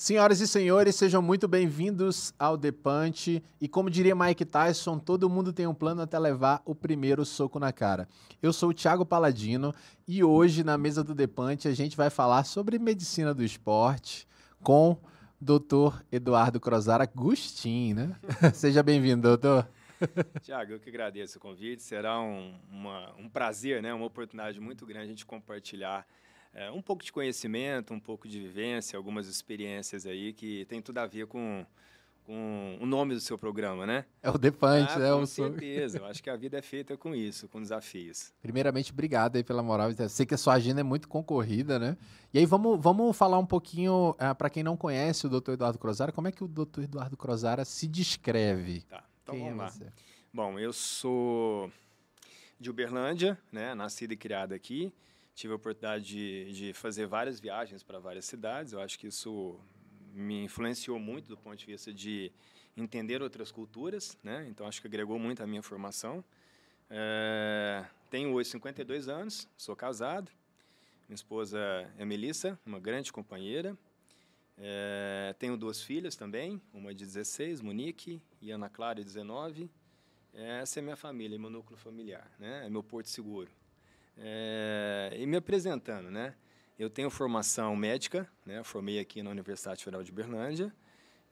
[0.00, 3.42] Senhoras e senhores, sejam muito bem-vindos ao Depante.
[3.60, 7.58] E como diria Mike Tyson, todo mundo tem um plano até levar o primeiro soco
[7.58, 8.08] na cara.
[8.40, 9.74] Eu sou o Thiago Paladino
[10.06, 14.28] e hoje, na mesa do Depante, a gente vai falar sobre medicina do esporte
[14.62, 14.96] com
[15.40, 18.16] doutor Eduardo Crozara Agustin, né?
[18.54, 19.68] Seja bem-vindo, doutor.
[20.42, 21.82] Tiago, eu que agradeço o convite.
[21.82, 23.92] Será um, uma, um prazer, né?
[23.92, 26.06] uma oportunidade muito grande a gente compartilhar
[26.52, 30.98] é, um pouco de conhecimento, um pouco de vivência, algumas experiências aí que tem tudo
[30.98, 31.64] a ver com,
[32.24, 34.04] com o nome do seu programa, né?
[34.22, 35.10] É o Defante, ah, né?
[35.12, 35.98] Com certeza.
[35.98, 38.32] Eu acho que a vida é feita com isso, com desafios.
[38.40, 39.90] Primeiramente, obrigado aí pela moral.
[39.90, 41.96] Eu sei que a sua agenda é muito concorrida, né?
[42.32, 45.78] E aí, vamos, vamos falar um pouquinho, ah, para quem não conhece o doutor Eduardo
[45.78, 48.82] Crozara, como é que o doutor Eduardo Crozara se descreve?
[48.82, 49.70] Tá, então quem vamos é lá.
[49.70, 49.86] Você?
[50.32, 51.70] Bom, eu sou
[52.58, 53.74] de Uberlândia, né?
[53.74, 54.92] Nascido e criado aqui
[55.38, 58.72] tive a oportunidade de, de fazer várias viagens para várias cidades.
[58.72, 59.56] Eu acho que isso
[60.12, 62.32] me influenciou muito do ponto de vista de
[62.76, 64.48] entender outras culturas, né?
[64.50, 66.24] Então acho que agregou muito à minha formação.
[66.90, 70.28] É, tenho hoje 52 anos, sou casado.
[71.08, 71.60] Minha esposa
[71.96, 73.78] é Melissa, uma grande companheira.
[74.56, 79.70] É, tenho duas filhas também, uma de 16, Monique, e Ana Clara, de 19.
[80.34, 82.66] Essa é minha família, meu núcleo familiar, né?
[82.66, 83.48] É meu porto seguro.
[84.18, 86.34] É, e me apresentando, né?
[86.78, 88.62] Eu tenho formação médica, né?
[88.64, 90.72] Formei aqui na Universidade Federal de Berlândia.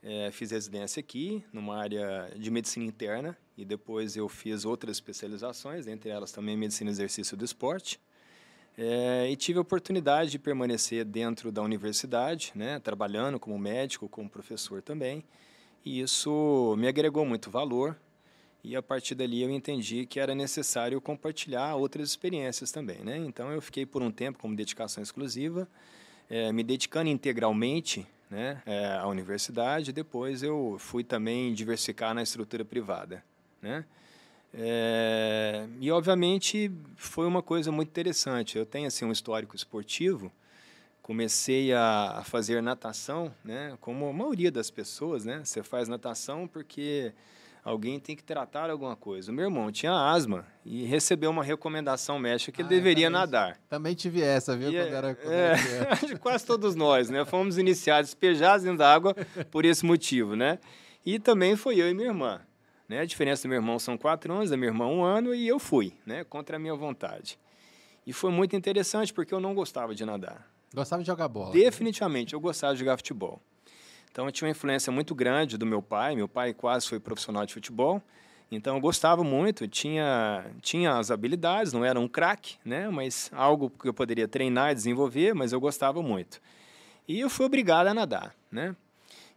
[0.02, 5.86] É, fiz residência aqui, numa área de medicina interna, e depois eu fiz outras especializações,
[5.86, 8.00] entre elas também medicina e exercício do esporte.
[8.78, 14.28] É, e tive a oportunidade de permanecer dentro da universidade, né, trabalhando como médico, como
[14.28, 15.24] professor também.
[15.84, 17.98] E isso me agregou muito valor,
[18.66, 22.98] e a partir dali eu entendi que era necessário compartilhar outras experiências também.
[22.98, 23.16] Né?
[23.18, 25.68] Então eu fiquei por um tempo como dedicação exclusiva,
[26.28, 29.92] é, me dedicando integralmente né, é, à universidade.
[29.92, 33.22] Depois eu fui também diversificar na estrutura privada.
[33.62, 33.84] Né?
[34.52, 38.58] É, e obviamente foi uma coisa muito interessante.
[38.58, 40.32] Eu tenho assim um histórico esportivo.
[41.02, 43.78] Comecei a fazer natação, né?
[43.80, 45.40] Como a maioria das pessoas, né?
[45.44, 47.12] Você faz natação porque
[47.66, 49.32] alguém tem que tratar alguma coisa.
[49.32, 53.20] O meu irmão tinha asma e recebeu uma recomendação médica que ah, ele deveria também,
[53.20, 53.60] nadar.
[53.68, 54.70] Também tive essa, viu?
[54.70, 56.18] E, quando era, quando é, era...
[56.22, 57.24] quase todos nós, né?
[57.24, 59.16] Fomos iniciados, despejados dentro da água
[59.50, 60.60] por esse motivo, né?
[61.04, 62.40] E também foi eu e minha irmã.
[62.88, 63.00] Né?
[63.00, 65.58] A diferença do meu irmão são quatro anos, da minha irmã um ano, e eu
[65.58, 66.22] fui, né?
[66.22, 67.36] Contra a minha vontade.
[68.06, 70.48] E foi muito interessante porque eu não gostava de nadar.
[70.72, 71.50] Gostava de jogar bola?
[71.52, 73.42] Definitivamente, eu gostava de jogar futebol.
[74.16, 76.16] Então eu tinha uma influência muito grande do meu pai.
[76.16, 78.00] Meu pai quase foi profissional de futebol.
[78.50, 82.88] Então eu gostava muito, tinha, tinha as habilidades, não era um craque, né?
[82.88, 86.40] mas algo que eu poderia treinar e desenvolver, mas eu gostava muito.
[87.06, 88.34] E eu fui obrigado a nadar.
[88.50, 88.74] Né?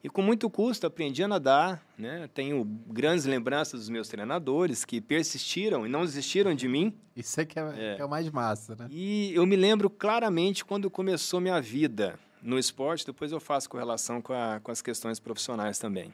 [0.02, 1.86] E com muito custo aprendi a nadar.
[1.98, 2.30] Né?
[2.34, 6.96] Tenho grandes lembranças dos meus treinadores que persistiram e não desistiram de mim.
[7.18, 7.96] Isso é que é, é.
[7.98, 8.78] Que é o mais massa.
[8.78, 8.88] Né?
[8.90, 13.78] E eu me lembro claramente quando começou minha vida no esporte, depois eu faço com,
[13.78, 16.14] a, com as questões profissionais também.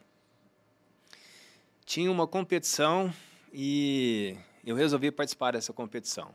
[1.86, 3.13] Tinha uma competição
[3.53, 4.35] e
[4.66, 6.34] eu resolvi participar dessa competição.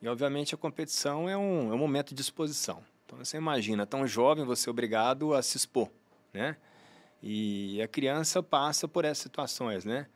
[0.00, 2.82] E, obviamente, a competição é um, é um momento de exposição.
[3.04, 5.88] Então, você imagina, tão jovem, você é obrigado a se expor,
[6.32, 6.56] né?
[7.22, 10.08] E a criança passa por essas situações, né?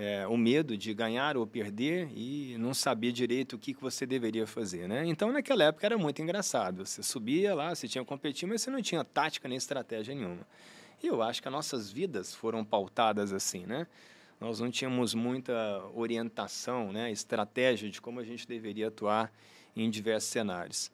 [0.00, 4.06] É, o medo de ganhar ou perder e não saber direito o que, que você
[4.06, 5.04] deveria fazer, né?
[5.04, 6.86] Então, naquela época era muito engraçado.
[6.86, 10.46] Você subia lá, você tinha que competir, mas você não tinha tática nem estratégia nenhuma.
[11.02, 13.88] E eu acho que as nossas vidas foram pautadas assim, né?
[14.40, 15.52] Nós não tínhamos muita
[15.92, 19.32] orientação, né, estratégia de como a gente deveria atuar
[19.74, 20.92] em diversos cenários.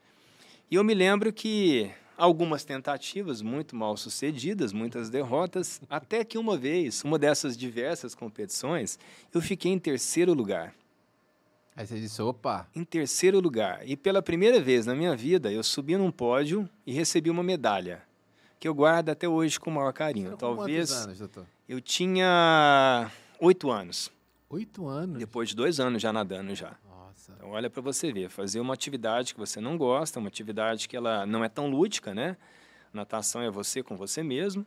[0.70, 6.56] E eu me lembro que algumas tentativas muito mal sucedidas, muitas derrotas, até que uma
[6.56, 8.98] vez, uma dessas diversas competições,
[9.32, 10.74] eu fiquei em terceiro lugar.
[11.76, 12.68] Aí você disse, opa!
[12.74, 13.80] Em terceiro lugar.
[13.84, 18.02] E pela primeira vez na minha vida, eu subi num pódio e recebi uma medalha,
[18.60, 20.30] que eu guardo até hoje com o maior carinho.
[20.30, 20.90] Você Talvez.
[20.90, 21.46] Quantos anos, doutor?
[21.68, 23.10] Eu tinha
[23.40, 24.10] oito anos.
[24.48, 25.18] Oito anos?
[25.18, 26.76] Depois de dois anos já nadando já.
[27.32, 30.96] Então, olha para você ver, fazer uma atividade que você não gosta, uma atividade que
[30.96, 32.36] ela não é tão lúdica, né?
[32.92, 34.66] Natação é você com você mesmo.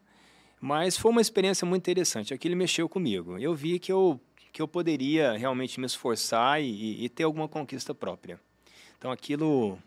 [0.60, 2.34] Mas foi uma experiência muito interessante.
[2.34, 3.38] Aquilo mexeu comigo.
[3.38, 4.20] Eu vi que eu,
[4.52, 8.40] que eu poderia realmente me esforçar e, e ter alguma conquista própria.
[8.98, 9.78] Então, aquilo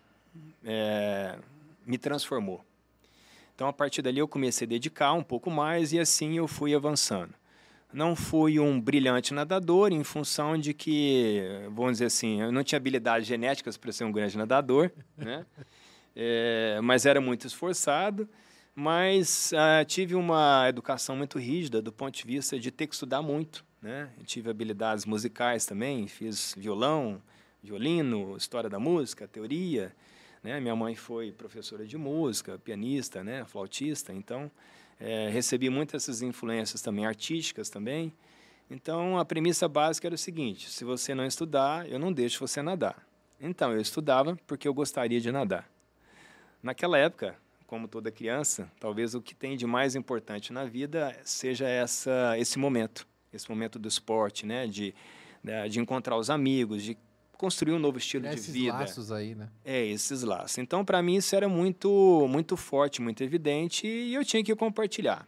[0.65, 1.37] é,
[1.85, 2.65] me transformou.
[3.55, 6.75] Então, a partir dali, eu comecei a dedicar um pouco mais e assim eu fui
[6.75, 7.35] avançando.
[7.93, 11.43] Não fui um brilhante nadador em função de que,
[11.73, 15.45] vamos dizer assim, eu não tinha habilidades genéticas para ser um grande nadador, né?
[16.15, 18.29] É, mas era muito esforçado.
[18.75, 23.21] Mas uh, tive uma educação muito rígida do ponto de vista de ter que estudar
[23.21, 23.65] muito.
[23.83, 24.09] Né?
[24.19, 27.21] Eu tive habilidades musicais também, fiz violão,
[27.63, 29.95] violino, história da música, teoria.
[30.43, 30.61] Né?
[30.61, 33.45] Minha mãe foi professora de música, pianista, né?
[33.45, 34.51] flautista, então
[35.01, 38.13] é, recebi muitas essas influências também artísticas também.
[38.71, 42.61] Então a premissa básica era o seguinte: se você não estudar, eu não deixo você
[42.61, 43.05] nadar.
[43.41, 45.69] Então eu estudava porque eu gostaria de nadar.
[46.63, 47.35] Naquela época,
[47.67, 52.59] como toda criança, talvez o que tem de mais importante na vida seja essa esse
[52.59, 54.67] momento, esse momento do esporte, né?
[54.67, 54.95] De,
[55.71, 56.99] de encontrar os amigos, de
[57.41, 58.69] construir um novo estilo é de vida.
[58.69, 59.49] Esses laços aí, né?
[59.65, 60.59] É, esses laços.
[60.59, 65.27] Então, para mim, isso era muito, muito forte, muito evidente e eu tinha que compartilhar.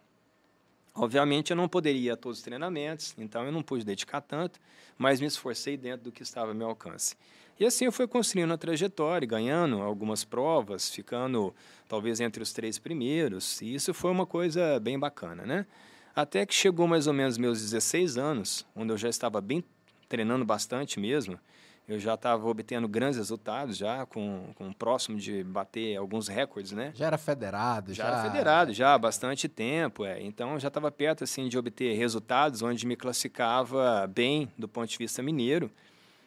[0.95, 4.61] Obviamente, eu não poderia ir a todos os treinamentos, então eu não pude dedicar tanto,
[4.99, 7.17] mas me esforcei dentro do que estava ao meu alcance.
[7.59, 11.55] E assim eu fui construindo a trajetória, ganhando algumas provas, ficando
[11.89, 15.67] talvez entre os três primeiros, e isso foi uma coisa bem bacana, né?
[16.15, 19.65] Até que chegou mais ou menos meus 16 anos, onde eu já estava bem
[20.11, 21.41] treinando bastante mesmo,
[21.89, 26.93] eu já estava obtendo grandes resultados, já com, com próximo de bater alguns recordes, né?
[26.95, 28.05] Já era federado, já.
[28.05, 30.23] Já era federado, já há bastante tempo, é.
[30.23, 34.99] Então já estava perto assim de obter resultados onde me classificava bem do ponto de
[34.99, 35.71] vista mineiro.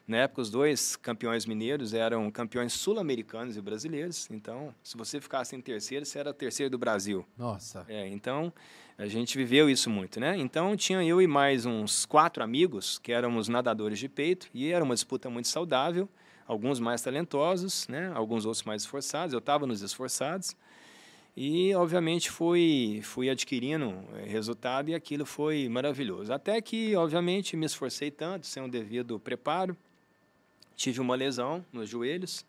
[0.07, 4.30] Na época, os dois campeões mineiros eram campeões sul-americanos e brasileiros.
[4.30, 7.25] Então, se você ficasse em terceiro, você era terceiro do Brasil.
[7.36, 7.84] Nossa.
[7.90, 8.54] É, então,
[8.98, 10.38] a gente viveu isso muito, né?
[10.38, 14.84] Então, tinha eu e mais uns quatro amigos que éramos nadadores de peito e era
[14.84, 16.08] uma disputa muito saudável.
[16.48, 18.12] Alguns mais talentosos, né?
[18.13, 19.34] Alguns outros mais esforçados.
[19.34, 20.56] Eu estava nos esforçados.
[21.36, 26.31] E, obviamente, fui, fui adquirindo eh, resultado e aquilo foi maravilhoso.
[26.31, 29.75] Até que, obviamente, me esforcei tanto, sem o devido preparo,
[30.75, 32.45] tive uma lesão nos joelhos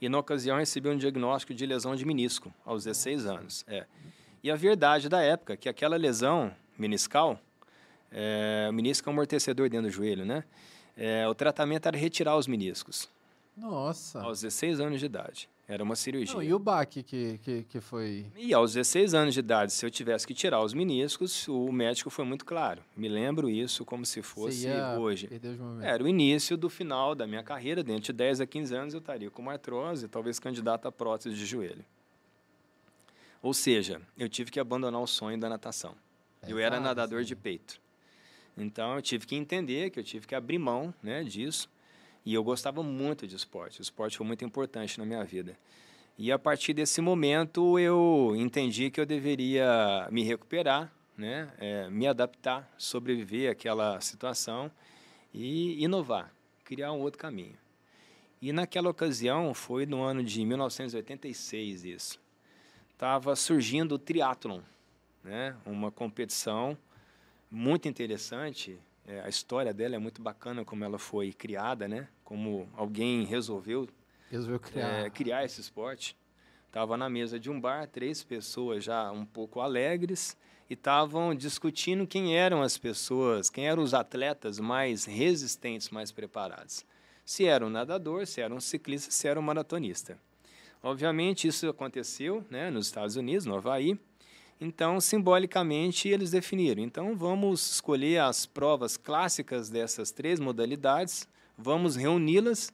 [0.00, 3.64] e, na ocasião, recebi um diagnóstico de lesão de menisco aos 16 anos.
[3.68, 3.86] É.
[4.42, 7.40] E a verdade da época que aquela lesão meniscal,
[8.10, 10.44] é, o menisco é um amortecedor dentro do joelho, né?
[10.96, 13.08] É, o tratamento era retirar os meniscos.
[13.56, 14.20] Nossa.
[14.20, 15.48] Aos 16 anos de idade.
[15.68, 16.34] Era uma cirurgia.
[16.34, 18.24] Não, e o baque que, que, que foi?
[18.38, 22.08] E aos 16 anos de idade, se eu tivesse que tirar os meniscos, o médico
[22.08, 22.82] foi muito claro.
[22.96, 24.66] Me lembro isso como se fosse
[24.98, 25.28] hoje.
[25.82, 27.84] Era o início do final da minha carreira.
[27.84, 31.36] Dentro de 10 a 15 anos eu estaria com uma artrose, talvez candidato a prótese
[31.36, 31.84] de joelho.
[33.42, 35.94] Ou seja, eu tive que abandonar o sonho da natação.
[36.40, 37.78] É eu era nadador de peito.
[38.56, 41.68] Então eu tive que entender que eu tive que abrir mão né, disso
[42.28, 43.80] e eu gostava muito de esporte.
[43.80, 45.58] O esporte foi muito importante na minha vida.
[46.18, 51.50] E a partir desse momento eu entendi que eu deveria me recuperar, né?
[51.56, 54.70] É, me adaptar, sobreviver àquela situação
[55.32, 56.30] e inovar,
[56.64, 57.56] criar um outro caminho.
[58.42, 62.20] E naquela ocasião, foi no ano de 1986 isso,
[62.92, 64.60] estava surgindo o triatlon,
[65.24, 65.56] né?
[65.64, 66.76] uma competição
[67.50, 72.06] muito interessante é, a história dela é muito bacana, como ela foi criada, né?
[72.22, 73.88] Como alguém resolveu,
[74.30, 74.86] resolveu criar.
[74.86, 76.14] É, criar esse esporte.
[76.66, 80.36] Estava na mesa de um bar, três pessoas já um pouco alegres
[80.68, 86.84] e estavam discutindo quem eram as pessoas, quem eram os atletas mais resistentes, mais preparados.
[87.24, 90.18] Se era um nadador, se era um ciclista, se era um maratonista.
[90.82, 93.98] Obviamente, isso aconteceu né, nos Estados Unidos, no Havaí,
[94.60, 96.82] então, simbolicamente, eles definiram.
[96.82, 102.72] Então, vamos escolher as provas clássicas dessas três modalidades, vamos reuni-las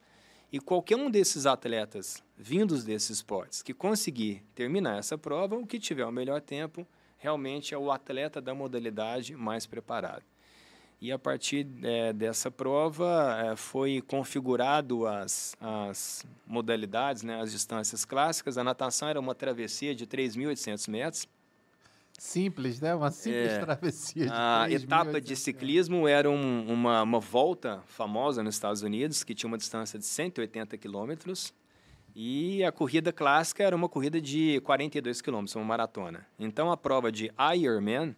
[0.51, 5.79] e qualquer um desses atletas vindos desses esportes que conseguir terminar essa prova, o que
[5.79, 6.87] tiver o melhor tempo,
[7.19, 10.25] realmente é o atleta da modalidade mais preparado.
[11.01, 18.05] E a partir é, dessa prova é, foi configurado as, as modalidades, né, as distâncias
[18.05, 18.57] clássicas.
[18.57, 21.29] A natação era uma travessia de 3.800 metros,
[22.19, 22.95] Simples, né?
[22.95, 24.29] Uma simples é, travessia.
[24.31, 29.49] a etapa de ciclismo era um, uma, uma volta famosa nos Estados Unidos, que tinha
[29.49, 31.53] uma distância de 180 quilômetros.
[32.15, 36.25] E a corrida clássica era uma corrida de 42 quilômetros, uma maratona.
[36.39, 38.15] Então, a prova de Ironman,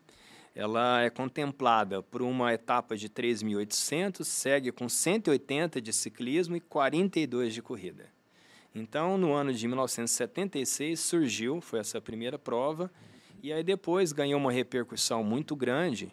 [0.54, 7.54] ela é contemplada por uma etapa de 3.800, segue com 180 de ciclismo e 42
[7.54, 8.04] de corrida.
[8.74, 12.90] Então, no ano de 1976, surgiu, foi essa primeira prova,
[13.42, 16.12] e aí depois ganhou uma repercussão muito grande,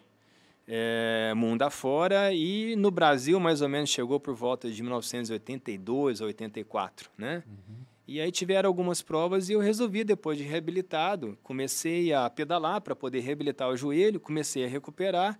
[0.66, 6.24] é, mundo afora, e no Brasil mais ou menos chegou por volta de 1982 a
[6.24, 7.42] 84, né?
[7.46, 7.84] Uhum.
[8.06, 12.94] E aí tiveram algumas provas e eu resolvi, depois de reabilitado, comecei a pedalar para
[12.94, 15.38] poder reabilitar o joelho, comecei a recuperar.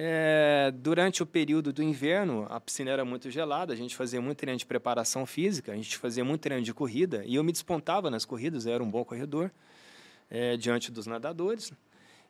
[0.00, 4.38] É, durante o período do inverno, a piscina era muito gelada, a gente fazia muito
[4.38, 8.08] treino de preparação física, a gente fazia muito treino de corrida, e eu me despontava
[8.08, 9.50] nas corridas, eu era um bom corredor.
[10.30, 11.72] É, diante dos nadadores.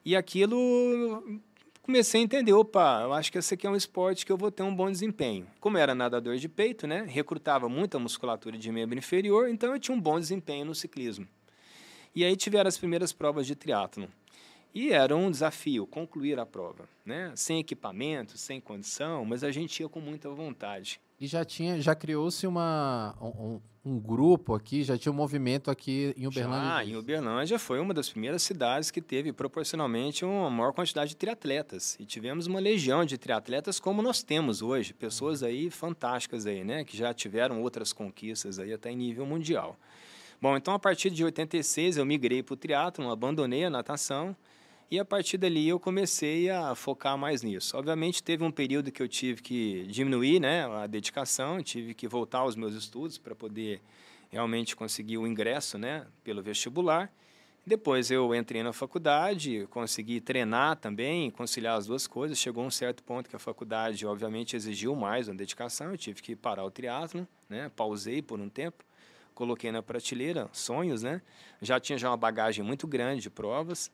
[0.05, 1.43] E aquilo
[1.83, 4.51] comecei a entender, opa, eu acho que esse aqui é um esporte que eu vou
[4.51, 5.47] ter um bom desempenho.
[5.59, 9.97] Como era nadador de peito, né, recrutava muita musculatura de membro inferior, então eu tinha
[9.97, 11.27] um bom desempenho no ciclismo.
[12.15, 14.09] E aí tiveram as primeiras provas de triatlo.
[14.79, 17.33] E era um desafio concluir a prova, né?
[17.35, 21.01] Sem equipamento, sem condição, mas a gente ia com muita vontade.
[21.21, 26.15] E já tinha, já criou-se uma um, um, grupo aqui, já tinha um movimento aqui
[26.17, 26.77] em Uberlândia.
[26.77, 31.17] Ah, em Uberlândia foi uma das primeiras cidades que teve proporcionalmente uma maior quantidade de
[31.17, 31.97] triatletas.
[31.99, 36.85] E tivemos uma legião de triatletas como nós temos hoje, pessoas aí fantásticas aí, né,
[36.85, 39.77] que já tiveram outras conquistas aí até em nível mundial.
[40.41, 44.37] Bom, então a partir de 86 eu migrei para o triatlo, abandonei a natação
[44.91, 47.77] e a partir dali eu comecei a focar mais nisso.
[47.77, 52.39] Obviamente teve um período que eu tive que diminuir, né, a dedicação, tive que voltar
[52.39, 53.81] aos meus estudos para poder
[54.31, 57.13] realmente conseguir o ingresso, né, pelo vestibular.
[57.69, 62.39] Depois eu entrei na faculdade, consegui treinar também, conciliar as duas coisas.
[62.39, 65.91] Chegou um certo ponto que a faculdade, obviamente, exigiu mais uma dedicação.
[65.91, 67.71] Eu tive que parar o triatlo, né?
[67.77, 68.83] Pausei por um tempo,
[69.35, 71.21] coloquei na prateleira sonhos, né?
[71.61, 73.91] Já tinha já uma bagagem muito grande de provas.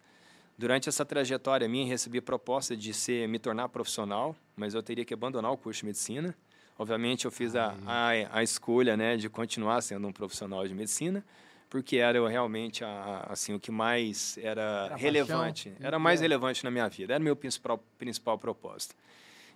[0.56, 5.12] Durante essa trajetória minha, recebi proposta de ser, me tornar profissional, mas eu teria que
[5.12, 6.34] abandonar o curso de medicina.
[6.78, 11.24] Obviamente, eu fiz a, a, a escolha né, de continuar sendo um profissional de medicina,
[11.68, 15.86] porque era realmente a, assim, o que mais era, era relevante, paixão.
[15.86, 16.22] era mais é.
[16.22, 18.94] relevante na minha vida, era o meu principal, principal propósito.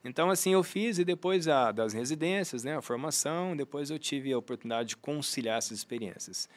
[0.04, 4.32] Então, assim, eu fiz e depois a, das residências, né, a formação, depois eu tive
[4.32, 6.48] a oportunidade de conciliar essas experiências.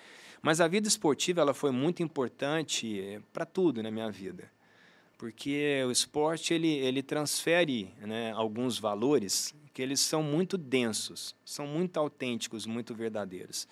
[0.42, 4.52] Mas a vida esportiva ela foi muito importante eh, para tudo na minha vida,
[5.18, 11.68] porque o esporte ele, ele transfere né, alguns valores que eles são muito densos, são
[11.68, 13.68] muito autênticos, muito verdadeiros.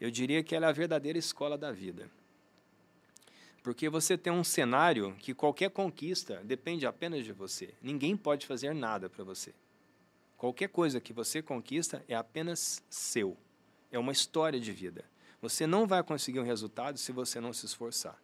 [0.00, 2.08] Eu diria que ela é a verdadeira escola da vida.
[3.62, 7.74] Porque você tem um cenário que qualquer conquista depende apenas de você.
[7.80, 9.54] Ninguém pode fazer nada para você.
[10.36, 13.36] Qualquer coisa que você conquista é apenas seu.
[13.92, 15.04] É uma história de vida.
[15.40, 18.20] Você não vai conseguir um resultado se você não se esforçar.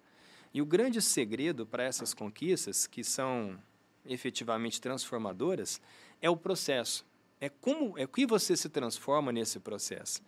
[0.52, 3.56] E o grande segredo para essas conquistas, que são
[4.04, 5.80] efetivamente transformadoras,
[6.20, 7.06] é o processo.
[7.40, 10.20] É como é que você se transforma nesse processo.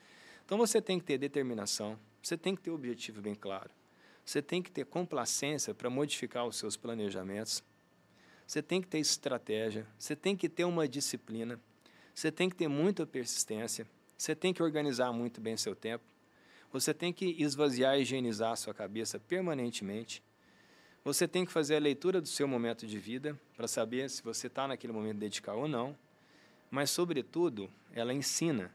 [0.45, 3.71] Então você tem que ter determinação, você tem que ter o objetivo bem claro.
[4.25, 7.63] Você tem que ter complacência para modificar os seus planejamentos.
[8.47, 11.59] Você tem que ter estratégia, você tem que ter uma disciplina,
[12.15, 13.87] você tem que ter muita persistência,
[14.17, 16.05] você tem que organizar muito bem seu tempo.
[16.73, 20.23] Você tem que esvaziar e higienizar sua cabeça permanentemente.
[21.05, 24.47] Você tem que fazer a leitura do seu momento de vida para saber se você
[24.47, 25.97] está naquele momento de dedicar ou não.
[26.71, 28.73] Mas, sobretudo, ela ensina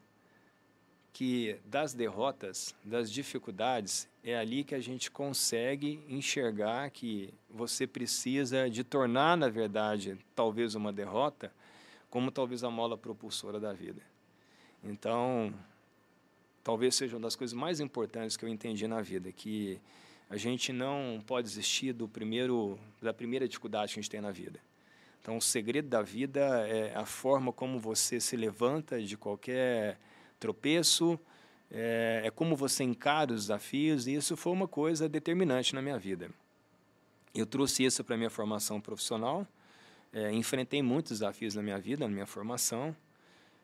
[1.15, 8.69] que das derrotas, das dificuldades, é ali que a gente consegue enxergar que você precisa
[8.69, 11.53] de tornar, na verdade, talvez uma derrota,
[12.10, 14.01] como talvez a mola propulsora da vida.
[14.84, 15.53] Então,
[16.62, 19.79] talvez seja uma das coisas mais importantes que eu entendi na vida, que
[20.29, 24.31] a gente não pode desistir do primeiro, da primeira dificuldade que a gente tem na
[24.31, 24.60] vida.
[25.22, 29.98] Então, o segredo da vida é a forma como você se levanta de qualquer
[30.46, 31.20] tropeço,
[31.72, 35.98] é, é como você encara os desafios, e isso foi uma coisa determinante na minha
[35.98, 36.30] vida.
[37.34, 39.48] Eu trouxe isso para a minha formação profissional,
[40.14, 42.96] é, enfrentei muitos desafios na minha vida, na minha formação,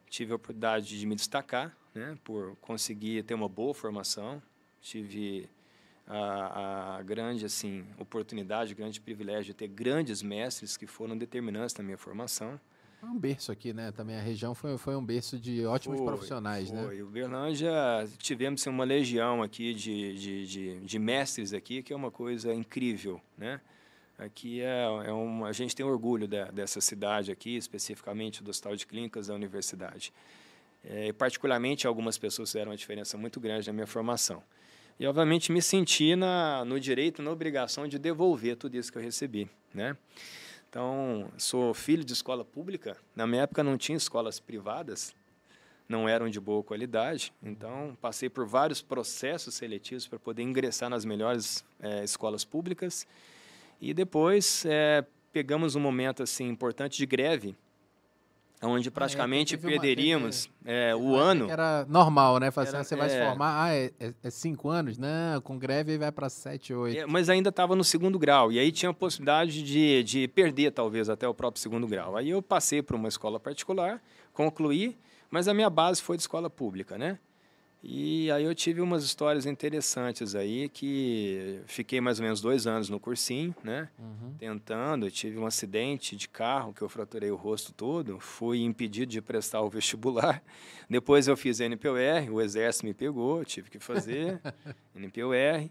[0.09, 4.41] tive a oportunidade de me destacar, né, por conseguir ter uma boa formação.
[4.81, 5.47] Tive
[6.07, 11.83] a, a, grande assim oportunidade, grande privilégio de ter grandes mestres que foram determinantes na
[11.83, 12.59] minha formação.
[13.01, 13.91] É um berço aqui, né?
[13.91, 16.77] Também a região foi, foi um berço de ótimos foi, profissionais, foi.
[16.77, 16.85] né?
[16.85, 17.01] Foi.
[17.01, 17.71] Uberlândia,
[18.19, 22.53] tivemos assim, uma legião aqui de, de, de, de, mestres aqui, que é uma coisa
[22.53, 23.59] incrível, né?
[24.19, 28.75] Aqui é, é uma, a gente tem orgulho de, dessa cidade aqui, especificamente do Hospital
[28.75, 30.13] de Clínicas da Universidade.
[30.83, 34.43] É, particularmente, algumas pessoas fizeram uma diferença muito grande na minha formação.
[34.99, 39.01] E, obviamente, me senti na, no direito, na obrigação de devolver tudo isso que eu
[39.01, 39.97] recebi, né?
[40.71, 42.95] Então, sou filho de escola pública.
[43.13, 45.13] Na minha época não tinha escolas privadas,
[45.85, 47.33] não eram de boa qualidade.
[47.43, 53.05] Então, passei por vários processos seletivos para poder ingressar nas melhores é, escolas públicas.
[53.81, 57.53] E depois é, pegamos um momento assim importante de greve
[58.61, 61.49] onde ah, é, praticamente é, perderíamos uma, é, o ano.
[61.49, 62.47] Era normal, né?
[62.47, 63.25] Assim, era, você vai se é.
[63.25, 64.97] formar, ah, é, é, é, cinco anos?
[64.97, 67.09] Não, com greve vai para sete, oito.
[67.09, 71.09] mas ainda estava no segundo grau, e aí tinha a possibilidade de, de perder, talvez,
[71.09, 72.15] até o próprio segundo grau.
[72.15, 74.01] Aí eu passei para uma escola particular,
[74.33, 74.97] concluí,
[75.29, 77.17] mas a minha base foi de escola pública, né?
[77.83, 82.89] E aí eu tive umas histórias interessantes aí que fiquei mais ou menos dois anos
[82.89, 83.89] no cursinho, né?
[83.97, 84.35] Uhum.
[84.37, 89.11] Tentando, eu tive um acidente de carro que eu fraturei o rosto todo, fui impedido
[89.11, 90.43] de prestar o vestibular.
[90.87, 94.39] Depois eu fiz NPUR, o exército me pegou, tive que fazer
[94.93, 95.69] NPUR.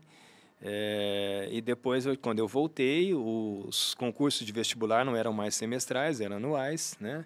[0.62, 6.20] É, e depois, eu, quando eu voltei, os concursos de vestibular não eram mais semestrais,
[6.20, 7.24] eram anuais, né?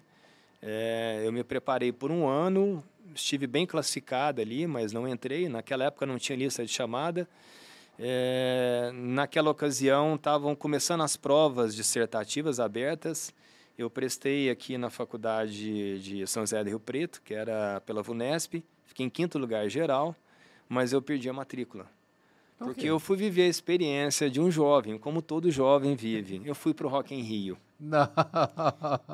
[0.61, 5.49] É, eu me preparei por um ano, estive bem classificado ali, mas não entrei.
[5.49, 7.27] Naquela época não tinha lista de chamada.
[7.97, 13.33] É, naquela ocasião estavam começando as provas dissertativas abertas.
[13.77, 18.63] Eu prestei aqui na faculdade de São José do Rio Preto, que era pela VUNESP.
[18.85, 20.15] Fiquei em quinto lugar geral,
[20.69, 21.85] mas eu perdi a matrícula.
[22.57, 26.41] Porque eu fui viver a experiência de um jovem, como todo jovem vive.
[26.45, 27.57] Eu fui para o Rock em Rio.
[27.79, 28.09] Não.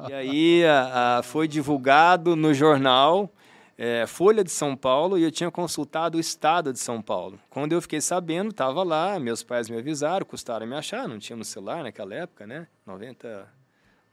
[0.09, 3.31] E aí a, a, foi divulgado no jornal
[3.77, 7.39] é, Folha de São Paulo e eu tinha consultado o Estado de São Paulo.
[7.49, 11.35] Quando eu fiquei sabendo, estava lá, meus pais me avisaram, custaram me achar, não tinha
[11.35, 12.67] no celular naquela época, né?
[12.85, 13.47] 90,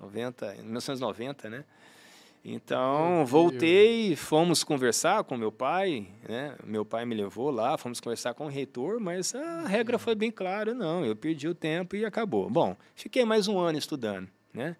[0.00, 1.64] 90, 1990, né?
[2.44, 6.54] Então, voltei, fomos conversar com meu pai, né?
[6.64, 10.30] Meu pai me levou lá, fomos conversar com o reitor, mas a regra foi bem
[10.30, 12.48] clara, não, eu perdi o tempo e acabou.
[12.48, 14.76] Bom, fiquei mais um ano estudando, né?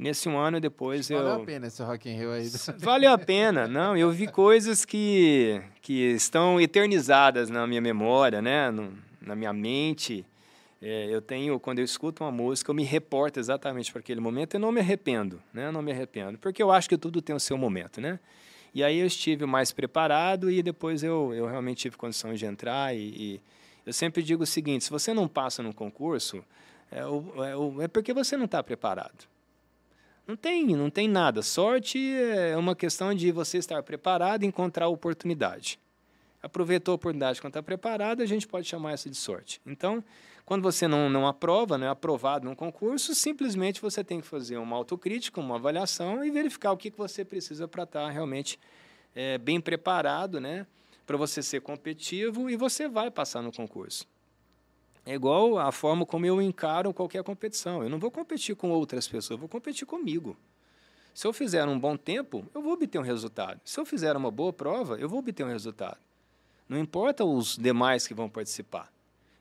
[0.00, 1.28] Nesse um ano depois Valeu eu...
[1.28, 2.48] Valeu a pena esse Rock in Rio aí.
[2.80, 3.94] Valeu a pena, não.
[3.94, 8.70] Eu vi coisas que, que estão eternizadas na minha memória, né?
[8.70, 10.24] No, na minha mente.
[10.80, 14.56] É, eu tenho, quando eu escuto uma música, eu me reporto exatamente para aquele momento
[14.56, 15.70] e não me arrependo, né?
[15.70, 18.18] Não me arrependo, porque eu acho que tudo tem o seu momento, né?
[18.74, 22.96] E aí eu estive mais preparado e depois eu, eu realmente tive condição de entrar
[22.96, 23.40] e, e
[23.84, 26.42] eu sempre digo o seguinte, se você não passa no concurso,
[26.90, 29.29] é, é, é porque você não está preparado.
[30.26, 31.42] Não tem, não tem nada.
[31.42, 35.78] Sorte é uma questão de você estar preparado e encontrar a oportunidade.
[36.42, 39.60] Aproveitou a oportunidade quando está preparado, a gente pode chamar isso de sorte.
[39.66, 40.02] Então,
[40.46, 44.56] quando você não, não aprova, não é aprovado num concurso, simplesmente você tem que fazer
[44.56, 48.58] uma autocrítica, uma avaliação e verificar o que, que você precisa para estar realmente
[49.14, 50.66] é, bem preparado, né?
[51.06, 54.06] Para você ser competitivo e você vai passar no concurso.
[55.04, 57.82] É igual a forma como eu encaro qualquer competição.
[57.82, 60.36] Eu não vou competir com outras pessoas, eu vou competir comigo.
[61.14, 63.60] Se eu fizer um bom tempo, eu vou obter um resultado.
[63.64, 65.98] Se eu fizer uma boa prova, eu vou obter um resultado.
[66.68, 68.92] Não importa os demais que vão participar.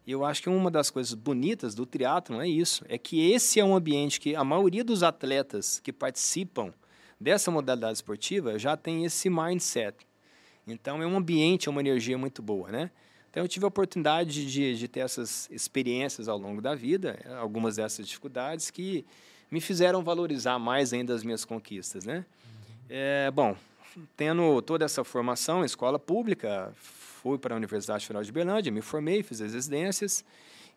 [0.06, 3.60] E eu acho que uma das coisas bonitas do triatlon é isso, é que esse
[3.60, 6.74] é um ambiente que a maioria dos atletas que participam
[7.20, 10.08] dessa modalidade esportiva já tem esse mindset.
[10.66, 12.90] Então é um ambiente, é uma energia muito boa, né?
[13.30, 17.76] Então, eu tive a oportunidade de, de ter essas experiências ao longo da vida, algumas
[17.76, 19.06] dessas dificuldades que
[19.52, 22.26] me fizeram valorizar mais ainda as minhas conquistas, né?
[22.90, 23.56] É, bom,
[24.18, 28.82] tendo toda essa formação em escola pública, fui para a Universidade Federal de Berlândia, me
[28.82, 30.24] formei, fiz as residências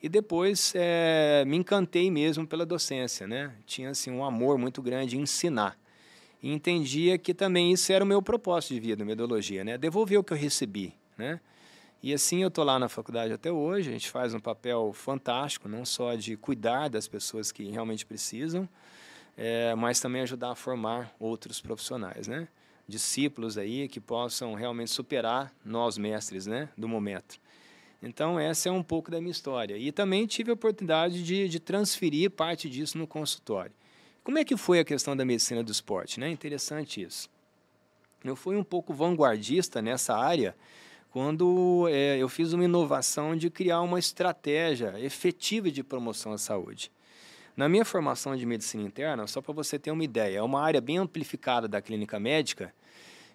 [0.03, 3.53] e depois é, me encantei mesmo pela docência, né?
[3.65, 5.79] Tinha assim um amor muito grande em ensinar
[6.43, 9.79] e entendia que também isso era o meu propósito de vida, metodologia, né?
[9.79, 11.41] Devolver o que eu recebi, né?
[12.03, 15.69] E assim eu estou lá na faculdade até hoje, a gente faz um papel fantástico,
[15.69, 18.69] não só de cuidar das pessoas que realmente precisam,
[19.37, 22.49] é, mas também ajudar a formar outros profissionais, né?
[22.88, 26.69] Discípulos aí que possam realmente superar nós mestres, né?
[26.77, 27.41] Do momento.
[28.03, 29.77] Então, essa é um pouco da minha história.
[29.79, 33.73] E também tive a oportunidade de, de transferir parte disso no consultório.
[34.25, 36.19] Como é que foi a questão da medicina do esporte?
[36.19, 36.29] Né?
[36.29, 37.31] Interessante isso.
[38.25, 40.55] Eu fui um pouco vanguardista nessa área,
[41.12, 46.90] quando é, eu fiz uma inovação de criar uma estratégia efetiva de promoção à saúde.
[47.55, 50.81] Na minha formação de medicina interna, só para você ter uma ideia, é uma área
[50.81, 52.75] bem amplificada da clínica médica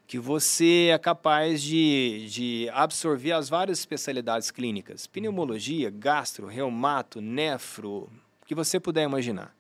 [0.07, 8.09] que você é capaz de, de absorver as várias especialidades clínicas: pneumologia, gastro, reumato, nefro,
[8.41, 9.56] o que você puder imaginar.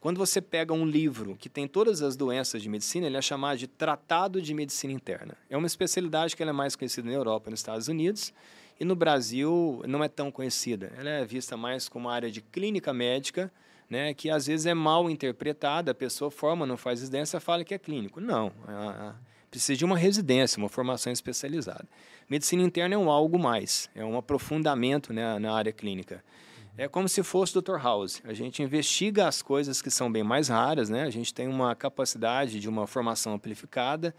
[0.00, 3.58] Quando você pega um livro que tem todas as doenças de medicina, ele é chamado
[3.58, 5.36] de Tratado de Medicina Interna.
[5.50, 8.32] É uma especialidade que é mais conhecida na Europa e nos Estados Unidos,
[8.78, 10.92] e no Brasil não é tão conhecida.
[10.96, 13.50] Ela é vista mais como uma área de clínica médica,
[13.88, 17.72] né, que às vezes é mal interpretada, a pessoa forma, não faz residência, fala que
[17.72, 18.20] é clínico.
[18.20, 18.52] Não,
[19.50, 21.86] precisa de uma residência, uma formação especializada.
[22.28, 26.22] Medicina interna é um algo mais, é um aprofundamento né, na área clínica.
[26.78, 27.78] É como se fosse Dr.
[27.78, 28.20] House.
[28.22, 31.04] A gente investiga as coisas que são bem mais raras, né?
[31.04, 34.14] A gente tem uma capacidade de uma formação amplificada,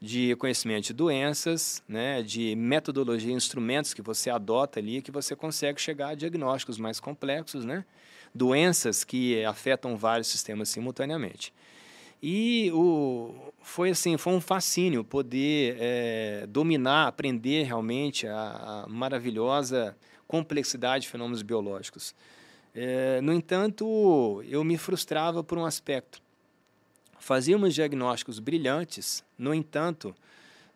[0.00, 2.22] de conhecimento de doenças, né?
[2.22, 7.66] De metodologia, instrumentos que você adota ali, que você consegue chegar a diagnósticos mais complexos,
[7.66, 7.84] né?
[8.34, 11.52] Doenças que afetam vários sistemas simultaneamente.
[12.22, 19.94] E o, foi assim, foi um fascínio poder é, dominar, aprender realmente a, a, maravilhosa
[20.30, 22.14] complexidade de fenômenos biológicos.
[22.72, 26.22] É, no entanto, eu me frustrava por um aspecto.
[27.18, 30.14] Fazíamos diagnósticos brilhantes, no entanto,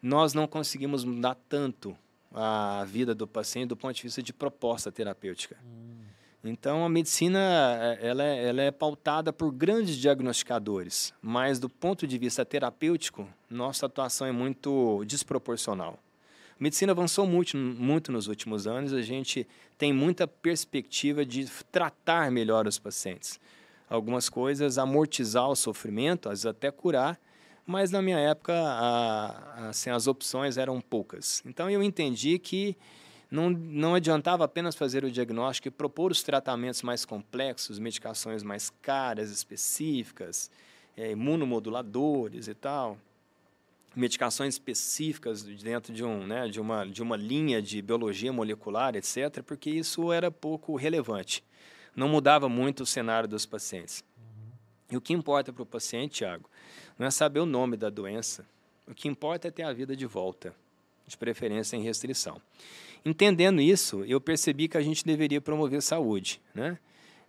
[0.03, 1.97] nós não conseguimos mudar tanto
[2.35, 5.57] a vida do paciente do ponto de vista de proposta terapêutica.
[5.65, 6.03] Hum.
[6.43, 7.39] Então, a medicina
[7.81, 13.27] é, ela é, ela é pautada por grandes diagnosticadores, mas do ponto de vista terapêutico,
[13.49, 15.97] nossa atuação é muito desproporcional.
[16.65, 19.47] Medicina avançou muito, muito nos últimos anos, a gente
[19.77, 23.39] tem muita perspectiva de tratar melhor os pacientes.
[23.87, 27.21] Algumas coisas, amortizar o sofrimento, às vezes até curar,
[27.67, 31.43] mas na minha época a, assim, as opções eram poucas.
[31.45, 32.75] Então eu entendi que
[33.31, 38.73] não, não adiantava apenas fazer o diagnóstico e propor os tratamentos mais complexos, medicações mais
[38.81, 40.51] caras, específicas,
[40.97, 42.97] é, imunomoduladores e tal,
[43.95, 49.43] medicações específicas dentro de, um, né, de, uma, de uma linha de biologia molecular, etc.,
[49.45, 51.45] porque isso era pouco relevante.
[51.95, 54.05] Não mudava muito o cenário dos pacientes.
[54.91, 56.49] E o que importa para o paciente, Tiago,
[56.99, 58.47] não é saber o nome da doença.
[58.87, 60.55] O que importa é ter a vida de volta,
[61.07, 62.41] de preferência em restrição.
[63.05, 66.79] Entendendo isso, eu percebi que a gente deveria promover saúde, né?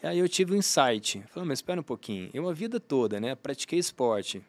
[0.03, 1.23] Aí eu tive um insight.
[1.29, 2.29] Falei, mas espera um pouquinho.
[2.33, 4.41] Eu a vida toda, né, pratiquei esporte.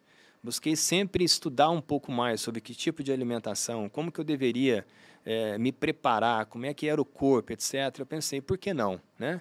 [0.47, 4.87] Busquei sempre estudar um pouco mais sobre que tipo de alimentação, como que eu deveria
[5.25, 7.75] é, me preparar, como é que era o corpo, etc.
[7.99, 9.41] Eu pensei, por que não, né?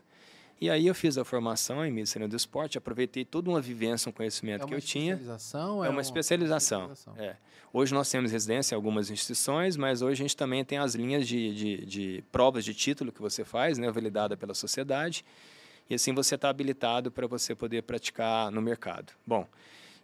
[0.59, 4.11] E aí eu fiz a formação em medicina do esporte, aproveitei toda uma vivência, um
[4.11, 5.13] conhecimento é que eu tinha.
[5.13, 5.85] É uma especialização?
[5.85, 6.91] É uma especialização.
[7.17, 7.35] É.
[7.71, 11.27] Hoje nós temos residência em algumas instituições, mas hoje a gente também tem as linhas
[11.27, 15.23] de, de, de provas de título que você faz, né, validada pela sociedade,
[15.87, 19.13] e assim você está habilitado para você poder praticar no mercado.
[19.27, 19.47] Bom,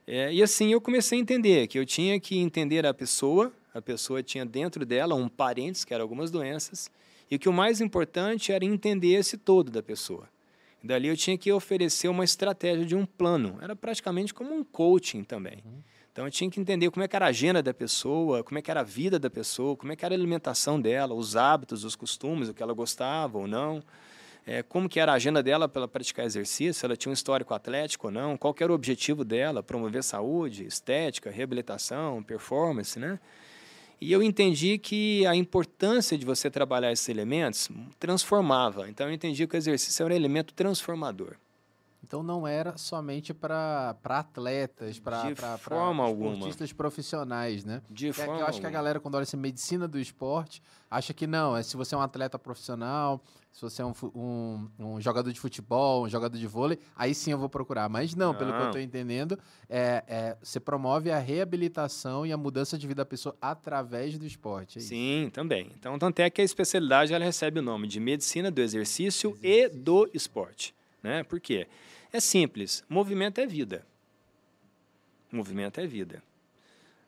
[0.08, 3.82] é, e assim eu comecei a entender que eu tinha que entender a pessoa, a
[3.82, 6.90] pessoa tinha dentro dela um parentes, que eram algumas doenças,
[7.30, 10.28] e que o mais importante era entender esse todo da pessoa.
[10.84, 13.58] Dali eu tinha que oferecer uma estratégia de um plano.
[13.62, 15.60] Era praticamente como um coaching também.
[15.64, 15.80] Uhum.
[16.12, 18.62] Então eu tinha que entender como é que era a agenda da pessoa, como é
[18.62, 21.86] que era a vida da pessoa, como é que era a alimentação dela, os hábitos,
[21.86, 23.82] os costumes, o que ela gostava ou não,
[24.45, 28.08] é, como que era a agenda dela para praticar exercício, ela tinha um histórico atlético
[28.08, 33.19] ou não, qual era o objetivo dela, promover saúde, estética, reabilitação, performance, né?
[33.99, 38.89] E eu entendi que a importância de você trabalhar esses elementos transformava.
[38.89, 41.36] Então eu entendi que o exercício era um elemento transformador.
[42.04, 47.82] Então não era somente para atletas, para esportistas profissionais, né?
[47.90, 51.14] De é, forma Eu acho que a galera, quando olha essa medicina do esporte, acha
[51.14, 55.02] que não, é se você é um atleta profissional, se você é um, um, um
[55.02, 57.88] jogador de futebol, um jogador de vôlei, aí sim eu vou procurar.
[57.88, 58.40] Mas não, não.
[58.40, 59.38] pelo que eu estou entendendo,
[59.70, 64.26] é, é, você promove a reabilitação e a mudança de vida da pessoa através do
[64.26, 64.80] esporte.
[64.80, 65.72] É sim, também.
[65.78, 69.38] Então, tanto é que a especialidade ela recebe o nome de medicina do exercício, exercício.
[69.44, 70.74] e do esporte.
[71.02, 71.24] Né?
[71.24, 71.68] Por quê?
[72.12, 72.84] É simples.
[72.88, 73.86] Movimento é vida.
[75.32, 76.22] Movimento é vida.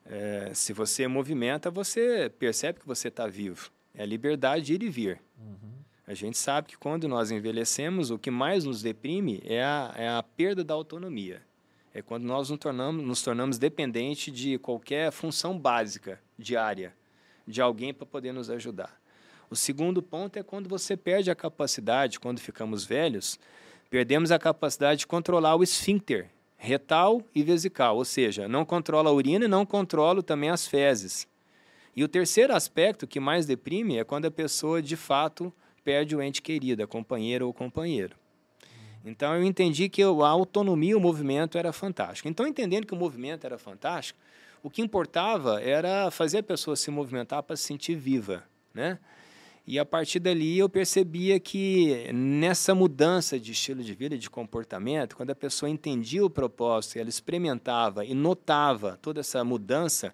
[0.06, 3.71] É, se você movimenta, você percebe que você está vivo.
[3.93, 5.21] É a liberdade de ir e vir.
[5.38, 5.73] Uhum.
[6.06, 10.10] A gente sabe que quando nós envelhecemos, o que mais nos deprime é a, é
[10.10, 11.41] a perda da autonomia.
[11.93, 16.93] É quando nós nos tornamos, nos tornamos dependente de qualquer função básica, diária,
[17.47, 18.99] de alguém para poder nos ajudar.
[19.49, 23.39] O segundo ponto é quando você perde a capacidade, quando ficamos velhos,
[23.93, 26.27] Perdemos a capacidade de controlar o esfíncter
[26.58, 31.27] retal e vesical, ou seja, não controla a urina e não controla também as fezes.
[31.95, 35.53] E o terceiro aspecto que mais deprime é quando a pessoa de fato
[35.84, 38.15] perde o ente querido, a companheira ou companheiro.
[39.06, 42.27] Então eu entendi que a autonomia, o movimento era fantástico.
[42.27, 44.19] Então, entendendo que o movimento era fantástico,
[44.63, 48.97] o que importava era fazer a pessoa se movimentar para se sentir viva, né?
[49.65, 55.15] E a partir dali eu percebia que nessa mudança de estilo de vida, de comportamento,
[55.15, 60.13] quando a pessoa entendia o propósito, ela experimentava e notava toda essa mudança,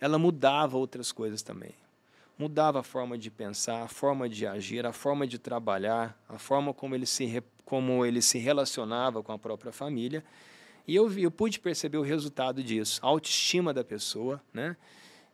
[0.00, 1.74] ela mudava outras coisas também.
[2.36, 6.74] Mudava a forma de pensar, a forma de agir, a forma de trabalhar, a forma
[6.74, 10.24] como ele se, como ele se relacionava com a própria família.
[10.88, 14.76] E eu, vi, eu pude perceber o resultado disso, a autoestima da pessoa, né?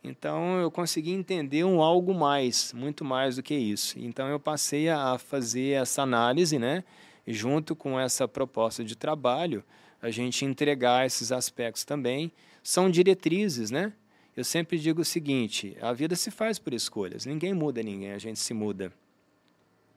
[0.04, 3.98] Então eu consegui entender um algo mais, muito mais do que isso.
[3.98, 6.84] Então eu passei a fazer essa análise, né?
[7.26, 9.64] E junto com essa proposta de trabalho,
[10.02, 12.30] a gente entregar esses aspectos também.
[12.62, 13.94] São diretrizes, né?
[14.36, 17.24] Eu sempre digo o seguinte: a vida se faz por escolhas.
[17.24, 18.92] Ninguém muda ninguém, a gente se muda.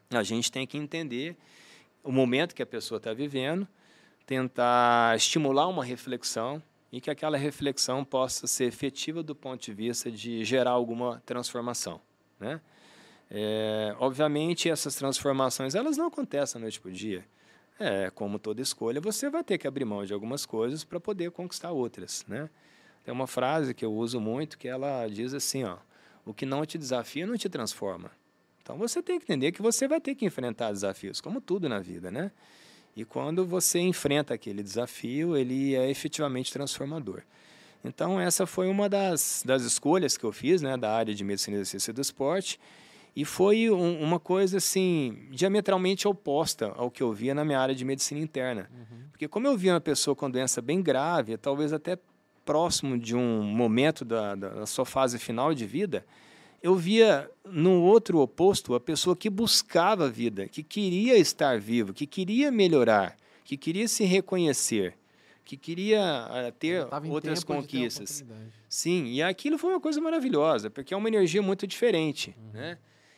[0.09, 1.35] A gente tem que entender
[2.01, 3.67] o momento que a pessoa está vivendo,
[4.25, 10.09] tentar estimular uma reflexão, e que aquela reflexão possa ser efetiva do ponto de vista
[10.11, 11.99] de gerar alguma transformação,
[12.39, 12.61] né?
[13.29, 17.25] É, obviamente essas transformações elas não acontecem da noite para o dia.
[17.79, 21.29] É, como toda escolha, você vai ter que abrir mão de algumas coisas para poder
[21.31, 22.49] conquistar outras, né?
[23.03, 25.77] Tem uma frase que eu uso muito que ela diz assim, ó,
[26.25, 28.11] o que não te desafia não te transforma.
[28.61, 31.79] Então você tem que entender que você vai ter que enfrentar desafios, como tudo na
[31.79, 32.31] vida, né?
[32.97, 37.21] E quando você enfrenta aquele desafio, ele é efetivamente transformador.
[37.85, 41.57] Então, essa foi uma das, das escolhas que eu fiz, né, da área de medicina
[41.57, 42.59] e exercício do esporte.
[43.15, 47.75] E foi um, uma coisa, assim, diametralmente oposta ao que eu via na minha área
[47.75, 48.67] de medicina interna.
[48.73, 49.09] Uhum.
[49.11, 51.99] Porque como eu via uma pessoa com doença bem grave, talvez até
[52.43, 56.03] próximo de um momento da, da sua fase final de vida,
[56.61, 61.93] eu via no outro oposto a pessoa que buscava a vida, que queria estar vivo,
[61.93, 64.95] que queria melhorar, que queria se reconhecer,
[65.45, 68.23] que queria uh, ter outras conquistas.
[68.67, 72.51] Sim, e aquilo foi uma coisa maravilhosa, porque é uma energia muito diferente, uhum.
[72.53, 72.77] né?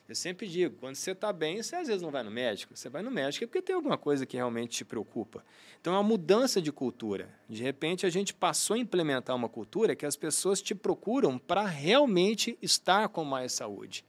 [0.09, 2.75] Eu sempre digo, quando você está bem, você às vezes não vai no médico.
[2.75, 5.45] Você vai no médico é porque tem alguma coisa que realmente te preocupa.
[5.79, 7.29] Então, é uma mudança de cultura.
[7.47, 11.63] De repente, a gente passou a implementar uma cultura que as pessoas te procuram para
[11.63, 14.03] realmente estar com mais saúde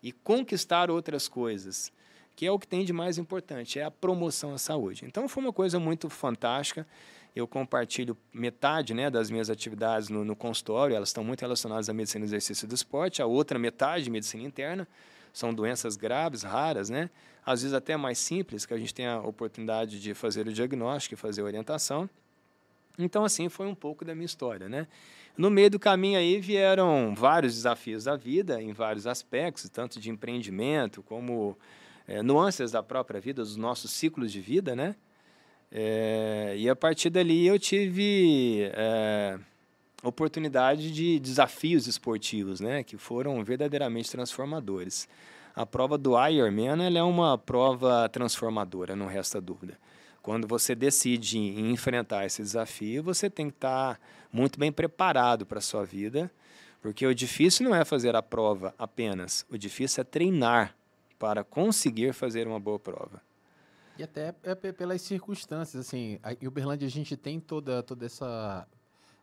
[0.00, 1.92] e conquistar outras coisas,
[2.36, 5.04] que é o que tem de mais importante, é a promoção à saúde.
[5.04, 6.86] Então, foi uma coisa muito fantástica.
[7.34, 11.92] Eu compartilho metade né, das minhas atividades no, no consultório, elas estão muito relacionadas à
[11.92, 14.86] medicina e exercício do esporte, a outra metade, medicina interna
[15.36, 17.10] são doenças graves, raras, né?
[17.44, 21.12] Às vezes até mais simples, que a gente tem a oportunidade de fazer o diagnóstico
[21.12, 22.08] e fazer a orientação.
[22.98, 24.88] Então, assim, foi um pouco da minha história, né?
[25.36, 30.08] No meio do caminho aí vieram vários desafios da vida, em vários aspectos, tanto de
[30.08, 31.54] empreendimento como
[32.08, 34.96] é, nuances da própria vida, dos nossos ciclos de vida, né?
[35.70, 39.38] É, e a partir dali eu tive é,
[40.02, 45.08] oportunidade de desafios esportivos, né, que foram verdadeiramente transformadores.
[45.54, 49.78] A prova do Ironman ela é uma prova transformadora, não resta dúvida.
[50.22, 53.98] Quando você decide enfrentar esse desafio, você tem que estar
[54.32, 56.30] muito bem preparado para a sua vida,
[56.82, 60.74] porque o difícil não é fazer a prova apenas, o difícil é treinar
[61.18, 63.22] para conseguir fazer uma boa prova.
[63.98, 68.68] E até é pelas circunstâncias, assim, em Uberlândia a gente tem toda, toda essa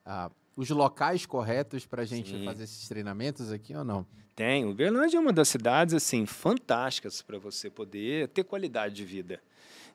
[0.04, 2.46] a, os locais corretos para a gente Sim.
[2.46, 4.06] fazer esses treinamentos aqui ou não?
[4.36, 4.66] Tem.
[4.66, 9.40] Uberlândia é uma das cidades assim fantásticas para você poder ter qualidade de vida.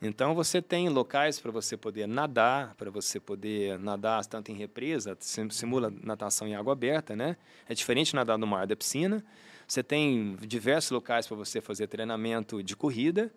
[0.01, 5.17] Então você tem locais para você poder nadar, para você poder nadar tanto em represa,
[5.19, 7.37] simula natação em água aberta, né?
[7.69, 9.25] É diferente nadar no mar da piscina.
[9.67, 13.33] Você tem diversos locais para você fazer treinamento de corrida,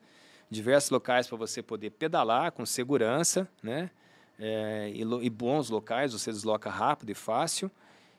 [0.51, 3.89] diversos locais para você poder pedalar com segurança, né?
[4.41, 7.69] É, e, e, bons locais, você desloca rápido e fácil.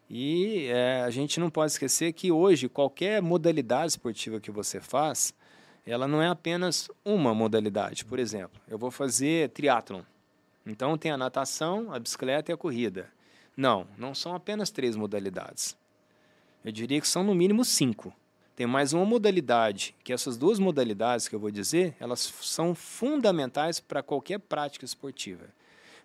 [0.08, 5.34] E é, a gente não pode esquecer que hoje qualquer modalidade esportiva que você faz,
[5.84, 8.04] ela não é apenas uma modalidade.
[8.04, 10.02] Por exemplo, eu vou fazer triatlon.
[10.64, 13.10] Então tem a natação, a bicicleta e a corrida.
[13.56, 15.76] Não, não são apenas três modalidades.
[16.64, 18.14] Eu diria que são no mínimo cinco.
[18.54, 23.80] Tem mais uma modalidade, que essas duas modalidades que eu vou dizer, elas são fundamentais
[23.80, 25.46] para qualquer prática esportiva.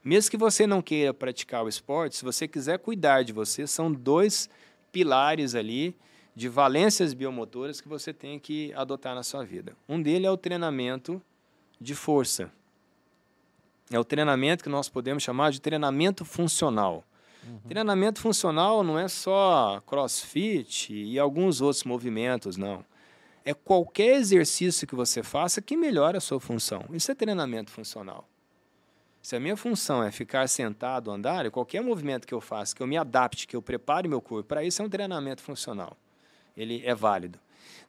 [0.08, 3.92] Mesmo que você não queira praticar o esporte, se você quiser cuidar de você, são
[3.92, 4.50] dois
[4.90, 5.94] pilares ali
[6.34, 9.76] de valências biomotoras que você tem que adotar na sua vida.
[9.86, 11.22] Um deles é o treinamento
[11.78, 12.50] de força.
[13.92, 17.04] É o treinamento que nós podemos chamar de treinamento funcional.
[17.46, 17.60] Uhum.
[17.68, 22.82] Treinamento funcional não é só crossfit e alguns outros movimentos, não.
[23.44, 26.86] É qualquer exercício que você faça que melhora a sua função.
[26.94, 28.26] Isso é treinamento funcional.
[29.22, 32.88] Se a minha função é ficar sentado, andar, qualquer movimento que eu faça, que eu
[32.88, 35.98] me adapte, que eu prepare meu corpo para isso, é um treinamento funcional.
[36.56, 37.40] Ele é válido.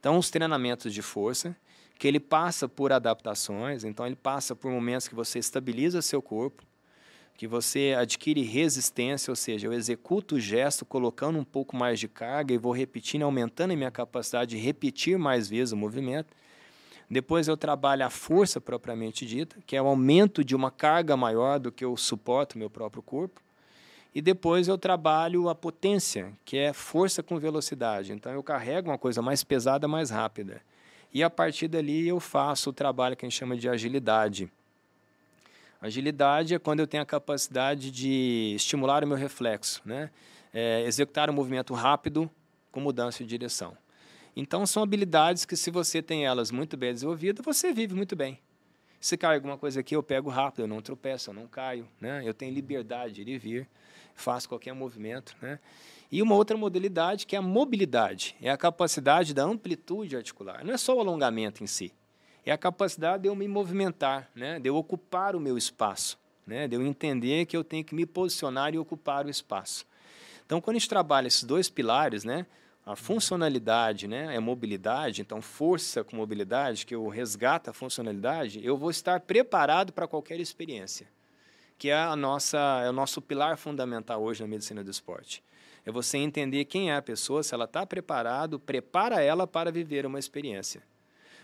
[0.01, 1.57] Então, os treinamentos de força,
[1.99, 6.63] que ele passa por adaptações, então ele passa por momentos que você estabiliza seu corpo,
[7.37, 12.09] que você adquire resistência, ou seja, eu executo o gesto colocando um pouco mais de
[12.09, 16.35] carga e vou repetindo, aumentando a minha capacidade de repetir mais vezes o movimento.
[17.11, 21.59] Depois eu trabalho a força propriamente dita, que é o aumento de uma carga maior
[21.59, 23.41] do que eu suporto meu próprio corpo.
[24.15, 28.13] E depois eu trabalho a potência, que é força com velocidade.
[28.13, 30.61] Então eu carrego uma coisa mais pesada, mais rápida.
[31.13, 34.51] E a partir dali eu faço o trabalho que a gente chama de agilidade.
[35.81, 40.11] Agilidade é quando eu tenho a capacidade de estimular o meu reflexo, né?
[40.53, 42.29] É, executar um movimento rápido
[42.73, 43.77] com mudança de direção.
[44.41, 48.39] Então, são habilidades que, se você tem elas muito bem desenvolvidas, você vive muito bem.
[49.01, 52.23] Se cai alguma coisa aqui, eu pego rápido, eu não tropeço, eu não caio, né?
[52.25, 53.69] Eu tenho liberdade de ir e vir,
[54.15, 55.59] faço qualquer movimento, né?
[56.09, 60.65] E uma outra modalidade que é a mobilidade, é a capacidade da amplitude articular.
[60.65, 61.93] Não é só o alongamento em si,
[62.47, 64.61] é a capacidade de eu me movimentar, né?
[64.61, 66.69] de eu ocupar o meu espaço, né?
[66.69, 69.85] de eu entender que eu tenho que me posicionar e ocupar o espaço.
[70.47, 72.47] Então, quando a gente trabalha esses dois pilares, né?
[72.89, 78.79] A funcionalidade, né, a mobilidade, então força com mobilidade, que eu resgata a funcionalidade, eu
[78.79, 81.07] vou estar preparado para qualquer experiência,
[81.77, 85.45] que é a nossa é o nosso pilar fundamental hoje na medicina do esporte.
[85.85, 90.07] É você entender quem é a pessoa, se ela está preparado, prepara ela para viver
[90.07, 90.83] uma experiência.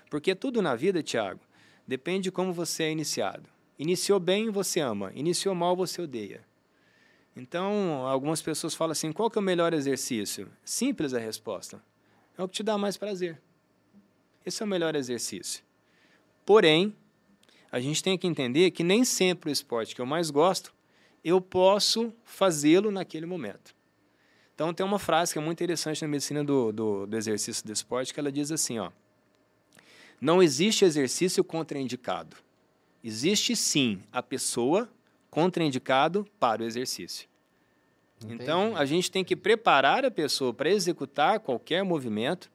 [0.09, 1.40] Porque tudo na vida, Tiago,
[1.87, 3.50] depende de como você é iniciado.
[3.78, 5.12] Iniciou bem, você ama.
[5.14, 6.42] Iniciou mal, você odeia.
[7.37, 10.51] Então, algumas pessoas falam assim: qual que é o melhor exercício?
[10.64, 11.83] Simples a resposta.
[12.38, 13.40] É o que te dá mais prazer.
[14.44, 15.64] Esse é o melhor exercício.
[16.44, 16.94] Porém,
[17.73, 20.73] a gente tem que entender que nem sempre o esporte que eu mais gosto,
[21.25, 23.75] eu posso fazê-lo naquele momento.
[24.55, 27.73] Então, tem uma frase que é muito interessante na medicina do, do, do exercício do
[27.73, 28.92] esporte, que ela diz assim, ó,
[30.20, 32.37] não existe exercício contraindicado.
[33.03, 34.88] Existe, sim, a pessoa
[35.35, 37.29] contraindicado para o exercício.
[38.23, 38.40] Entendi.
[38.40, 42.49] Então, a gente tem que preparar a pessoa para executar qualquer movimento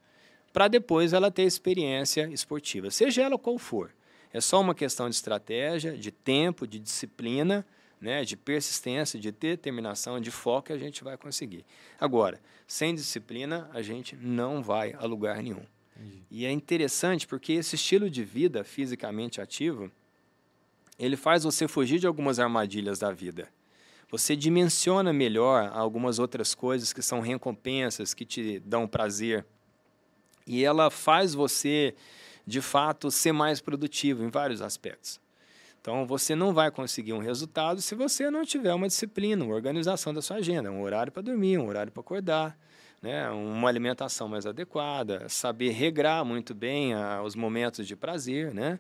[0.53, 3.93] para depois ela ter experiência esportiva, seja ela qual for.
[4.31, 7.65] É só uma questão de estratégia, de tempo, de disciplina,
[7.99, 11.65] né, de persistência, de determinação, de foco que a gente vai conseguir.
[11.99, 15.65] Agora, sem disciplina, a gente não vai a lugar nenhum.
[15.97, 16.23] Entendi.
[16.31, 19.91] E é interessante porque esse estilo de vida fisicamente ativo,
[20.99, 23.47] ele faz você fugir de algumas armadilhas da vida.
[24.11, 29.45] Você dimensiona melhor algumas outras coisas que são recompensas, que te dão prazer.
[30.45, 31.95] E ela faz você,
[32.45, 35.21] de fato, ser mais produtivo em vários aspectos.
[35.79, 40.13] Então, você não vai conseguir um resultado se você não tiver uma disciplina, uma organização
[40.13, 42.57] da sua agenda, um horário para dormir, um horário para acordar,
[43.01, 43.29] né?
[43.29, 48.79] uma alimentação mais adequada, saber regrar muito bem a, os momentos de prazer, né?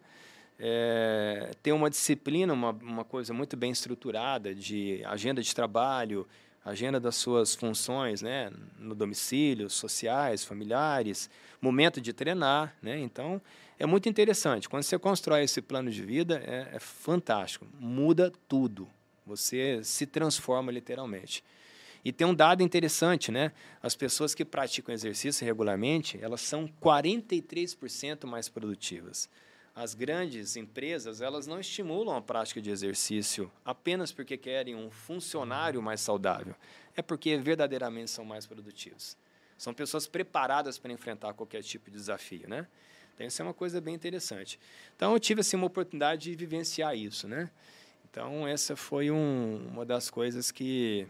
[0.59, 6.27] É, uma disciplina, uma, uma coisa muito bem estruturada de agenda de trabalho,
[6.65, 11.29] agenda das suas funções, né, no domicílio, sociais, familiares,
[11.61, 12.99] momento de treinar, né?
[12.99, 13.41] Então
[13.77, 14.67] é muito interessante.
[14.67, 17.65] Quando você constrói esse plano de vida, é, é fantástico.
[17.79, 18.87] Muda tudo.
[19.25, 21.43] Você se transforma literalmente.
[22.03, 23.51] E tem um dado interessante, né?
[23.81, 29.29] As pessoas que praticam exercício regularmente, elas são 43% mais produtivas
[29.79, 35.81] as grandes empresas elas não estimulam a prática de exercício apenas porque querem um funcionário
[35.81, 36.53] mais saudável,
[36.97, 39.15] é porque verdadeiramente são mais produtivos.
[39.57, 42.67] São pessoas preparadas para enfrentar qualquer tipo de desafio, né?
[43.15, 44.59] Então isso é uma coisa bem interessante.
[44.97, 47.49] Então eu tive assim uma oportunidade de vivenciar isso, né?
[48.09, 51.07] Então essa foi um, uma das coisas que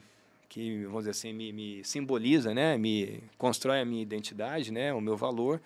[0.48, 2.78] que vamos dizer assim me, me simboliza, né?
[2.78, 4.94] Me constrói a minha identidade, né?
[4.94, 5.60] O meu valor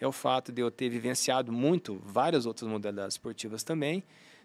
[0.00, 4.02] é o fato de eu ter vivenciado muito várias outras modalidades esportivas também,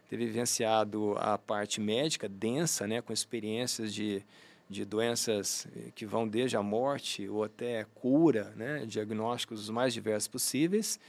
[0.09, 4.21] ter vivenciado a parte médica densa, né, com experiências de,
[4.69, 9.93] de doenças eh, que vão desde a morte ou até cura, né, diagnósticos os mais
[9.93, 10.99] diversos possíveis.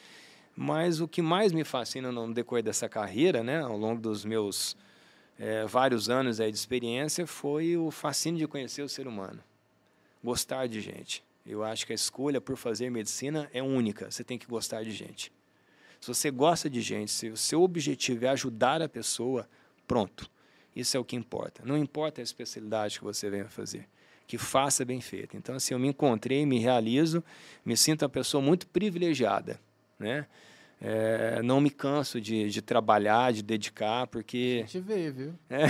[0.57, 4.77] Mas o que mais me fascina no decorrer dessa carreira, né, ao longo dos meus
[5.39, 9.43] é, vários anos aí de experiência, foi o fascínio de conhecer o ser humano,
[10.23, 11.26] gostar de gente.
[11.47, 14.11] Eu acho que a escolha por fazer medicina é única.
[14.11, 15.33] Você tem que gostar de gente.
[16.01, 19.49] Se você gosta de gente, se o seu objetivo é ajudar a pessoa,
[19.87, 20.29] pronto.
[20.75, 21.63] Isso é o que importa.
[21.65, 23.89] Não importa a especialidade que você venha fazer.
[24.27, 25.37] Que faça bem feito.
[25.37, 27.25] Então, assim, eu me encontrei, me realizo,
[27.65, 29.61] me sinto uma pessoa muito privilegiada,
[29.99, 30.27] né?
[30.79, 34.61] É, não me canso de, de, trabalhar, de dedicar, porque.
[34.65, 35.35] A gente vê, viu?
[35.49, 35.65] É.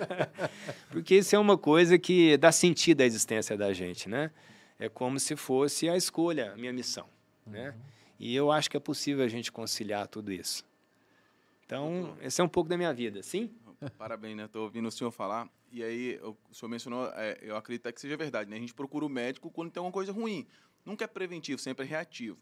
[0.88, 4.30] porque isso é uma coisa que dá sentido à existência da gente, né?
[4.78, 7.08] É como se fosse a escolha, a minha missão.
[7.46, 7.58] Né?
[7.58, 7.66] Uhum.
[7.66, 7.74] Né?
[8.18, 10.64] E eu acho que é possível a gente conciliar tudo isso.
[11.64, 13.50] Então, esse é um pouco da minha vida, sim?
[13.98, 14.44] Parabéns, né?
[14.44, 15.50] Estou ouvindo o senhor falar.
[15.70, 18.56] E aí, o senhor mencionou, é, eu acredito que seja verdade, né?
[18.56, 20.46] A gente procura o médico quando tem alguma coisa ruim.
[20.84, 22.38] Nunca é preventivo, sempre é reativo.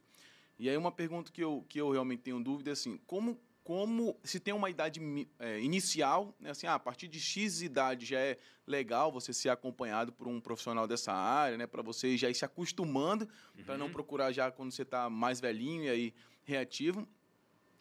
[0.58, 4.14] E aí, uma pergunta que eu, que eu realmente tenho dúvida é assim: como como
[4.22, 5.00] se tem uma idade
[5.38, 8.36] é, inicial, né, assim, ah, a partir de X idade já é
[8.66, 12.44] legal você ser acompanhado por um profissional dessa área, né, para você já ir se
[12.44, 13.64] acostumando, uhum.
[13.64, 17.08] para não procurar já quando você está mais velhinho e aí reativo.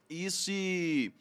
[0.10, 1.14] E se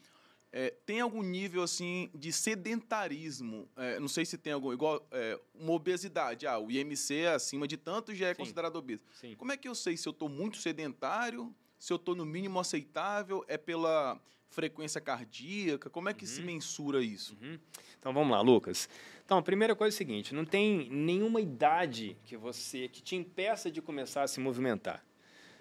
[0.53, 5.41] é, tem algum nível assim de sedentarismo, é, não sei se tem algum, igual é,
[5.57, 8.39] uma obesidade, ah, o IMC acima de tanto já é Sim.
[8.43, 9.03] considerado obeso.
[9.21, 9.35] Sim.
[9.35, 12.61] Como é que eu sei se eu estou muito sedentário, se eu estou no mínimo
[12.61, 14.21] aceitável, é pela
[14.53, 15.91] frequência cardíaca?
[15.91, 16.31] Como é que uhum.
[16.31, 17.37] se mensura isso?
[17.43, 17.59] Uhum.
[17.99, 18.89] Então vamos lá, Lucas.
[19.25, 23.17] Então, a primeira coisa é o seguinte: não tem nenhuma idade que você que te
[23.17, 25.03] impeça de começar a se movimentar.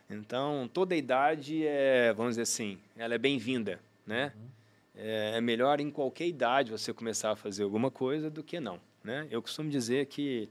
[0.10, 4.34] Então, toda idade é, vamos dizer assim, ela é bem-vinda, né?
[4.36, 4.50] Uhum.
[4.96, 8.80] É, é melhor em qualquer idade você começar a fazer alguma coisa do que não,
[9.02, 9.26] né?
[9.32, 10.50] Eu costumo dizer que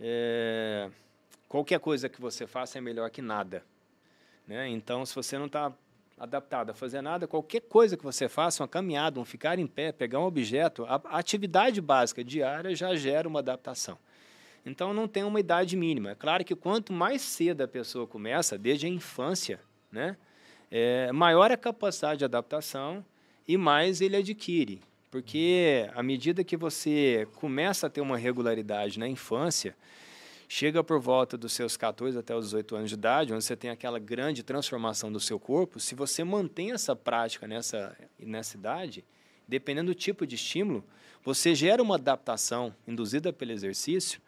[0.00, 0.90] é,
[1.48, 3.64] qualquer coisa que você faça é melhor que nada,
[4.44, 4.68] né?
[4.68, 5.72] Então, se você não está
[6.20, 9.90] adaptado a fazer nada, qualquer coisa que você faça, uma caminhada, um ficar em pé,
[9.90, 13.96] pegar um objeto, a, atividade básica diária já gera uma adaptação.
[14.64, 16.10] Então não tem uma idade mínima.
[16.10, 19.58] É claro que quanto mais cedo a pessoa começa, desde a infância,
[19.90, 20.14] né,
[20.70, 23.02] é, maior a capacidade de adaptação
[23.48, 24.82] e mais ele adquire.
[25.10, 29.74] Porque à medida que você começa a ter uma regularidade na infância,
[30.52, 33.70] chega por volta dos seus 14 até os 18 anos de idade, onde você tem
[33.70, 39.04] aquela grande transformação do seu corpo, se você mantém essa prática nessa, nessa idade,
[39.46, 40.84] dependendo do tipo de estímulo,
[41.22, 44.20] você gera uma adaptação induzida pelo exercício,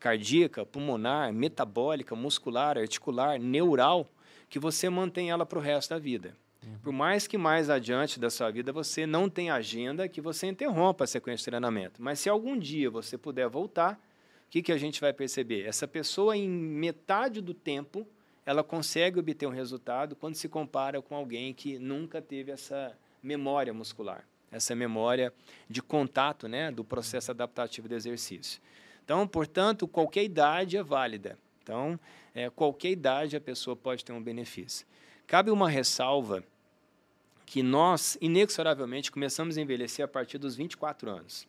[0.00, 4.10] cardíaca, pulmonar, metabólica, muscular, articular, neural,
[4.50, 6.34] que você mantém ela para o resto da vida.
[6.60, 6.78] Uhum.
[6.82, 11.04] Por mais que mais adiante da sua vida você não tenha agenda, que você interrompa
[11.04, 12.02] a sequência de treinamento.
[12.02, 13.96] Mas se algum dia você puder voltar,
[14.48, 15.66] o que, que a gente vai perceber?
[15.66, 18.08] Essa pessoa, em metade do tempo,
[18.46, 23.74] ela consegue obter um resultado quando se compara com alguém que nunca teve essa memória
[23.74, 25.34] muscular, essa memória
[25.68, 28.58] de contato né, do processo adaptativo do exercício.
[29.04, 31.38] Então, portanto, qualquer idade é válida.
[31.62, 32.00] Então,
[32.34, 34.86] é, qualquer idade a pessoa pode ter um benefício.
[35.26, 36.42] Cabe uma ressalva
[37.44, 41.46] que nós, inexoravelmente, começamos a envelhecer a partir dos 24 anos.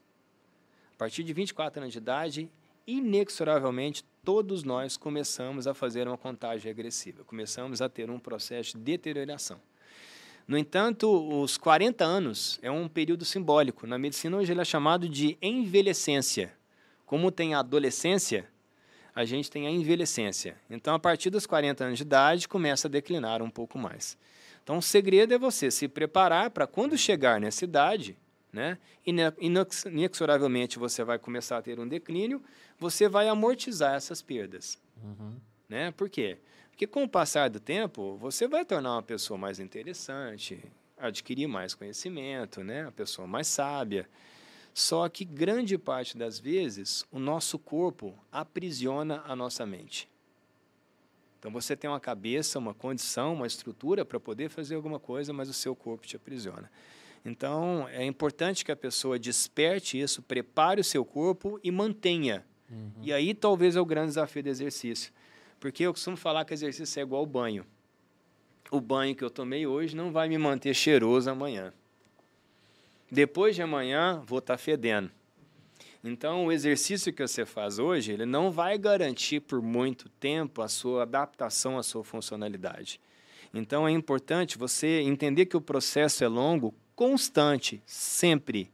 [0.93, 2.51] A partir de 24 anos de idade,
[2.97, 8.83] inexoravelmente, todos nós começamos a fazer uma contagem agressiva, começamos a ter um processo de
[8.83, 9.59] deterioração.
[10.47, 11.07] No entanto,
[11.41, 13.85] os 40 anos é um período simbólico.
[13.85, 16.51] Na medicina, hoje, ele é chamado de envelhecência.
[17.05, 18.49] Como tem a adolescência,
[19.13, 20.57] a gente tem a envelhecência.
[20.69, 24.17] Então, a partir dos 40 anos de idade, começa a declinar um pouco mais.
[24.63, 28.17] Então, o segredo é você se preparar para quando chegar nessa idade,
[28.51, 28.79] né?
[29.85, 32.41] Inexoravelmente você vai começar a ter um declínio,
[32.79, 34.79] você vai amortizar essas perdas.
[35.03, 35.35] Uhum.
[35.67, 35.91] Né?
[35.91, 36.37] Por quê?
[36.71, 40.63] Porque com o passar do tempo, você vai tornar uma pessoa mais interessante,
[40.97, 42.87] adquirir mais conhecimento, né?
[42.87, 44.09] a pessoa mais sábia.
[44.73, 50.09] Só que grande parte das vezes o nosso corpo aprisiona a nossa mente.
[51.37, 55.49] Então você tem uma cabeça, uma condição, uma estrutura para poder fazer alguma coisa, mas
[55.49, 56.69] o seu corpo te aprisiona.
[57.23, 62.45] Então, é importante que a pessoa desperte isso, prepare o seu corpo e mantenha.
[62.69, 62.91] Uhum.
[63.01, 65.11] E aí talvez é o grande desafio do exercício.
[65.59, 67.65] Porque eu costumo falar que exercício é igual ao banho.
[68.71, 71.73] O banho que eu tomei hoje não vai me manter cheiroso amanhã.
[73.11, 75.11] Depois de amanhã, vou estar tá fedendo.
[76.03, 80.67] Então, o exercício que você faz hoje, ele não vai garantir por muito tempo a
[80.67, 83.01] sua adaptação à sua funcionalidade.
[83.53, 88.71] Então, é importante você entender que o processo é longo, constante, sempre,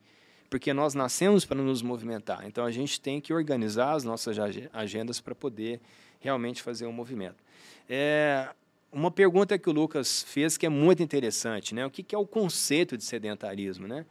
[0.50, 2.46] porque nós nascemos para nos movimentar.
[2.46, 4.38] Então a gente tem que organizar as nossas
[4.74, 5.80] agendas para poder
[6.20, 7.44] realmente fazer um movimento.
[7.90, 8.50] É,
[8.92, 11.86] uma pergunta que o Lucas fez que é muito interessante, né?
[11.86, 14.06] O que, que é o conceito de sedentarismo, né?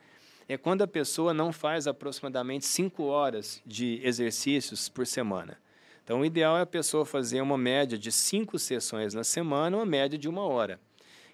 [0.48, 5.58] É quando a pessoa não faz aproximadamente cinco horas de exercícios por semana.
[6.04, 9.86] Então, o ideal é a pessoa fazer uma média de cinco sessões na semana, uma
[9.86, 10.78] média de uma hora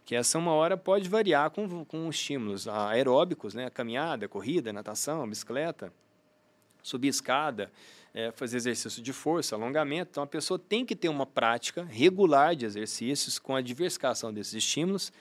[0.05, 3.71] que essa uma hora pode variar com, com estímulos aeróbicos, né?
[3.71, 5.93] caminhada, corrida, natação, bicicleta,
[6.83, 7.71] subir escada,
[8.13, 10.11] é, fazer exercício de força, alongamento.
[10.11, 14.55] Então, a pessoa tem que ter uma prática regular de exercícios com a diversificação desses
[14.55, 15.13] estímulos,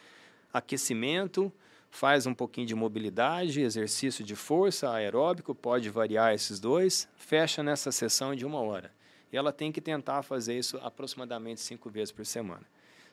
[0.52, 1.52] aquecimento,
[1.92, 7.92] faz um pouquinho de mobilidade, exercício de força, aeróbico, pode variar esses dois, fecha nessa
[7.92, 8.92] sessão de uma hora.
[9.32, 12.66] E ela tem que tentar fazer isso aproximadamente cinco vezes por semana.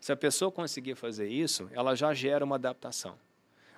[0.06, 3.16] Se a pessoa conseguir fazer isso, ela já gera uma adaptação.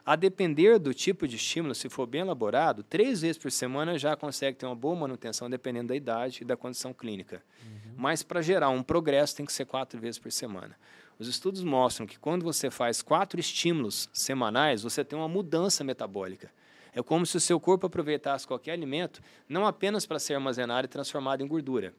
[0.04, 4.14] A depender do tipo de estímulo, se for bem elaborado, três vezes por semana já
[4.14, 7.42] consegue ter uma boa manutenção, dependendo da idade e da condição clínica.
[7.64, 7.94] Uhum.
[7.96, 10.76] Mas para gerar um progresso, tem que ser quatro vezes por semana.
[11.18, 16.52] Os estudos mostram que quando você faz quatro estímulos semanais, você tem uma mudança metabólica.
[16.92, 20.88] É como se o seu corpo aproveitasse qualquer alimento, não apenas para ser armazenado e
[20.88, 21.94] transformado em gordura,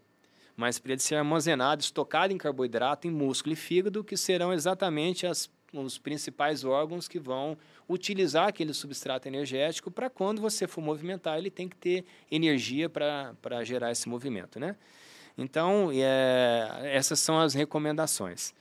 [0.59, 5.25] mas para ele ser armazenado, estocado em carboidrato, em músculo e fígado, que serão exatamente
[5.25, 7.57] as, os principais órgãos que vão
[7.87, 13.63] utilizar aquele substrato energético para quando você for movimentar, ele tem que ter energia para
[13.63, 14.75] gerar esse movimento, né?
[15.37, 18.53] Então, é, essas são as recomendações.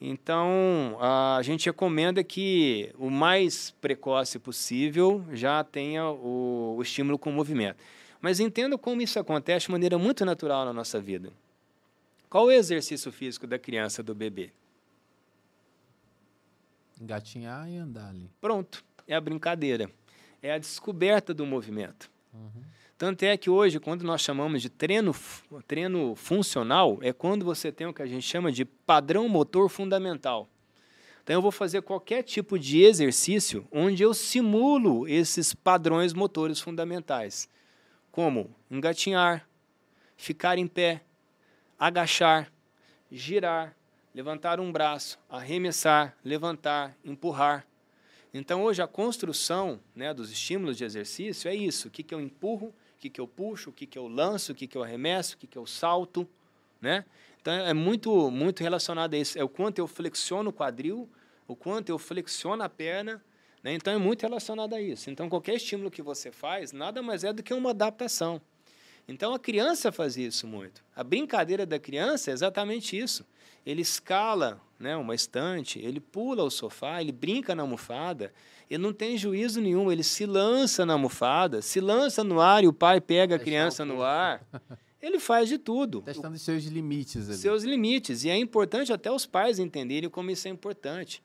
[0.00, 7.28] Então, a gente recomenda que o mais precoce possível já tenha o, o estímulo com
[7.28, 7.76] o movimento.
[8.24, 11.30] Mas entenda como isso acontece de maneira muito natural na nossa vida.
[12.30, 14.50] Qual é o exercício físico da criança, do bebê?
[16.98, 18.30] Engatinhar e andar ali.
[18.40, 19.90] Pronto, é a brincadeira.
[20.40, 22.10] É a descoberta do movimento.
[22.32, 22.62] Uhum.
[22.96, 25.14] Tanto é que hoje, quando nós chamamos de treino,
[25.68, 30.48] treino funcional, é quando você tem o que a gente chama de padrão motor fundamental.
[31.22, 37.52] Então, eu vou fazer qualquer tipo de exercício onde eu simulo esses padrões motores fundamentais,
[38.14, 39.44] como engatinhar,
[40.16, 41.02] ficar em pé,
[41.76, 42.48] agachar,
[43.10, 43.74] girar,
[44.14, 47.66] levantar um braço, arremessar, levantar, empurrar.
[48.32, 52.20] Então, hoje, a construção né, dos estímulos de exercício é isso: o que, que eu
[52.20, 55.34] empurro, que, que eu puxo, o que, que eu lanço, o que, que eu arremesso,
[55.34, 56.24] o que, que eu salto,
[56.80, 57.04] né?
[57.40, 59.36] Então é muito, muito relacionado a isso.
[59.36, 61.10] É o quanto eu flexiono o quadril,
[61.48, 63.20] o quanto eu flexiono a perna,
[63.64, 63.72] né?
[63.72, 65.08] Então é muito relacionado a isso.
[65.08, 68.40] Então qualquer estímulo que você faz, nada mais é do que uma adaptação.
[69.08, 70.84] Então a criança faz isso muito.
[70.94, 73.24] A brincadeira da criança é exatamente isso.
[73.64, 78.32] Ele escala né, uma estante, ele pula o sofá, ele brinca na almofada,
[78.68, 82.68] ele não tem juízo nenhum, ele se lança na almofada, se lança no ar e
[82.68, 84.46] o pai pega a criança no ar.
[85.00, 86.00] Ele faz de tudo.
[86.00, 87.28] Testando seus limites.
[87.28, 87.36] Ali.
[87.36, 88.24] Seus limites.
[88.24, 91.22] E é importante até os pais entenderem como isso é importante.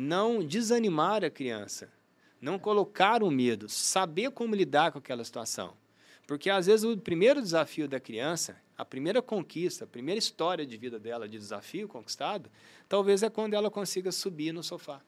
[0.00, 1.92] Não desanimar a criança.
[2.40, 3.68] Não colocar o medo.
[3.68, 5.76] Saber como lidar com aquela situação.
[6.24, 10.76] Porque, às vezes, o primeiro desafio da criança, a primeira conquista, a primeira história de
[10.76, 12.48] vida dela de desafio conquistado,
[12.88, 15.02] talvez é quando ela consiga subir no sofá.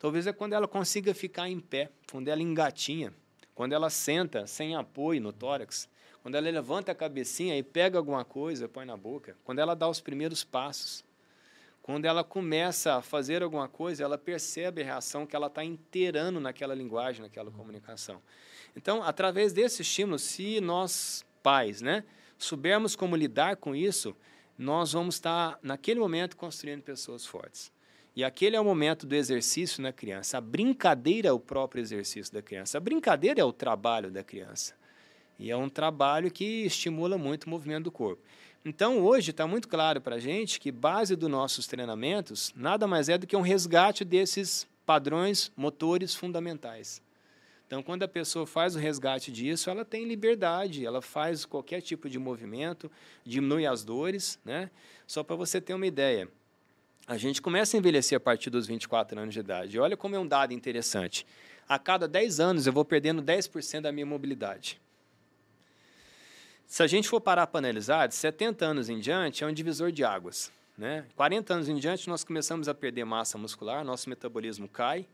[0.00, 3.14] Talvez é quando ela consiga ficar em pé, quando ela engatinha,
[3.54, 5.88] quando ela senta sem apoio no tórax,
[6.24, 9.88] quando ela levanta a cabecinha e pega alguma coisa, põe na boca, quando ela dá
[9.88, 11.04] os primeiros passos,
[11.86, 16.40] quando ela começa a fazer alguma coisa, ela percebe a reação que ela está inteirando
[16.40, 18.20] naquela linguagem, naquela comunicação.
[18.74, 22.02] Então, através desse estímulo, se nós, pais, né,
[22.36, 24.16] soubermos como lidar com isso,
[24.58, 27.70] nós vamos estar, naquele momento, construindo pessoas fortes.
[28.16, 30.38] E aquele é o momento do exercício na criança.
[30.38, 32.78] A brincadeira é o próprio exercício da criança.
[32.78, 34.74] A brincadeira é o trabalho da criança.
[35.38, 38.20] E é um trabalho que estimula muito o movimento do corpo.
[38.68, 43.08] Então, hoje está muito claro para a gente que base dos nossos treinamentos nada mais
[43.08, 47.00] é do que um resgate desses padrões motores fundamentais.
[47.64, 52.10] Então, quando a pessoa faz o resgate disso, ela tem liberdade, ela faz qualquer tipo
[52.10, 52.90] de movimento,
[53.24, 54.36] diminui as dores.
[54.44, 54.68] Né?
[55.06, 56.28] Só para você ter uma ideia,
[57.06, 59.78] a gente começa a envelhecer a partir dos 24 anos de idade.
[59.78, 61.24] Olha como é um dado interessante.
[61.68, 64.80] A cada 10 anos eu vou perdendo 10% da minha mobilidade.
[66.66, 69.92] Se a gente for parar para analisar, de 70 anos em diante é um divisor
[69.92, 70.52] de águas.
[70.76, 71.06] Né?
[71.14, 75.06] 40 anos em diante nós começamos a perder massa muscular, nosso metabolismo cai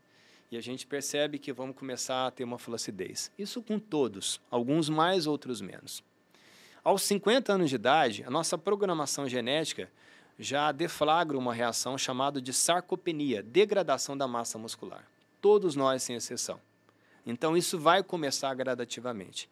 [0.51, 3.31] e a gente percebe que vamos começar a ter uma flacidez.
[3.39, 6.03] Isso com todos, alguns mais, outros menos.
[6.83, 9.91] Aos 50 anos de idade, a nossa programação genética
[10.39, 15.07] já deflagra uma reação chamada de sarcopenia, degradação da massa muscular.
[15.41, 16.59] Todos nós, sem exceção.
[17.25, 19.49] Então, isso vai começar gradativamente.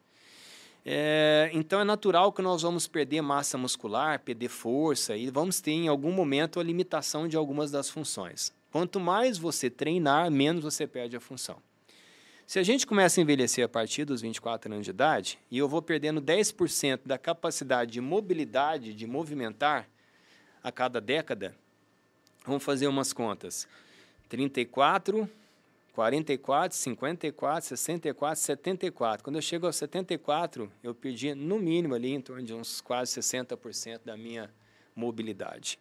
[0.85, 5.73] É, então, é natural que nós vamos perder massa muscular, perder força e vamos ter,
[5.73, 8.53] em algum momento, a limitação de algumas das funções.
[8.73, 11.57] Quanto mais você treinar, menos você perde a função.
[12.47, 15.69] Se a gente começa a envelhecer a partir dos 24 anos de idade e eu
[15.69, 19.89] vou perdendo 10% da capacidade de mobilidade, de movimentar,
[20.63, 21.55] a cada década,
[22.45, 23.67] vamos fazer umas contas.
[24.29, 25.29] 34,
[25.93, 29.25] 44, 54, 64, 74.
[29.25, 33.21] Quando eu chego aos 74, eu perdi no mínimo ali em torno de uns quase
[33.21, 34.51] 60% da minha
[34.95, 35.79] mobilidade.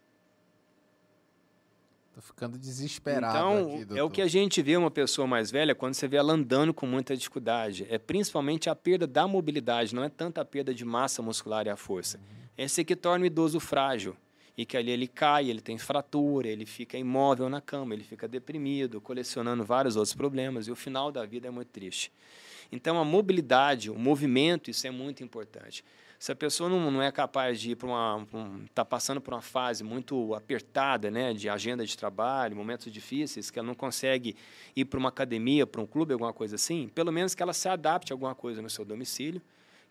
[2.14, 5.74] Tô ficando desesperado então, aqui, é o que a gente vê uma pessoa mais velha
[5.74, 7.88] quando você vê ela andando com muita dificuldade.
[7.90, 11.70] É principalmente a perda da mobilidade, não é tanto a perda de massa muscular e
[11.70, 12.18] a força.
[12.18, 12.24] Uhum.
[12.58, 14.18] Esse que torna o idoso frágil
[14.60, 18.28] e que ali ele cai, ele tem fratura, ele fica imóvel na cama, ele fica
[18.28, 22.12] deprimido, colecionando vários outros problemas e o final da vida é muito triste.
[22.70, 25.82] Então a mobilidade, o movimento, isso é muito importante.
[26.20, 28.28] Se a pessoa não, não é capaz de ir para uma.
[28.66, 33.50] está um, passando por uma fase muito apertada, né, de agenda de trabalho, momentos difíceis,
[33.50, 34.36] que ela não consegue
[34.76, 37.70] ir para uma academia, para um clube, alguma coisa assim, pelo menos que ela se
[37.70, 39.42] adapte a alguma coisa no seu domicílio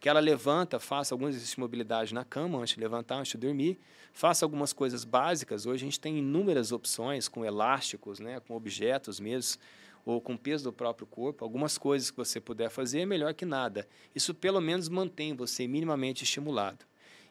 [0.00, 3.38] que ela levanta, faça alguns exercícios de mobilidade na cama antes de levantar, antes de
[3.38, 3.78] dormir,
[4.12, 5.66] faça algumas coisas básicas.
[5.66, 9.60] Hoje a gente tem inúmeras opções com elásticos, né, com objetos mesmo,
[10.04, 11.44] ou com peso do próprio corpo.
[11.44, 13.86] Algumas coisas que você puder fazer é melhor que nada.
[14.14, 16.86] Isso pelo menos mantém você minimamente estimulado.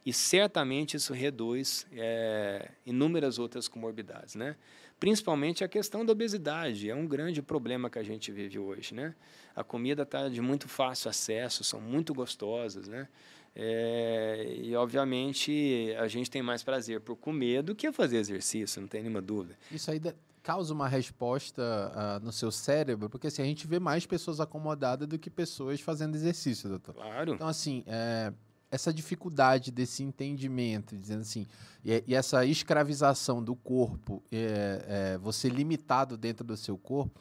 [0.08, 4.56] e certamente isso reduz é, inúmeras outras comorbidades, né?
[4.98, 9.14] Principalmente a questão da obesidade, é um grande problema que a gente vive hoje, né?
[9.58, 13.08] A comida está de muito fácil acesso, são muito gostosas, né?
[13.56, 18.88] É, e, obviamente, a gente tem mais prazer por comer do que fazer exercício, não
[18.88, 19.58] tem nenhuma dúvida.
[19.72, 20.00] Isso aí
[20.44, 25.08] causa uma resposta uh, no seu cérebro, porque assim, a gente vê mais pessoas acomodadas
[25.08, 26.94] do que pessoas fazendo exercício, doutor.
[26.94, 27.34] Claro.
[27.34, 28.32] Então, assim, é,
[28.70, 31.48] essa dificuldade desse entendimento, dizendo assim,
[31.84, 37.20] e, e essa escravização do corpo, é, é, você limitado dentro do seu corpo,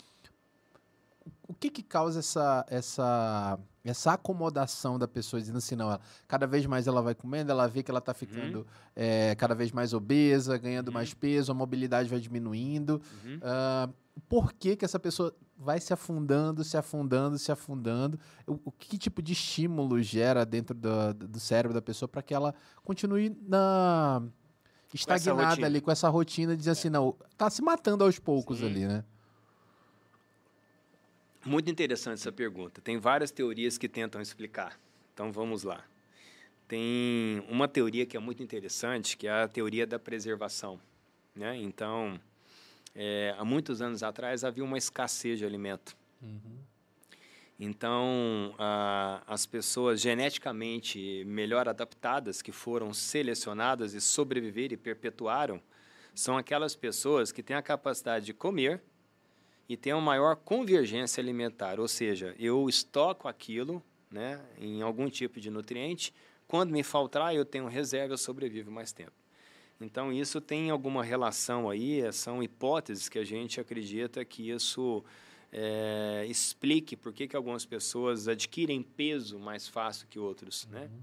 [1.46, 3.58] o que que causa essa, essa
[3.90, 7.68] essa acomodação da pessoa dizendo assim, não, ela, cada vez mais ela vai comendo, ela
[7.68, 8.18] vê que ela está uhum.
[8.18, 8.64] ficando uhum.
[8.96, 10.94] é, cada vez mais obesa, ganhando uhum.
[10.94, 13.00] mais peso, a mobilidade vai diminuindo.
[13.24, 13.36] Uhum.
[13.36, 13.94] Uh,
[14.28, 18.18] por que, que essa pessoa vai se afundando, se afundando, se afundando?
[18.46, 22.34] O, o que tipo de estímulo gera dentro do, do cérebro da pessoa para que
[22.34, 24.22] ela continue na
[24.92, 28.58] estagnada com ali com essa rotina de dizer assim, não, tá se matando aos poucos
[28.58, 28.66] Sim.
[28.66, 29.04] ali, né?
[31.46, 32.80] Muito interessante essa pergunta.
[32.80, 34.76] Tem várias teorias que tentam explicar.
[35.14, 35.84] Então vamos lá.
[36.66, 40.80] Tem uma teoria que é muito interessante, que é a teoria da preservação.
[41.36, 41.56] Né?
[41.58, 42.20] Então,
[42.96, 45.96] é, há muitos anos atrás havia uma escassez de alimento.
[46.20, 46.58] Uhum.
[47.60, 55.62] Então, a, as pessoas geneticamente melhor adaptadas, que foram selecionadas e sobreviveram e perpetuaram,
[56.12, 58.82] são aquelas pessoas que têm a capacidade de comer
[59.68, 65.40] e tem uma maior convergência alimentar, ou seja, eu estoco aquilo né, em algum tipo
[65.40, 66.12] de nutriente,
[66.46, 69.12] quando me faltar eu tenho reserva, eu sobrevivo mais tempo.
[69.80, 75.04] Então, isso tem alguma relação aí, são hipóteses que a gente acredita que isso
[75.52, 80.66] é, explique por que, que algumas pessoas adquirem peso mais fácil que outros.
[80.70, 80.82] Né?
[80.82, 80.86] Uhum.
[80.86, 81.02] Né?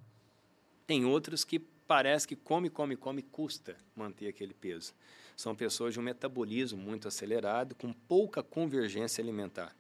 [0.88, 4.94] Tem outros que parece que come, come, come, custa manter aquele peso.
[5.36, 9.76] São pessoas de um metabolismo muito acelerado, com pouca convergência alimentar.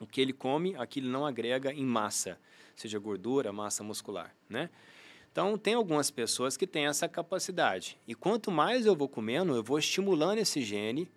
[0.00, 2.38] O que ele come, aquilo não agrega em massa,
[2.74, 4.70] seja gordura, massa muscular, né?
[5.30, 7.98] Então, tem algumas pessoas que têm essa capacidade.
[8.06, 11.08] E quanto mais eu vou comendo, eu vou estimulando esse gene,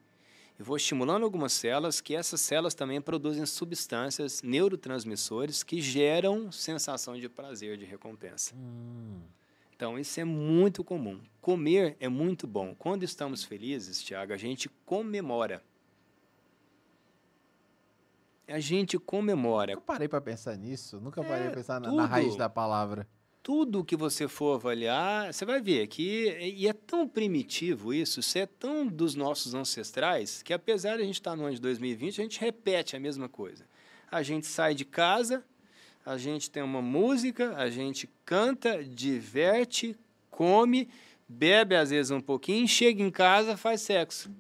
[0.60, 7.16] e vou estimulando algumas células, que essas células também produzem substâncias, neurotransmissores, que geram sensação
[7.16, 8.56] de prazer, de recompensa.
[8.56, 9.22] Hum.
[9.78, 11.22] Então, isso é muito comum.
[11.40, 12.74] Comer é muito bom.
[12.74, 15.64] Quando estamos felizes, Tiago, a gente comemora.
[18.48, 19.74] A gente comemora.
[19.74, 21.00] Eu parei para pensar nisso.
[21.00, 23.08] Nunca parei é, para pensar na, na, raiz da palavra.
[23.44, 28.36] Tudo que você for avaliar, você vai ver que e é tão primitivo isso, isso
[28.36, 32.20] é tão dos nossos ancestrais, que apesar de a gente estar no ano de 2020,
[32.20, 33.64] a gente repete a mesma coisa.
[34.12, 35.46] A gente sai de casa,
[36.08, 39.94] a gente tem uma música, a gente canta, diverte,
[40.32, 40.88] come,
[41.28, 44.32] bebe às vezes um pouquinho, chega em casa, faz sexo.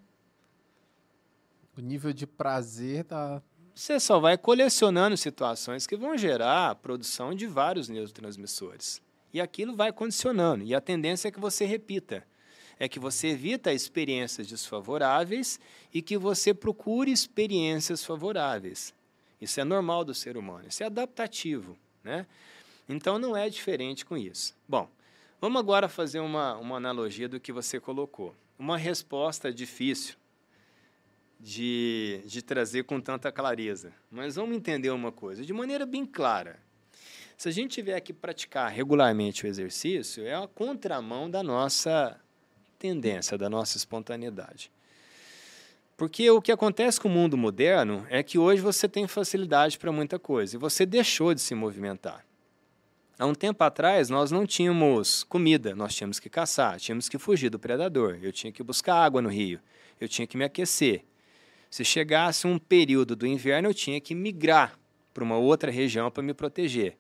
[1.78, 3.44] O nível de prazer tá.
[3.76, 9.02] Você só vai colecionando situações que vão gerar a produção de vários neurotransmissores.
[9.34, 10.64] E aquilo vai condicionando.
[10.64, 12.26] E a tendência é que você repita.
[12.80, 15.60] É que você evita experiências desfavoráveis
[15.94, 18.96] e que você procure experiências favoráveis.
[19.40, 22.26] Isso é normal do ser humano, isso é adaptativo, né?
[22.90, 24.56] Então não é diferente com isso.
[24.68, 24.90] Bom,
[25.42, 28.34] vamos agora fazer uma, uma analogia do que você colocou.
[28.58, 30.16] Uma resposta difícil
[31.40, 33.94] de, de trazer com tanta clareza.
[34.10, 36.60] Mas vamos entender uma coisa, de maneira bem clara.
[37.38, 42.20] Se a gente tiver que praticar regularmente o exercício, é a contramão da nossa
[42.80, 44.72] tendência, da nossa espontaneidade.
[45.98, 49.92] Porque o que acontece com o mundo moderno é que hoje você tem facilidade para
[49.92, 52.24] muita coisa e você deixou de se movimentar.
[53.18, 57.50] Há um tempo atrás, nós não tínhamos comida, nós tínhamos que caçar, tínhamos que fugir
[57.50, 59.60] do predador, eu tinha que buscar água no rio,
[60.00, 61.04] eu tinha que me aquecer.
[61.68, 64.78] Se chegasse um período do inverno, eu tinha que migrar
[65.16, 66.96] para uma outra região para me proteger.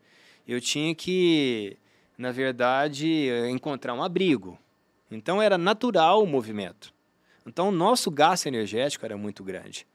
[0.47, 1.77] Eu tinha que,
[2.17, 4.57] na verdade, encontrar um abrigo.
[5.11, 6.96] Então era natural o movimento.
[7.47, 9.87] Então, o nosso gasto energético era muito grande.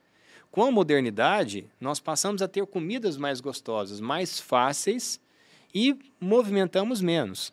[0.50, 5.20] Com a modernidade, nós passamos a ter comidas mais gostosas, mais fáceis
[5.74, 7.52] e movimentamos menos.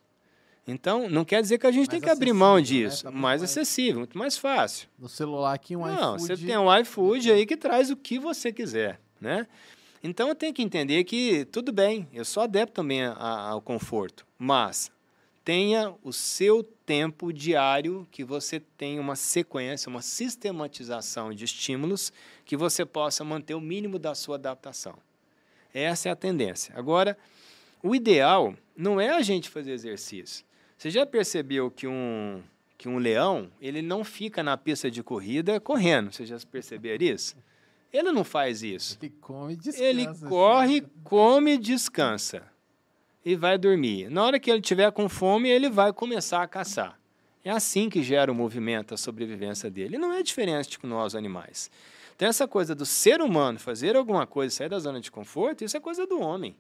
[0.66, 2.62] Então, não quer dizer que a gente mais tem que abrir mão né?
[2.62, 3.06] disso.
[3.06, 3.12] Né?
[3.12, 4.88] Mais, mais, acessível, muito mais fácil.
[4.97, 6.02] No celular aqui, um não, iFood...
[6.02, 9.47] Não, você tem um iFood aí que traz o que você quiser, né?
[10.04, 14.89] Então, eu tenho que entender que, tudo bem, eu sou adepto também ao conforto, mas
[15.50, 22.14] tenha o seu tempo diário, que você tenha uma sequência, uma sistematização de estímulos
[22.45, 24.95] que você possa manter o mínimo da sua adaptação.
[25.74, 26.72] Essa é a tendência.
[26.78, 27.18] Agora,
[27.82, 30.45] o ideal não é a gente fazer exercício.
[30.78, 32.43] Você já percebeu que um,
[32.78, 36.12] que um leão, ele não fica na pista de corrida correndo?
[36.12, 37.36] Você já perceberam isso?
[37.91, 39.00] Ele não faz isso.
[39.02, 39.84] Ele come e descansa.
[39.84, 42.59] Ele corre, come e descansa.
[43.24, 44.09] E vai dormir.
[44.09, 46.99] Na hora que ele tiver com fome, ele vai começar a caçar.
[47.43, 49.97] É assim que gera o movimento, a sobrevivência dele.
[49.97, 51.72] Não é diferente com nós, animais.
[52.15, 55.78] Então, essa coisa do ser humano fazer alguma coisa, sair da zona de conforto, isso
[55.78, 56.55] é coisa do homem.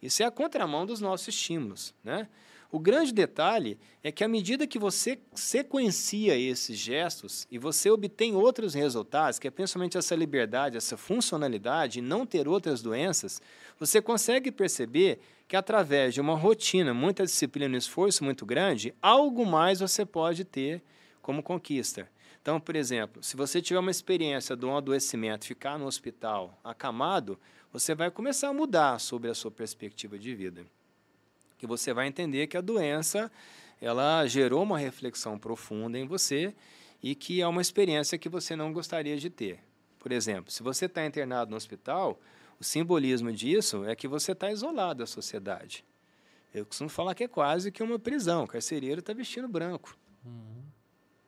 [0.00, 1.92] Isso é a contramão dos nossos estímulos.
[2.04, 2.28] Né?
[2.70, 8.36] O grande detalhe é que, à medida que você sequencia esses gestos e você obtém
[8.36, 13.40] outros resultados, que é principalmente essa liberdade, essa funcionalidade e não ter outras doenças,
[13.78, 15.18] você consegue perceber
[15.48, 20.44] que, através de uma rotina, muita disciplina e esforço muito grande, algo mais você pode
[20.44, 20.82] ter
[21.22, 22.08] como conquista.
[22.42, 27.38] Então, por exemplo, se você tiver uma experiência de um adoecimento, ficar no hospital acamado,
[27.72, 30.66] você vai começar a mudar sobre a sua perspectiva de vida.
[31.58, 33.30] Que você vai entender que a doença
[33.80, 36.54] ela gerou uma reflexão profunda em você
[37.02, 39.60] e que é uma experiência que você não gostaria de ter.
[39.98, 42.20] Por exemplo, se você está internado no hospital,
[42.60, 45.84] o simbolismo disso é que você está isolado da sociedade.
[46.52, 48.44] Eu costumo falar que é quase que uma prisão.
[48.44, 49.96] O carcereiro está vestindo branco.
[50.24, 50.62] Uhum.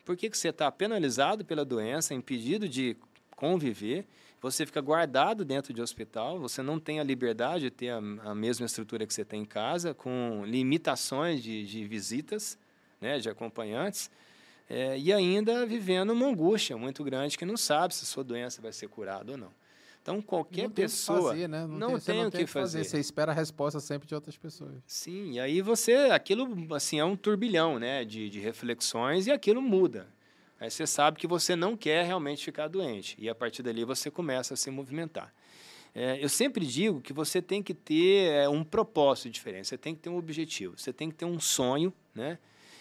[0.04, 2.96] Por que, que você está penalizado pela doença, impedido de
[3.36, 4.06] conviver?
[4.40, 8.34] Você fica guardado dentro de hospital, você não tem a liberdade de ter a, a
[8.34, 12.58] mesma estrutura que você tem em casa, com limitações de, de visitas,
[13.00, 14.10] né, de acompanhantes,
[14.68, 18.62] é, e ainda vivendo uma angústia muito grande que não sabe se a sua doença
[18.62, 19.59] vai ser curada ou não.
[20.02, 21.30] Então, qualquer não pessoa.
[21.30, 21.66] Fazer, né?
[21.66, 22.78] Não, não tem, tem o que fazer.
[22.78, 22.84] fazer.
[22.84, 24.72] Você espera a resposta sempre de outras pessoas.
[24.86, 25.92] Sim, e aí você.
[26.10, 30.08] Aquilo assim, é um turbilhão né, de, de reflexões e aquilo muda.
[30.58, 33.16] Aí você sabe que você não quer realmente ficar doente.
[33.18, 35.32] E a partir dali você começa a se movimentar.
[35.94, 39.94] É, eu sempre digo que você tem que ter é, um propósito diferente, você tem
[39.94, 42.38] que ter um objetivo, você tem que ter um sonho, né?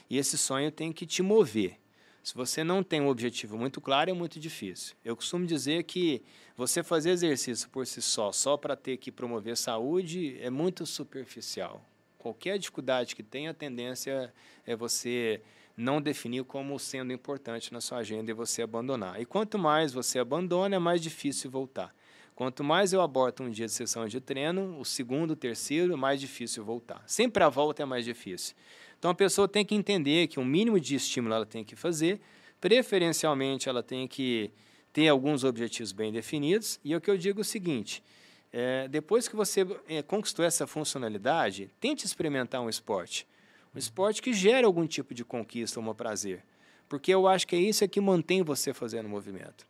[0.10, 1.80] E esse sonho tem que te mover.
[2.24, 4.96] Se você não tem um objetivo muito claro, é muito difícil.
[5.04, 6.22] Eu costumo dizer que
[6.56, 11.84] você fazer exercício por si só, só para ter que promover saúde, é muito superficial.
[12.18, 14.34] Qualquer dificuldade que tenha, a tendência
[14.66, 15.42] é você
[15.76, 19.22] não definir como sendo importante na sua agenda e você abandonar.
[19.22, 21.96] E quanto mais você abandona, é mais difícil voltar.
[22.36, 25.96] Quanto mais eu aborto um dia de sessão de treino, o segundo, o terceiro, é
[25.96, 27.02] mais difícil voltar.
[27.06, 28.56] Sempre a volta é mais difícil.
[29.00, 32.20] Então a pessoa tem que entender que um mínimo de estímulo ela tem que fazer,
[32.60, 34.52] preferencialmente ela tem que
[34.92, 36.80] ter alguns objetivos bem definidos.
[36.84, 38.04] E é o que eu digo é o seguinte:
[38.52, 43.26] é, depois que você é, conquistou essa funcionalidade, tente experimentar um esporte.
[43.74, 46.44] Um esporte que gere algum tipo de conquista ou um prazer.
[46.90, 49.66] Porque eu acho que é isso é que mantém você fazendo movimento.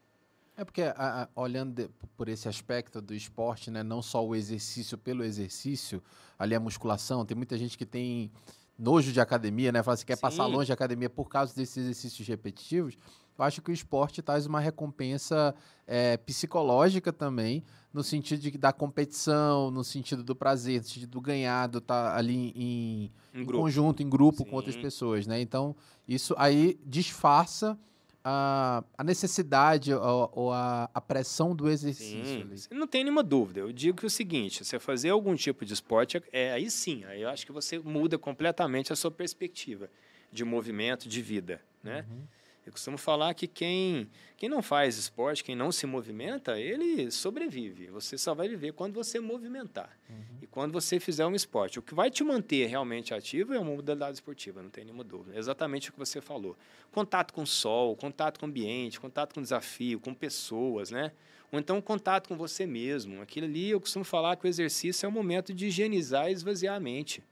[0.55, 4.35] É porque, a, a, olhando de, por esse aspecto do esporte, né, não só o
[4.35, 6.01] exercício pelo exercício,
[6.37, 8.31] ali a musculação, tem muita gente que tem
[8.79, 9.83] nojo de academia, né?
[9.83, 10.21] Fala assim, quer Sim.
[10.21, 12.95] passar longe de academia por causa desses exercícios repetitivos.
[13.37, 15.53] Eu acho que o esporte traz uma recompensa
[15.85, 17.63] é, psicológica também,
[17.93, 22.17] no sentido de, da competição, no sentido do prazer, no sentido do ganhado, estar tá
[22.17, 24.45] ali em, em, em conjunto, em grupo Sim.
[24.45, 25.39] com outras pessoas, né?
[25.39, 25.75] Então,
[26.07, 27.77] isso aí disfarça
[28.23, 32.57] a, a necessidade ou, ou a, a, pressão do exercício.
[32.57, 33.61] Sim, não tem nenhuma dúvida.
[33.61, 37.03] Eu digo que é o seguinte: você fazer algum tipo de esporte, é, aí sim,
[37.05, 39.89] aí eu acho que você muda completamente a sua perspectiva
[40.31, 41.61] de movimento, de vida.
[41.83, 42.05] Né?
[42.09, 42.23] Uhum.
[42.69, 44.07] Eu costumo falar que quem,
[44.37, 47.87] quem não faz esporte, quem não se movimenta, ele sobrevive.
[47.87, 49.97] Você só vai viver quando você movimentar.
[50.07, 50.37] Uhum.
[50.43, 51.79] E quando você fizer um esporte.
[51.79, 55.35] O que vai te manter realmente ativo é uma modalidade esportiva, não tem nenhuma dúvida.
[55.35, 56.55] É exatamente o que você falou.
[56.91, 61.11] Contato com o sol, contato com o ambiente, contato com o desafio, com pessoas, né?
[61.51, 63.19] Ou então contato com você mesmo.
[63.19, 66.75] Aquilo ali, eu costumo falar que o exercício é o momento de higienizar e esvaziar
[66.75, 67.23] a mente.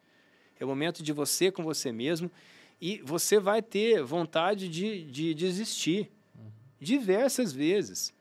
[0.59, 2.31] É o momento de você com você mesmo
[2.81, 6.11] e você vai ter vontade de, de desistir
[6.79, 8.15] diversas vezes.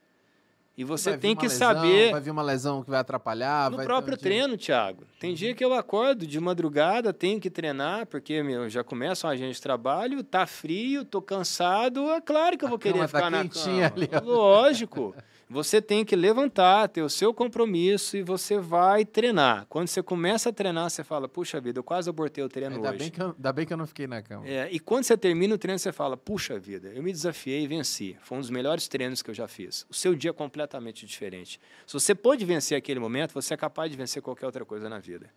[0.76, 2.12] E você tem que lesão, saber.
[2.12, 3.70] Vai vir uma lesão que vai atrapalhar.
[3.70, 5.04] No vai próprio um treino, Thiago.
[5.18, 9.30] Tem dia que eu acordo de madrugada, tenho que treinar, porque meu, já começa um
[9.30, 12.10] agente de trabalho, tá frio, tô cansado.
[12.10, 13.86] É claro que eu vou a querer tá ficar tá na cama.
[13.86, 15.14] Ali, Lógico.
[15.48, 19.64] Você tem que levantar, ter o seu compromisso e você vai treinar.
[19.68, 22.90] Quando você começa a treinar, você fala, puxa vida, eu quase abortei o treino ainda
[22.90, 22.98] hoje.
[22.98, 24.46] Bem que eu, ainda bem que eu não fiquei na cama.
[24.46, 27.66] É, e quando você termina o treino, você fala, puxa vida, eu me desafiei e
[27.68, 28.16] venci.
[28.22, 29.86] Foi um dos melhores treinos que eu já fiz.
[29.88, 31.60] O seu dia é completamente diferente.
[31.86, 34.98] Se você pode vencer aquele momento, você é capaz de vencer qualquer outra coisa na
[34.98, 35.30] vida.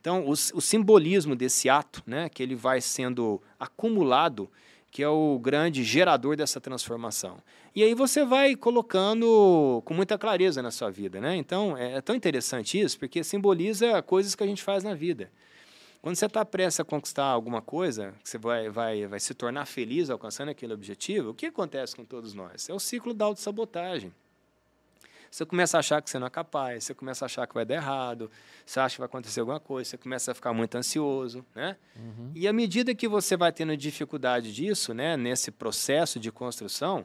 [0.00, 4.48] Então, o, o simbolismo desse ato, né, que ele vai sendo acumulado,
[4.90, 7.38] que é o grande gerador dessa transformação.
[7.74, 11.36] E aí você vai colocando com muita clareza na sua vida, né?
[11.36, 15.30] Então é, é tão interessante isso porque simboliza coisas que a gente faz na vida.
[16.00, 19.66] Quando você está prestes a conquistar alguma coisa, que você vai, vai, vai se tornar
[19.66, 22.68] feliz alcançando aquele objetivo, o que acontece com todos nós?
[22.68, 24.12] É o ciclo da autossabotagem.
[25.30, 27.64] Você começa a achar que você não é capaz, você começa a achar que vai
[27.64, 28.30] dar errado,
[28.64, 31.76] você acha que vai acontecer alguma coisa, você começa a ficar muito ansioso, né?
[31.96, 32.32] Uhum.
[32.34, 37.04] E à medida que você vai tendo dificuldade disso, né, nesse processo de construção,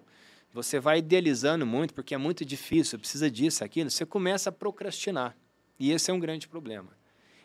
[0.53, 5.35] você vai idealizando muito, porque é muito difícil, precisa disso, aquilo, você começa a procrastinar.
[5.79, 6.91] E esse é um grande problema.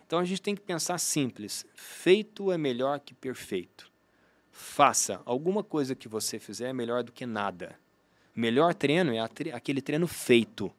[0.06, 3.90] Então a gente tem que pensar simples: feito é melhor que perfeito.
[4.50, 5.20] Faça.
[5.24, 7.78] Alguma coisa que você fizer é melhor do que nada.
[8.38, 9.18] Melhor treino é
[9.52, 10.72] aquele treino feito.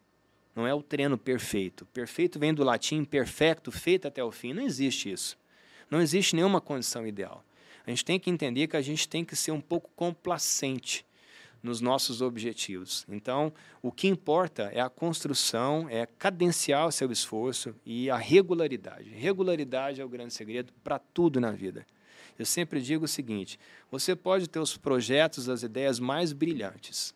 [0.55, 1.85] Não é o treino perfeito.
[1.87, 4.53] Perfeito vem do latim perfecto, feito até o fim.
[4.53, 5.37] Não existe isso.
[5.91, 7.43] Não existe nenhuma condição ideal.
[7.85, 11.05] A gente tem que entender que a gente tem que ser um pouco complacente
[11.61, 13.05] nos nossos objetivos.
[13.09, 13.51] Então,
[13.81, 19.09] o que importa é a construção, é cadenciar o seu esforço e a regularidade.
[19.09, 21.85] Regularidade é o grande segredo para tudo na vida.
[22.37, 23.59] Eu sempre digo o seguinte:
[23.91, 27.13] você pode ter os projetos, as ideias mais brilhantes,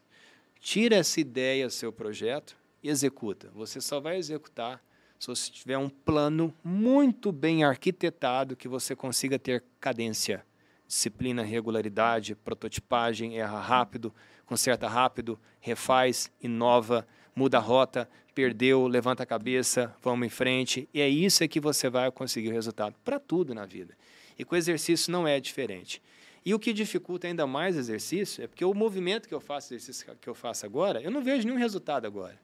[0.63, 3.51] Tira essa ideia, seu projeto e executa.
[3.53, 4.81] Você só vai executar
[5.19, 10.45] se você tiver um plano muito bem arquitetado que você consiga ter cadência,
[10.87, 17.05] disciplina, regularidade, prototipagem, erra rápido, conserta rápido, refaz, inova,
[17.35, 20.87] muda a rota, perdeu, levanta a cabeça, vamos em frente.
[20.93, 23.97] E é isso é que você vai conseguir o resultado para tudo na vida.
[24.39, 26.01] E com o exercício não é diferente.
[26.45, 29.73] E o que dificulta ainda mais o exercício é porque o movimento que eu faço,
[29.73, 32.37] exercício que eu faço agora, eu não vejo nenhum resultado agora.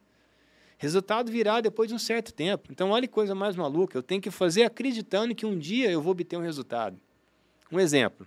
[0.78, 2.72] Resultado virá depois de um certo tempo.
[2.72, 3.98] Então, olha que coisa mais maluca.
[3.98, 6.98] Eu tenho que fazer acreditando que um dia eu vou obter um resultado.
[7.70, 8.26] Um exemplo.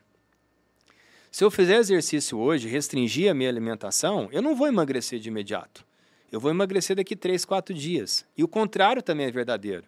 [1.31, 5.83] Se eu fizer exercício hoje, restringir a minha alimentação, eu não vou emagrecer de imediato.
[6.31, 8.23] Eu vou emagrecer daqui 3, 4 dias.
[8.37, 9.85] E o contrário também é verdadeiro.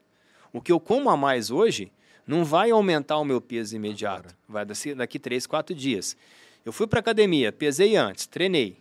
[0.51, 1.91] O que eu como a mais hoje,
[2.27, 4.35] não vai aumentar o meu peso imediato.
[4.47, 4.65] Vai
[4.95, 6.17] daqui três, quatro dias.
[6.65, 8.77] Eu fui para academia, pesei antes, treinei.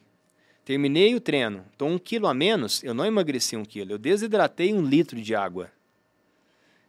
[0.64, 1.62] Terminei o treino.
[1.74, 3.92] Então, um quilo a menos, eu não emagreci um quilo.
[3.92, 5.70] Eu desidratei um litro de água.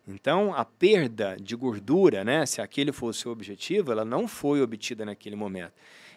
[0.07, 5.03] Então, a perda de gordura, né, se aquele fosse o objetivo, ela não foi obtida
[5.03, 5.73] naquele momento.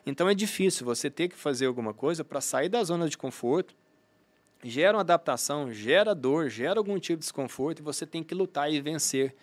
[0.06, 3.74] Então, é difícil você ter que fazer alguma coisa para sair da zona de conforto.
[4.62, 8.72] Gera uma adaptação, gera dor, gera algum tipo de desconforto e você tem que lutar
[8.72, 9.34] e vencer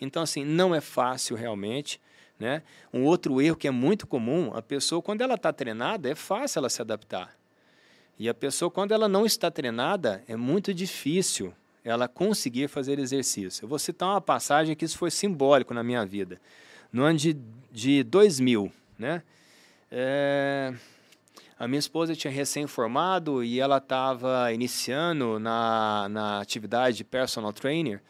[0.00, 2.00] então, assim, não é fácil realmente.
[2.38, 2.62] Né?
[2.92, 6.58] Um outro erro que é muito comum, a pessoa, quando ela está treinada, é fácil
[6.58, 7.34] ela se adaptar.
[8.18, 11.52] E a pessoa, quando ela não está treinada, é muito difícil
[11.84, 13.64] ela conseguir fazer exercício.
[13.64, 16.40] Eu vou citar uma passagem que isso foi simbólico na minha vida.
[16.92, 17.36] No ano de,
[17.70, 19.22] de 2000, né?
[19.90, 20.72] É,
[21.58, 28.02] a minha esposa tinha recém-formado e ela estava iniciando na, na atividade de personal trainer.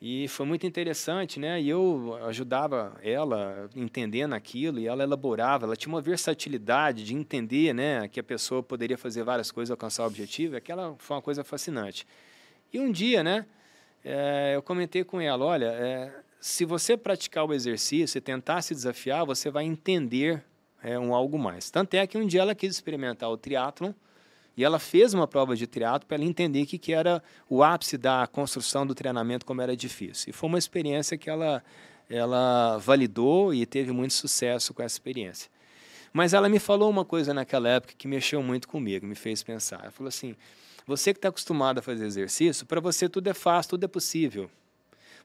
[0.00, 1.60] E foi muito interessante, né?
[1.60, 5.66] E eu ajudava ela entendendo aquilo e ela elaborava.
[5.66, 8.06] Ela tinha uma versatilidade de entender, né?
[8.06, 10.56] Que a pessoa poderia fazer várias coisas, alcançar o objetivo.
[10.56, 12.06] Aquela foi uma coisa fascinante.
[12.72, 13.44] E um dia, né?
[14.04, 18.72] É, eu comentei com ela, olha, é, se você praticar o exercício e tentar se
[18.74, 20.44] desafiar, você vai entender
[20.80, 21.70] é, um algo mais.
[21.72, 23.92] Tanto é que um dia ela quis experimentar o triatlon
[24.58, 27.96] e ela fez uma prova de triatlo para ela entender que, que era o ápice
[27.96, 30.30] da construção do treinamento, como era difícil.
[30.30, 31.62] E foi uma experiência que ela,
[32.10, 35.48] ela validou e teve muito sucesso com essa experiência.
[36.12, 39.78] Mas ela me falou uma coisa naquela época que mexeu muito comigo, me fez pensar.
[39.82, 40.34] Ela falou assim:
[40.84, 44.50] você que está acostumado a fazer exercício, para você tudo é fácil, tudo é possível.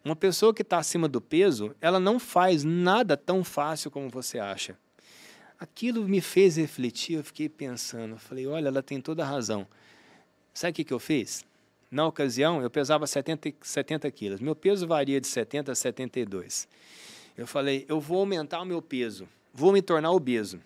[0.06, 4.38] Uma pessoa que está acima do peso, ela não faz nada tão fácil como você
[4.38, 4.78] acha.
[5.64, 9.66] Aquilo me fez refletir, eu fiquei pensando, falei, olha, ela tem toda a razão.
[10.54, 11.46] Sabe o que, que eu fiz?
[11.90, 14.42] Na ocasião, eu pesava 70, 70 quilos.
[14.42, 16.68] Meu peso varia de 70 a 72.
[17.38, 20.60] Eu falei, eu vou aumentar o meu peso, vou me tornar obeso.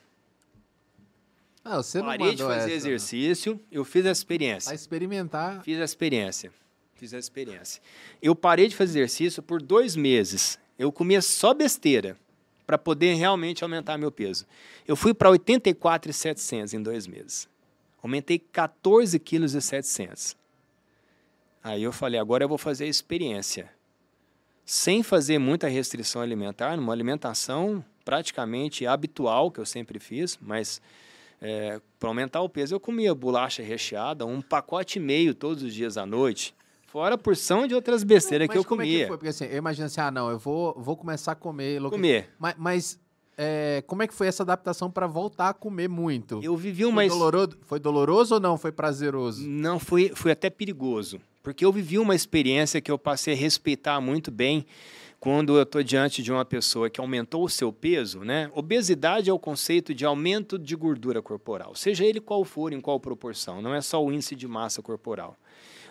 [1.63, 3.61] Ah, você não Parei de fazer essa, exercício, não.
[3.71, 4.71] eu fiz a experiência.
[4.71, 5.61] A experimentar.
[5.61, 6.51] Fiz a experiência.
[6.95, 7.83] Fiz a experiência.
[8.19, 10.57] Eu parei de fazer exercício por dois meses.
[10.75, 12.17] Eu comia só besteira
[12.67, 14.45] para poder realmente aumentar meu peso.
[14.85, 17.47] Eu fui para 84,700 em dois meses.
[18.03, 20.35] Aumentei 14 quilos e 700.
[21.63, 23.71] Aí eu falei, agora eu vou fazer a experiência.
[24.65, 30.81] Sem fazer muita restrição alimentar, numa alimentação praticamente habitual, que eu sempre fiz, mas
[31.41, 35.73] é, para aumentar o peso eu comia bolacha recheada, um pacote e meio todos os
[35.73, 36.53] dias à noite.
[36.87, 38.99] Fora a porção de outras besteiras que eu comia.
[38.99, 39.17] É que foi?
[39.17, 41.81] Porque assim, eu imagino assim, ah, não, eu vou, vou começar a comer.
[41.81, 42.29] Comer.
[42.39, 42.99] Mas, mas
[43.37, 46.39] é, como é que foi essa adaptação para voltar a comer muito?
[46.41, 47.01] Eu vivi uma...
[47.01, 48.57] Foi doloroso, foi doloroso ou não?
[48.57, 49.47] Foi prazeroso?
[49.47, 51.19] Não, foi, foi até perigoso.
[51.43, 54.65] Porque eu vivi uma experiência que eu passei a respeitar muito bem
[55.19, 58.49] quando eu estou diante de uma pessoa que aumentou o seu peso, né?
[58.53, 62.99] Obesidade é o conceito de aumento de gordura corporal, seja ele qual for, em qual
[62.99, 65.35] proporção, não é só o índice de massa corporal.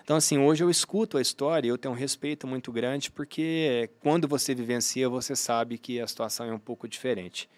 [0.07, 3.91] Então, assim, hoje eu escuto a história e eu tenho um respeito muito grande, porque
[3.99, 7.51] quando você vivencia, você sabe que a situação é um pouco diferente.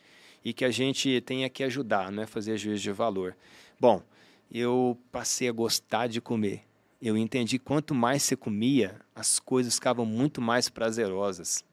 [0.43, 3.37] E que a gente tem que ajudar, não é fazer juízo de valor.
[3.79, 4.03] Bom,
[4.51, 6.63] eu passei a gostar de comer
[7.01, 11.65] eu entendi quanto mais você comia, as coisas ficavam muito mais prazerosas.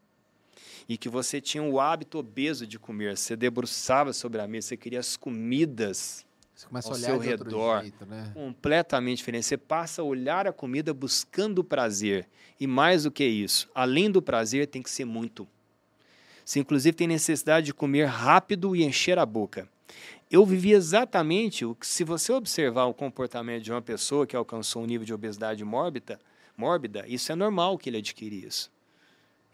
[0.88, 4.76] E que você tinha o hábito obeso de comer, você debruçava sobre a mesa, você
[4.76, 6.24] queria as comidas
[6.72, 8.30] ao seu redor, jeito, né?
[8.34, 9.46] completamente diferente.
[9.46, 12.28] Você passa a olhar a comida buscando o prazer.
[12.58, 15.46] E mais do que isso, além do prazer, tem que ser muito.
[16.44, 19.68] Você, inclusive, tem necessidade de comer rápido e encher a boca
[20.30, 24.82] eu vivi exatamente o que, se você observar o comportamento de uma pessoa que alcançou
[24.82, 26.20] um nível de obesidade mórbida,
[26.56, 28.70] mórbida isso é normal que ele adquire isso.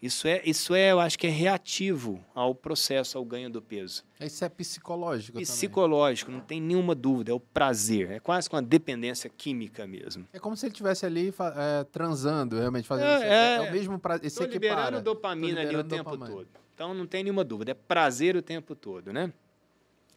[0.03, 4.03] Isso é, isso é, eu acho que é reativo ao processo, ao ganho do peso.
[4.19, 6.41] Isso é psicológico Psicológico, também.
[6.41, 10.27] não tem nenhuma dúvida, é o prazer, é quase com uma dependência química mesmo.
[10.33, 13.23] É como se ele estivesse ali é, transando, realmente, fazendo é, isso.
[13.23, 16.37] É, é, o mesmo prazer, Estou liberando dopamina liberando ali o tempo dopamina.
[16.37, 16.47] todo.
[16.75, 19.31] Então não tem nenhuma dúvida, é prazer o tempo todo, né?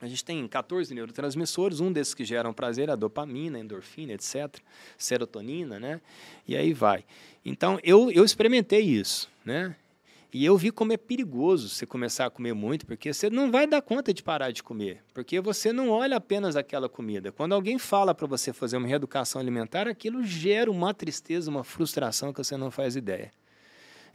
[0.01, 4.13] A gente tem 14 neurotransmissores, um desses que geram prazer é a dopamina, a endorfina,
[4.13, 4.61] etc.,
[4.99, 6.01] serotonina, né?
[6.47, 7.05] E aí vai.
[7.45, 9.75] Então, eu, eu experimentei isso, né?
[10.33, 13.67] E eu vi como é perigoso você começar a comer muito, porque você não vai
[13.67, 17.33] dar conta de parar de comer, porque você não olha apenas aquela comida.
[17.33, 22.33] Quando alguém fala para você fazer uma reeducação alimentar, aquilo gera uma tristeza, uma frustração
[22.33, 23.31] que você não faz ideia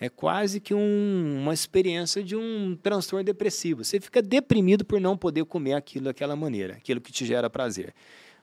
[0.01, 3.84] é quase que um, uma experiência de um transtorno depressivo.
[3.84, 7.93] Você fica deprimido por não poder comer aquilo daquela maneira, aquilo que te gera prazer.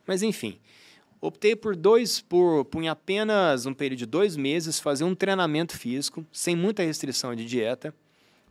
[0.06, 0.60] Mas enfim,
[1.20, 5.76] optei por dois, por, por em apenas um período de dois meses, fazer um treinamento
[5.76, 7.94] físico, sem muita restrição de dieta,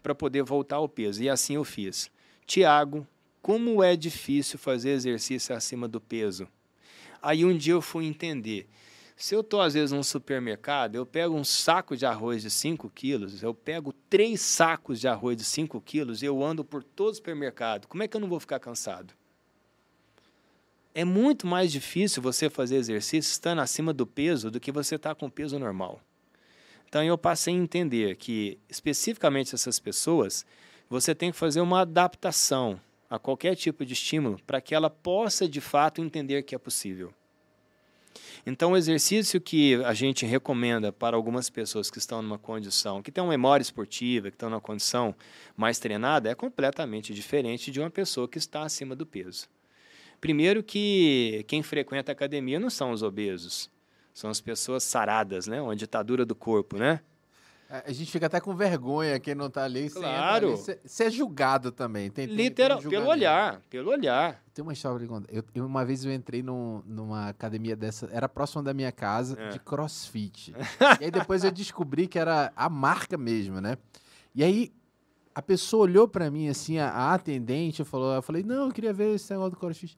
[0.01, 1.23] para poder voltar ao peso.
[1.23, 2.09] E assim eu fiz.
[2.45, 3.05] Tiago,
[3.41, 6.47] como é difícil fazer exercício acima do peso.
[7.21, 8.67] Aí um dia eu fui entender
[9.19, 12.87] se eu estou, às vezes, num supermercado, eu pego um saco de arroz de 5
[12.91, 17.13] quilos, eu pego três sacos de arroz de 5 quilos e eu ando por todo
[17.13, 17.87] o supermercado.
[17.87, 19.15] Como é que eu não vou ficar cansado?
[20.97, 25.13] É muito mais difícil você fazer exercício estando acima do peso do que você estar
[25.13, 26.01] tá com peso normal.
[26.89, 30.43] Então eu passei a entender que, especificamente essas pessoas,
[30.89, 35.47] você tem que fazer uma adaptação a qualquer tipo de estímulo para que ela possa
[35.47, 37.13] de fato entender que é possível.
[38.43, 43.11] Então, o exercício que a gente recomenda para algumas pessoas que estão numa condição, que
[43.11, 45.13] tem uma memória esportiva, que estão numa condição
[45.55, 49.47] mais treinada, é completamente diferente de uma pessoa que está acima do peso.
[50.19, 53.69] Primeiro que quem frequenta a academia não são os obesos,
[54.13, 55.61] são as pessoas saradas, né?
[55.61, 57.01] Uma ditadura do corpo, né?
[57.69, 59.89] É, a gente fica até com vergonha quem não está ali.
[59.89, 60.55] Claro.
[60.55, 62.09] Você é julgado também.
[62.09, 64.41] Tem, Literal, tem pelo olhar, pelo olhar.
[64.53, 65.05] Tem uma história.
[65.29, 69.37] Eu, eu, uma vez eu entrei num, numa academia dessa, era próxima da minha casa,
[69.39, 69.49] é.
[69.49, 70.53] de crossfit.
[71.01, 73.77] e aí depois eu descobri que era a marca mesmo, né?
[74.33, 74.71] E aí
[75.35, 78.93] a pessoa olhou para mim assim, a, a atendente, falou, eu falei, não, eu queria
[78.93, 79.97] ver esse negócio do crossfit.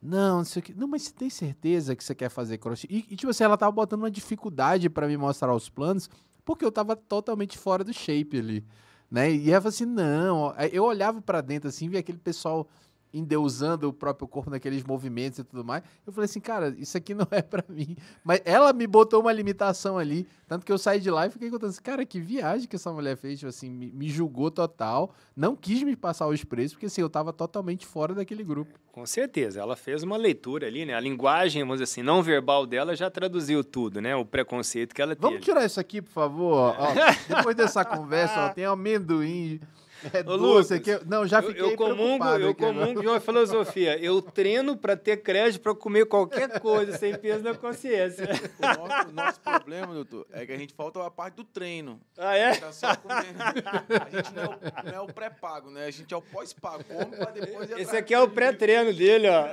[0.00, 0.74] Não, não sei o que.
[0.74, 2.92] Não, mas você tem certeza que você quer fazer crossfit?
[2.92, 6.08] E, e tipo assim, ela tava botando uma dificuldade para me mostrar os planos
[6.46, 8.64] porque eu tava totalmente fora do shape ali,
[9.10, 9.30] né?
[9.32, 12.68] E ela falou assim, não, eu olhava para dentro assim, via aquele pessoal
[13.12, 15.82] endeusando o próprio corpo naqueles movimentos e tudo mais.
[16.06, 17.96] Eu falei assim, cara, isso aqui não é para mim.
[18.24, 21.50] Mas ela me botou uma limitação ali, tanto que eu saí de lá e fiquei
[21.50, 25.14] contando assim, cara, que viagem que essa mulher fez, tipo assim, me, me julgou total,
[25.34, 28.78] não quis me passar os preços, porque assim, eu tava totalmente fora daquele grupo.
[28.92, 30.94] Com certeza, ela fez uma leitura ali, né?
[30.94, 34.16] A linguagem, vamos dizer assim, não verbal dela já traduziu tudo, né?
[34.16, 35.26] O preconceito que ela teve.
[35.26, 36.74] Vamos tirar isso aqui, por favor?
[36.78, 36.86] Ó,
[37.28, 39.60] depois dessa conversa, ó, tem amendoim,
[40.12, 43.98] é Ô, Lucas, aqui, não, já fiquei eu, eu comungo, eu comungo de uma filosofia.
[44.06, 48.26] Eu treino para ter crédito para comer qualquer coisa sem peso na consciência.
[48.56, 52.00] O nosso, o nosso, problema, doutor, é que a gente falta a parte do treino.
[52.16, 52.46] Ah, é?
[52.46, 53.38] A gente, tá só comendo.
[53.38, 55.86] a gente não é o, é o pré-pago, né?
[55.86, 56.84] A gente é o pós-pago.
[56.84, 59.46] Come para depois Esse aqui é o pré-treino dele, ó.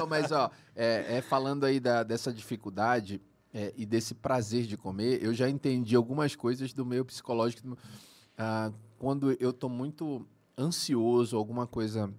[0.00, 3.20] Não, mas, ó, é, é falando aí da, dessa dificuldade
[3.52, 7.66] é, e desse prazer de comer, eu já entendi algumas coisas do meio psicológico.
[7.68, 10.26] Uh, quando eu estou muito
[10.56, 12.12] ansioso, alguma coisa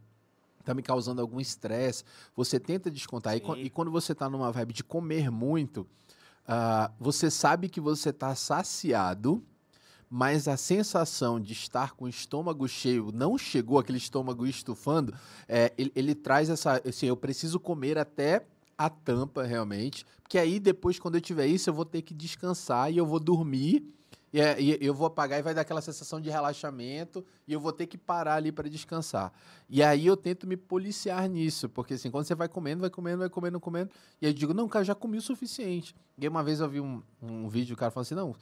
[0.60, 2.04] está me causando algum estresse,
[2.36, 3.36] você tenta descontar.
[3.36, 5.82] E, e, quando você está numa vibe de comer muito,
[6.48, 9.44] uh, você sabe que você está saciado,
[10.10, 15.14] mas a sensação de estar com o estômago cheio não chegou, aquele estômago estufando,
[15.48, 16.82] é, ele, ele, traz essa.
[16.88, 18.46] Assim, eu preciso comer até
[18.78, 22.92] a tampa, realmente, porque aí depois, quando eu tiver isso, eu vou ter que descansar
[22.92, 23.86] e eu vou dormir
[24.32, 27.60] E, é, e eu vou apagar e vai dar aquela sensação de relaxamento e eu
[27.60, 29.34] vou ter que parar ali para descansar.
[29.68, 33.20] E aí eu tento me policiar nisso, porque assim, quando você vai comendo, vai comendo,
[33.20, 33.90] vai comendo, comendo,
[34.22, 35.96] e aí eu digo, não, cara, já comi o suficiente.
[36.18, 38.36] E uma vez eu vi um, um vídeo, o cara falando assim, não,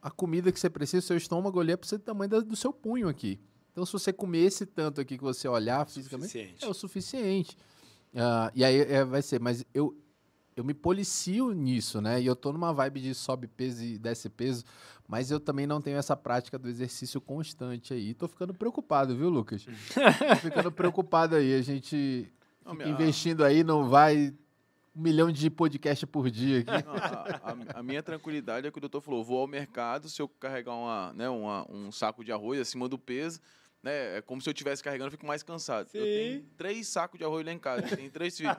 [0.00, 2.72] a comida que você precisa, o seu estômago ali é para do tamanho do seu
[2.72, 3.40] punho aqui.
[3.72, 6.64] Então, se você comer esse tanto aqui que você olhar fisicamente, suficiente.
[6.64, 7.56] é o suficiente.
[8.12, 9.96] Uh, e aí é, vai ser, mas eu,
[10.58, 12.20] eu me policio nisso, né?
[12.20, 14.64] E eu tô numa vibe de sobe peso e desce peso,
[15.06, 18.12] mas eu também não tenho essa prática do exercício constante aí.
[18.12, 19.64] Tô ficando preocupado, viu, Lucas?
[19.64, 21.54] tô ficando preocupado aí.
[21.54, 22.30] A gente
[22.86, 24.34] investindo aí, não vai
[24.94, 26.84] um milhão de podcast por dia aqui.
[26.84, 30.20] Não, a, a, a, minha tranquilidade é que o doutor falou: vou ao mercado, se
[30.20, 33.40] eu carregar uma, né, uma, um saco de arroz acima do peso,
[33.82, 34.18] né?
[34.18, 35.88] É como se eu estivesse carregando, eu fico mais cansado.
[35.88, 35.98] Sim.
[35.98, 38.56] Eu tenho três sacos de arroz lá em casa, tenho três filhos.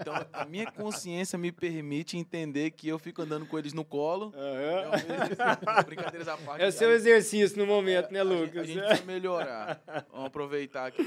[0.00, 4.26] Então, a minha consciência me permite entender que eu fico andando com eles no colo.
[4.26, 5.84] Uhum.
[5.84, 6.62] brincadeiras à parte.
[6.62, 8.62] É o seu exercício no momento, é, né, Lucas?
[8.62, 9.82] A gente, a gente melhorar.
[10.10, 11.02] Vamos aproveitar aqui.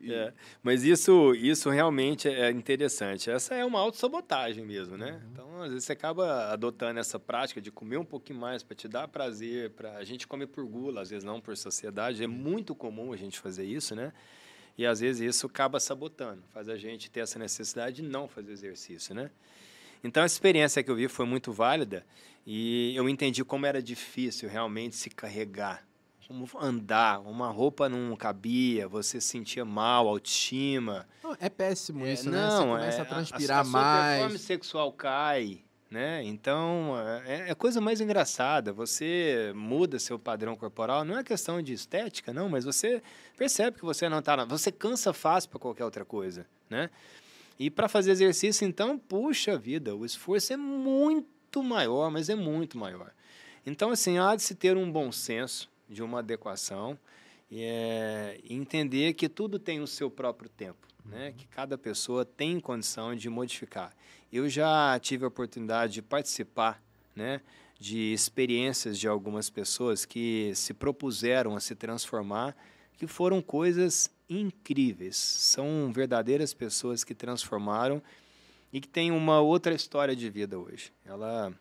[0.00, 0.32] E, é.
[0.62, 3.30] Mas isso, isso realmente é interessante.
[3.30, 5.12] Essa é uma autossabotagem mesmo, né?
[5.12, 5.30] Uhum.
[5.32, 8.86] Então, às vezes, você acaba adotando essa prática de comer um pouquinho mais para te
[8.88, 9.70] dar prazer.
[9.70, 9.96] Pra...
[9.96, 12.22] A gente come por gula, às vezes não por sociedade.
[12.22, 14.12] É muito muito comum a gente fazer isso, né?
[14.76, 18.52] E às vezes isso acaba sabotando, faz a gente ter essa necessidade de não fazer
[18.52, 19.30] exercício, né?
[20.02, 22.04] Então a experiência que eu vi foi muito válida
[22.44, 25.86] e eu entendi como era difícil realmente se carregar,
[26.26, 31.06] como andar, uma roupa não cabia, você se sentia mal, autoestima.
[31.40, 32.38] é péssimo isso, é, né?
[32.38, 33.86] Não, você começa é, a transpirar a, a mais.
[33.86, 35.63] A performance sexual cai,
[35.94, 36.24] né?
[36.24, 38.72] Então, é, é a coisa mais engraçada.
[38.72, 43.00] Você muda seu padrão corporal, não é questão de estética, não, mas você
[43.36, 44.44] percebe que você não está...
[44.44, 46.90] Você cansa fácil para qualquer outra coisa, né?
[47.56, 52.76] E para fazer exercício, então, puxa vida, o esforço é muito maior, mas é muito
[52.76, 53.12] maior.
[53.64, 56.98] Então, assim, há de se ter um bom senso de uma adequação
[57.48, 61.32] e é, entender que tudo tem o seu próprio tempo, né?
[61.36, 63.94] que cada pessoa tem condição de modificar.
[64.32, 66.82] Eu já tive a oportunidade de participar,
[67.14, 67.40] né,
[67.78, 72.56] de experiências de algumas pessoas que se propuseram a se transformar,
[72.96, 75.16] que foram coisas incríveis.
[75.16, 78.02] São verdadeiras pessoas que transformaram
[78.72, 80.92] e que têm uma outra história de vida hoje.
[81.04, 81.52] Ela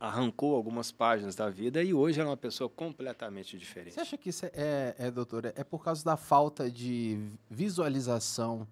[0.00, 3.92] arrancou algumas páginas da vida e hoje é uma pessoa completamente diferente.
[3.92, 7.18] Você acha que isso é, é, é doutora, é por causa da falta de
[7.50, 8.66] visualização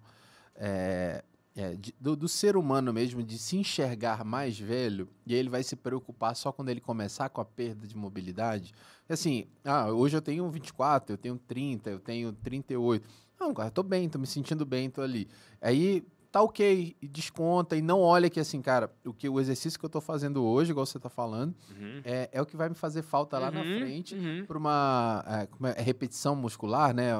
[0.55, 1.23] é,
[1.55, 5.61] é, de, do, do, ser humano mesmo, de se enxergar mais velho, e ele vai
[5.61, 8.73] se preocupar só quando ele começar com a perda de mobilidade.
[9.07, 13.07] Assim, ah, hoje eu tenho 24, eu tenho 30, eu tenho 38.
[13.39, 15.27] Não, cara, tô bem, tô me sentindo bem, tô ali.
[15.61, 19.79] Aí tá ok, e desconta, e não olha que assim, cara, o que o exercício
[19.79, 22.01] que eu tô fazendo hoje, igual você tá falando, uhum.
[22.03, 24.45] é, é o que vai me fazer falta lá uhum, na frente uhum.
[24.45, 27.11] para uma é, é, repetição muscular, né?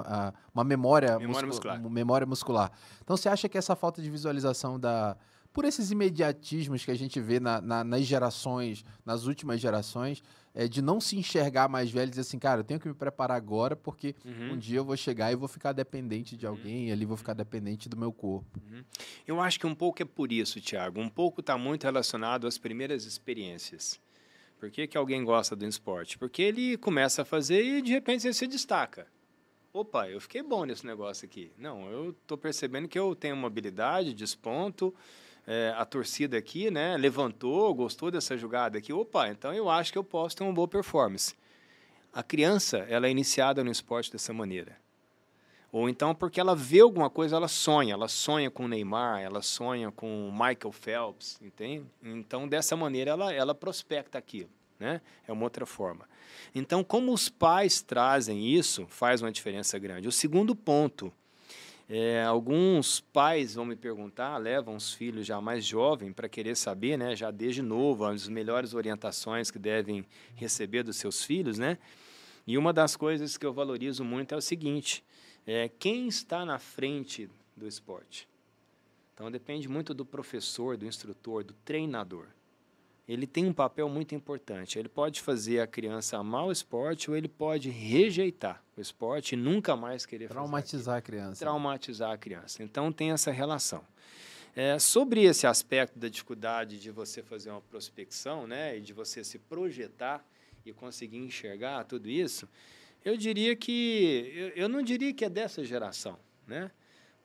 [0.53, 1.89] uma memória, memória muscular.
[1.89, 2.71] memória muscular.
[3.03, 5.17] Então você acha que essa falta de visualização da
[5.51, 10.21] por esses imediatismos que a gente vê na, na, nas gerações, nas últimas gerações,
[10.53, 12.93] é, de não se enxergar mais velho e dizer assim, cara, eu tenho que me
[12.93, 14.53] preparar agora porque uhum.
[14.53, 16.93] um dia eu vou chegar e vou ficar dependente de alguém, uhum.
[16.93, 18.59] ali vou ficar dependente do meu corpo.
[18.69, 18.83] Uhum.
[19.27, 20.99] Eu acho que um pouco é por isso, Tiago.
[20.99, 23.99] Um pouco está muito relacionado às primeiras experiências.
[24.59, 26.17] Por que, que alguém gosta do esporte?
[26.17, 29.07] Porque ele começa a fazer e de repente ele se destaca.
[29.71, 31.51] Opa, eu fiquei bom nesse negócio aqui.
[31.57, 34.93] Não, eu estou percebendo que eu tenho uma habilidade, desponto,
[35.49, 39.97] é, a torcida aqui, né, levantou, gostou dessa jogada aqui, opa, então eu acho que
[39.97, 41.33] eu posso ter uma boa performance.
[42.13, 44.77] A criança, ela é iniciada no esporte dessa maneira.
[45.71, 49.41] Ou então porque ela vê alguma coisa, ela sonha, ela sonha com o Neymar, ela
[49.41, 51.83] sonha com o Michael Phelps, entende?
[52.03, 54.49] Então, dessa maneira, ela, ela prospecta aquilo,
[54.79, 55.01] né?
[55.27, 56.07] É uma outra forma.
[56.53, 60.07] Então, como os pais trazem isso, faz uma diferença grande.
[60.07, 61.11] O segundo ponto,
[61.89, 66.97] é, alguns pais vão me perguntar, levam os filhos já mais jovens para querer saber,
[66.97, 70.05] né, já desde novo, as melhores orientações que devem
[70.35, 71.79] receber dos seus filhos, né?
[72.45, 75.03] E uma das coisas que eu valorizo muito é o seguinte:
[75.47, 78.29] é, quem está na frente do esporte?
[79.13, 82.27] Então depende muito do professor, do instrutor, do treinador
[83.09, 84.77] ele tem um papel muito importante.
[84.77, 89.35] Ele pode fazer a criança amar o esporte ou ele pode rejeitar o esporte e
[89.35, 91.39] nunca mais querer Traumatizar a criança.
[91.39, 92.61] Traumatizar a criança.
[92.61, 93.83] Então tem essa relação.
[94.55, 99.23] É, sobre esse aspecto da dificuldade de você fazer uma prospecção, né, e de você
[99.23, 100.23] se projetar
[100.63, 102.47] e conseguir enxergar tudo isso,
[103.03, 106.69] eu diria que eu, eu não diria que é dessa geração, né?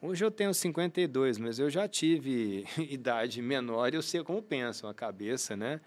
[0.00, 4.88] Hoje eu tenho 52, mas eu já tive idade menor e eu sei como pensam
[4.88, 5.80] a cabeça, né?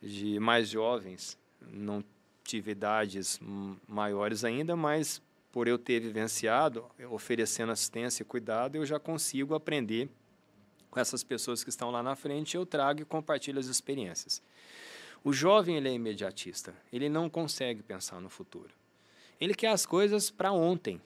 [0.00, 1.38] De mais jovens.
[1.60, 2.02] não
[2.44, 3.38] tive idades
[3.86, 5.20] maiores ainda, mas
[5.52, 10.08] por eu ter vivenciado, oferecendo assistência e cuidado, eu já consigo aprender
[10.90, 14.42] com essas pessoas que estão lá na frente, eu trago e compartilho as experiências.
[15.22, 18.72] O jovem ele é imediatista, ele não consegue pensar no futuro.
[19.40, 21.00] Ele quer as coisas para ontem.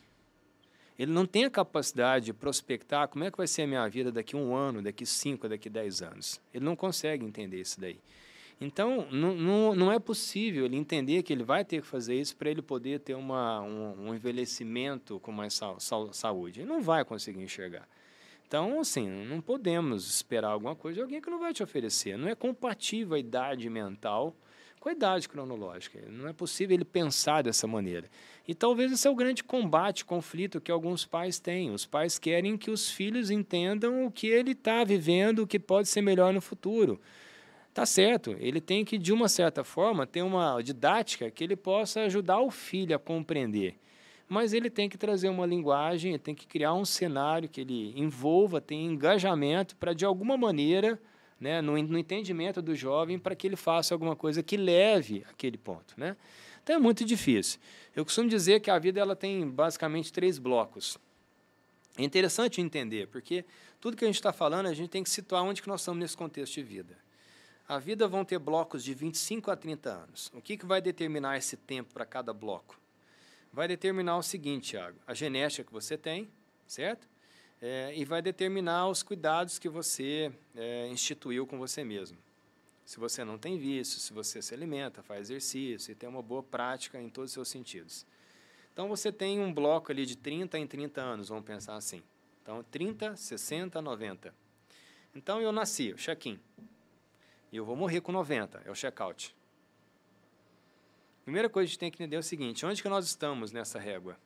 [1.03, 4.13] Ele não tem a capacidade de prospectar como é que vai ser a minha vida
[4.13, 6.41] daqui um ano, daqui cinco, daqui dez anos.
[6.55, 7.99] Ele não consegue entender isso daí.
[8.61, 12.37] Então, não, não, não é possível ele entender que ele vai ter que fazer isso
[12.37, 15.75] para ele poder ter uma, um, um envelhecimento com mais sa
[16.13, 16.61] saúde.
[16.61, 17.89] Ele não vai conseguir enxergar.
[18.47, 22.17] Então, assim, não podemos esperar alguma coisa de alguém que não vai te oferecer.
[22.17, 24.37] Não é compatível a idade mental
[24.83, 26.01] com a idade cronológica.
[26.09, 28.11] Não é possível ele pensar dessa maneira.
[28.49, 31.71] E talvez esse é o grande combate, conflito que alguns pais têm.
[31.71, 35.87] Os pais querem que os filhos entendam o que ele está vivendo, o que pode
[35.87, 37.01] ser melhor no futuro.
[37.73, 42.01] Tá certo, ele tem que, de uma certa forma, ter uma didática que ele possa
[42.01, 43.77] ajudar o filho a compreender.
[44.29, 48.61] Mas ele tem que trazer uma linguagem, tem que criar um cenário que ele envolva,
[48.61, 51.01] tenha engajamento para, de alguma maneira,
[51.43, 55.59] né, no, no entendimento do jovem, para que ele faça alguma coisa que leve aquele
[55.59, 55.93] ponto.
[55.97, 56.17] Né?
[56.63, 57.59] Então é muito difícil.
[57.97, 60.97] Eu costumo dizer que a vida ela tem basicamente três blocos.
[61.99, 63.45] É interessante entender, porque
[63.81, 65.99] tudo que a gente está falando, a gente tem que situar onde que nós estamos
[65.99, 66.97] nesse contexto de vida.
[67.69, 70.31] A vida vão ter blocos de 25 a 30 anos.
[70.33, 72.79] O que, que vai determinar esse tempo para cada bloco?
[73.53, 76.31] Vai determinar o seguinte, Tiago: a genética que você tem,
[76.69, 77.09] certo?
[77.65, 82.19] É, e vai determinar os cuidados que você é, instituiu com você mesmo.
[82.85, 86.43] Se você não tem vício, se você se alimenta, faz exercício e tem uma boa
[86.43, 88.05] prática em todos os seus sentidos.
[88.73, 92.03] Então você tem um bloco ali de 30 em 30 anos, vamos pensar assim.
[92.43, 94.35] Então 30, 60, 90.
[95.15, 96.41] Então eu nasci, check-in.
[97.53, 99.37] E eu vou morrer com 90, é o check-out.
[101.23, 103.53] Primeira coisa que a gente tem que entender é o seguinte: onde que nós estamos
[103.53, 104.19] nessa régua?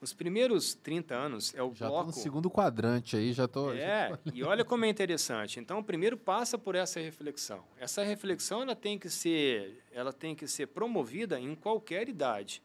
[0.00, 2.12] Os primeiros 30 anos é o já bloco.
[2.12, 3.74] Já no segundo quadrante aí, já estou.
[3.74, 4.30] É, já tô...
[4.32, 5.58] e olha como é interessante.
[5.58, 7.64] Então, primeiro passa por essa reflexão.
[7.76, 12.62] Essa reflexão ela tem que ser, ela tem que ser promovida em qualquer idade,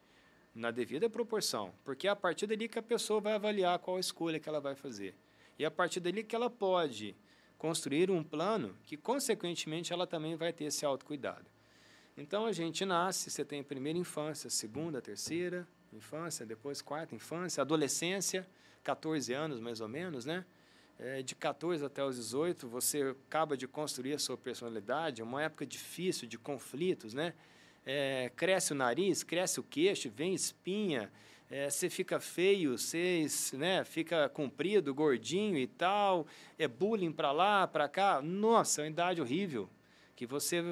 [0.54, 4.00] na devida proporção, porque é a partir dali que a pessoa vai avaliar qual a
[4.00, 5.16] escolha que ela vai fazer.
[5.58, 7.16] E é a partir dali que ela pode
[7.58, 11.46] construir um plano que, consequentemente, ela também vai ter esse autocuidado.
[12.16, 15.66] Então, a gente nasce, você tem primeira infância, segunda, terceira
[15.96, 18.46] infância, depois quarta infância, adolescência,
[18.82, 20.44] 14 anos mais ou menos, né?
[20.98, 25.66] É, de 14 até os 18, você acaba de construir a sua personalidade, uma época
[25.66, 27.34] difícil, de conflitos, né?
[27.84, 31.10] É, cresce o nariz, cresce o queixo, vem espinha,
[31.50, 36.26] é, você fica feio, você né, fica comprido, gordinho e tal,
[36.58, 38.22] é bullying para lá, para cá.
[38.22, 39.68] Nossa, é uma idade horrível,
[40.16, 40.62] que você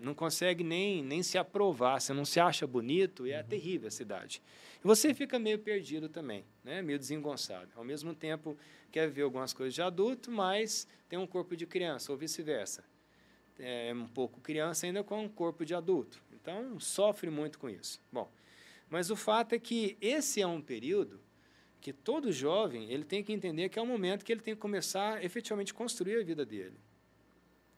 [0.00, 3.46] não consegue nem, nem se aprovar, você não se acha bonito, e é uhum.
[3.46, 4.42] terrível essa idade.
[4.82, 7.70] E você fica meio perdido também, né, meio desengonçado.
[7.76, 8.56] Ao mesmo tempo,
[8.90, 12.84] quer ver algumas coisas de adulto, mas tem um corpo de criança, ou vice-versa.
[13.58, 16.22] É um pouco criança ainda com um corpo de adulto.
[16.32, 18.00] Então, sofre muito com isso.
[18.12, 18.30] Bom,
[18.88, 21.20] mas o fato é que esse é um período
[21.80, 24.60] que todo jovem ele tem que entender que é o momento que ele tem que
[24.60, 26.78] começar efetivamente construir a vida dele.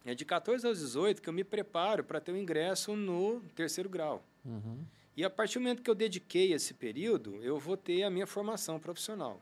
[0.04, 3.88] É de 14 aos 18 que eu me preparo para ter o ingresso no terceiro
[3.88, 4.24] grau.
[4.44, 4.84] Uhum.
[5.16, 8.26] E a partir do momento que eu dediquei esse período, eu vou ter a minha
[8.26, 9.40] formação profissional.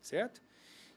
[0.00, 0.40] Certo?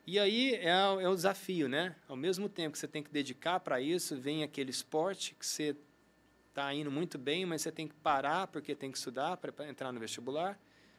[0.06, 1.94] E aí é, é o desafio, né?
[2.08, 5.76] Ao mesmo tempo que você tem que dedicar para isso, vem aquele esporte que você
[6.48, 9.92] está indo muito bem, mas você tem que parar porque tem que estudar para entrar
[9.92, 10.58] no vestibular,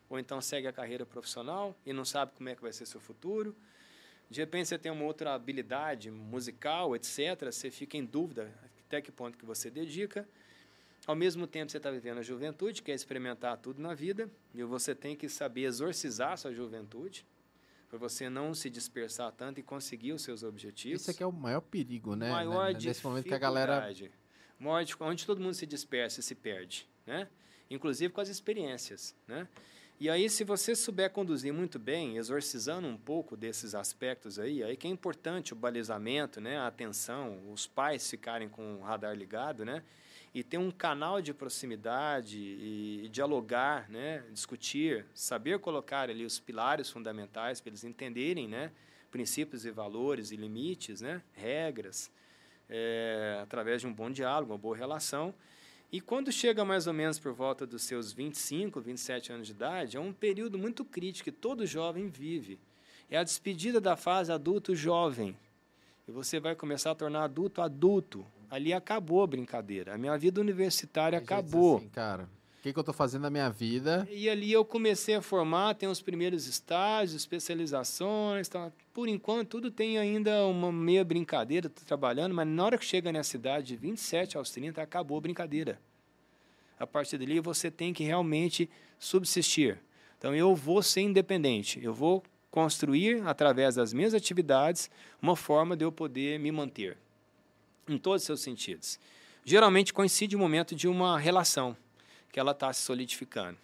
[0.08, 3.00] ou então segue a carreira profissional e não sabe como é que vai ser seu
[3.00, 3.56] futuro.
[4.30, 7.44] De repente você tem uma outra habilidade musical, etc.
[7.50, 8.52] Você fica em dúvida
[8.86, 10.28] até que ponto que você dedica.
[11.06, 14.94] Ao mesmo tempo você está vivendo a juventude, quer experimentar tudo na vida, e você
[14.94, 17.24] tem que saber exorcizar sua juventude
[17.88, 21.02] para você não se dispersar tanto e conseguir os seus objetivos.
[21.02, 22.30] Esse aqui é o maior perigo, né?
[22.30, 23.90] Maior Nesse momento que a galera
[25.00, 27.28] onde todo mundo se dispersa e se perde, né?
[27.70, 29.48] Inclusive com as experiências, né?
[30.00, 34.76] E aí, se você souber conduzir muito bem, exorcizando um pouco desses aspectos aí, aí
[34.76, 39.64] que é importante o balizamento, né, a atenção, os pais ficarem com o radar ligado,
[39.64, 39.82] né,
[40.32, 46.88] e ter um canal de proximidade e, dialogar, né, discutir, saber colocar ali os pilares
[46.88, 48.70] fundamentais para eles entenderem, né,
[49.10, 52.08] princípios e valores e limites, né, regras,
[52.70, 55.34] é, através de um bom diálogo, uma boa relação.
[55.90, 59.96] E quando chega mais ou menos por volta dos seus 25, 27 anos de idade,
[59.96, 62.58] é um período muito crítico que todo jovem vive.
[63.10, 65.34] É a despedida da fase adulto-jovem.
[66.06, 68.26] E você vai começar a tornar adulto adulto.
[68.50, 69.94] Ali acabou a brincadeira.
[69.94, 71.78] A minha vida universitária acabou.
[71.78, 72.28] assim, cara,
[72.58, 74.06] o que, que eu tô fazendo na minha vida?
[74.10, 78.48] E ali eu comecei a formar, tem os primeiros estágios, especializações.
[78.48, 78.72] Tá.
[78.92, 83.12] Por enquanto, tudo tem ainda uma meia brincadeira, tô trabalhando, mas na hora que chega
[83.12, 85.80] nessa idade, de 27 aos 30, acabou a brincadeira.
[86.80, 88.68] A partir dali, você tem que realmente
[88.98, 89.78] subsistir.
[90.18, 94.90] Então, eu vou ser independente, eu vou construir, através das minhas atividades,
[95.22, 96.98] uma forma de eu poder me manter,
[97.88, 98.98] em todos os seus sentidos.
[99.44, 101.76] Geralmente coincide o momento de uma relação,
[102.30, 103.58] que ela está se solidificando.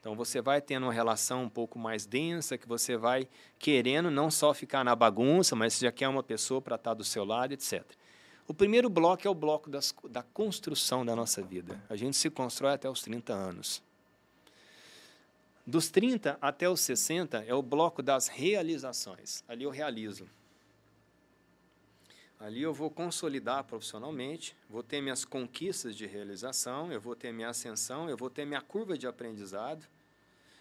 [0.00, 4.30] Então você vai tendo uma relação um pouco mais densa, que você vai querendo não
[4.30, 7.52] só ficar na bagunça, mas você já quer uma pessoa para estar do seu lado,
[7.52, 7.84] etc.
[8.46, 11.82] O primeiro bloco é o bloco das, da construção da nossa vida.
[11.88, 13.82] A gente se constrói até os 30 anos.
[15.66, 19.44] Dos 30 até os 60 é o bloco das realizações.
[19.46, 20.26] Ali eu realizo.
[22.40, 27.48] Ali eu vou consolidar profissionalmente, vou ter minhas conquistas de realização, eu vou ter minha
[27.48, 29.84] ascensão, eu vou ter minha curva de aprendizado,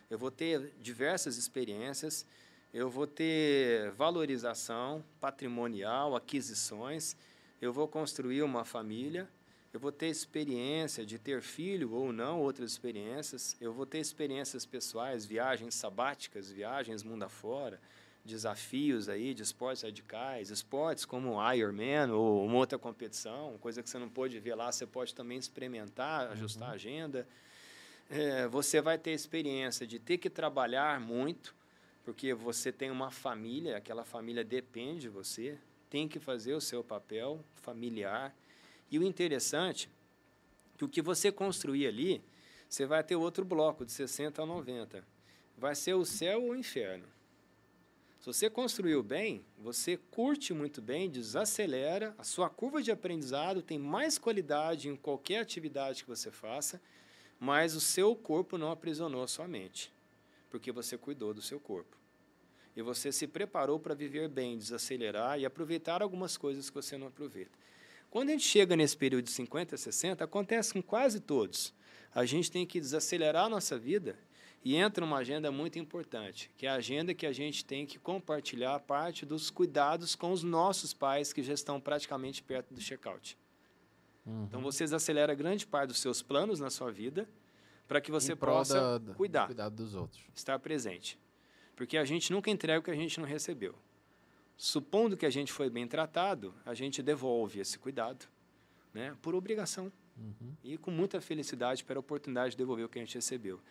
[0.10, 2.26] eu vou ter diversas experiências,
[2.74, 7.16] eu vou ter valorização patrimonial, aquisições,
[7.62, 9.30] eu vou construir uma família,
[9.72, 14.66] eu vou ter experiência de ter filho ou não, outras experiências, eu vou ter experiências
[14.66, 17.80] pessoais, viagens sabáticas, viagens mundo afora,
[18.28, 23.98] desafios aí de esportes radicais, esportes como Ironman ou uma outra competição, coisa que você
[23.98, 27.28] não pode ver lá, você pode também experimentar, ajustar a agenda.
[28.10, 31.56] É, você vai ter experiência de ter que trabalhar muito,
[32.06, 35.58] porque você tem uma família, aquela família depende de você,
[35.90, 38.36] tem que fazer o seu papel familiar.
[38.92, 39.90] E o interessante
[40.76, 42.24] é que o que você construir ali,
[42.70, 45.04] você vai ter outro bloco de 60 a 90.
[45.58, 47.17] Vai ser o céu ou o inferno.
[48.20, 53.78] Se você construiu bem, você curte muito bem, desacelera, a sua curva de aprendizado tem
[53.78, 56.82] mais qualidade em qualquer atividade que você faça,
[57.40, 59.94] mas o seu corpo não aprisionou a sua mente,
[60.50, 61.96] porque você cuidou do seu corpo.
[62.76, 67.08] E você se preparou para viver bem, desacelerar e aproveitar algumas coisas que você não
[67.08, 67.58] aproveita.
[68.10, 71.74] Quando a gente chega nesse período de 50, 60, acontece com quase todos.
[72.14, 74.18] A gente tem que desacelerar a nossa vida
[74.64, 77.98] e entra uma agenda muito importante, que é a agenda que a gente tem que
[77.98, 83.38] compartilhar parte dos cuidados com os nossos pais que já estão praticamente perto do check-out.
[84.26, 84.44] Uhum.
[84.44, 87.28] Então você desacelera grande parte dos seus planos na sua vida
[87.88, 90.22] para que você possa da, cuidar, cuidar dos outros.
[90.36, 91.18] Estar presente.
[91.76, 93.74] Porque a gente nunca entrega o que a gente não recebeu.
[94.58, 98.26] Supondo que a gente foi bem tratado, a gente devolve esse cuidado,
[98.94, 99.92] né, por obrigação.
[100.18, 100.54] Uhum.
[100.64, 103.62] E com muita felicidade pela oportunidade de devolver o que a gente recebeu.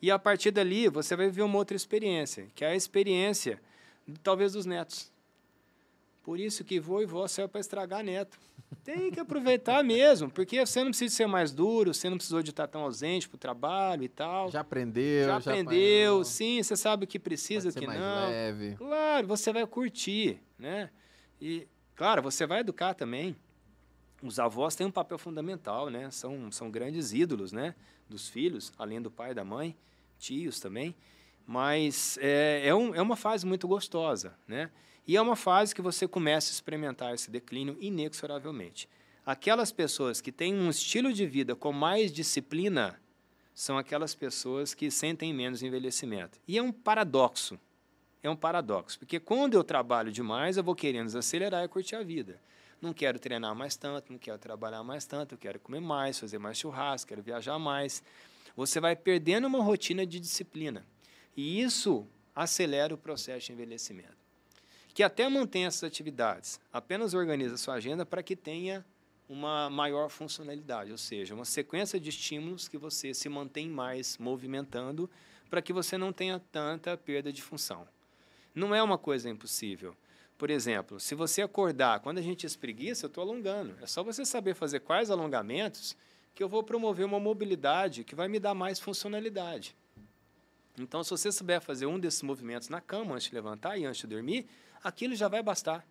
[0.00, 3.60] E a partir dali, você vai viver uma outra experiência, que é a experiência,
[4.22, 5.12] talvez, dos netos.
[6.22, 8.38] Por isso que vô e vó serve para estragar neto.
[8.82, 12.50] Tem que aproveitar mesmo, porque você não precisa ser mais duro, você não precisou de
[12.50, 14.50] estar tão ausente para o trabalho e tal.
[14.50, 16.24] Já aprendeu, já, já aprendeu, apanhou.
[16.24, 18.28] sim, você sabe o que precisa, o que mais não.
[18.30, 18.74] Leve.
[18.76, 20.90] Claro, você vai curtir, né?
[21.40, 23.36] E, claro, você vai educar também.
[24.22, 26.10] Os avós têm um papel fundamental, né?
[26.10, 27.74] São, são grandes ídolos, né?
[28.08, 29.76] Dos filhos, além do pai da mãe,
[30.18, 30.94] tios também.
[31.46, 34.70] Mas é, é, um, é uma fase muito gostosa, né?
[35.06, 38.88] E é uma fase que você começa a experimentar esse declínio inexoravelmente.
[39.26, 42.98] Aquelas pessoas que têm um estilo de vida com mais disciplina
[43.54, 46.40] são aquelas pessoas que sentem menos envelhecimento.
[46.48, 47.58] E é um paradoxo.
[48.22, 52.02] É um paradoxo, porque quando eu trabalho demais, eu vou querendo desacelerar e curtir a
[52.02, 52.40] vida.
[52.84, 56.38] Não quero treinar mais tanto, não quero trabalhar mais tanto, eu quero comer mais, fazer
[56.38, 58.02] mais churrasco, quero viajar mais.
[58.54, 60.84] Você vai perdendo uma rotina de disciplina.
[61.36, 64.24] E isso acelera o processo de envelhecimento
[64.94, 68.86] que até mantém essas atividades, apenas organiza sua agenda para que tenha
[69.28, 75.10] uma maior funcionalidade, ou seja, uma sequência de estímulos que você se mantém mais movimentando
[75.50, 77.88] para que você não tenha tanta perda de função.
[78.54, 79.96] Não é uma coisa impossível.
[80.44, 83.74] Por exemplo, se você acordar, quando a gente espreguiça, eu estou alongando.
[83.80, 85.96] É só você saber fazer quais alongamentos
[86.34, 89.74] que eu vou promover uma mobilidade que vai me dar mais funcionalidade.
[90.78, 94.02] Então, se você souber fazer um desses movimentos na cama antes de levantar e antes
[94.02, 94.46] de dormir,
[94.82, 95.82] aquilo já vai bastar.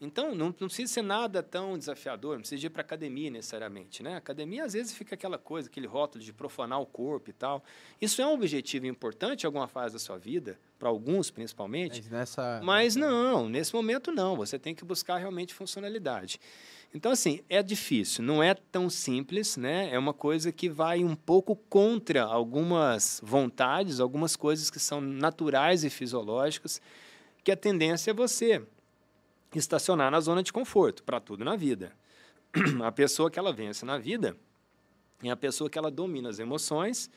[0.00, 4.00] Então, não, não precisa ser nada tão desafiador, não precisa ir para academia necessariamente.
[4.00, 4.14] Né?
[4.14, 7.64] academia, às vezes, fica aquela coisa, aquele rótulo de profanar o corpo e tal.
[8.00, 12.00] Isso é um objetivo importante em alguma fase da sua vida, para alguns principalmente.
[12.02, 12.60] Mas, nessa...
[12.62, 14.36] Mas não, nesse momento não.
[14.36, 16.38] Você tem que buscar realmente funcionalidade.
[16.94, 19.92] Então, assim, é difícil, não é tão simples, né?
[19.92, 25.82] É uma coisa que vai um pouco contra algumas vontades, algumas coisas que são naturais
[25.82, 26.80] e fisiológicas
[27.44, 28.62] que a tendência é você
[29.56, 31.92] estacionar na zona de conforto para tudo na vida.
[32.84, 34.36] A pessoa que ela vence na vida
[35.22, 37.10] é a pessoa que ela domina as emoções,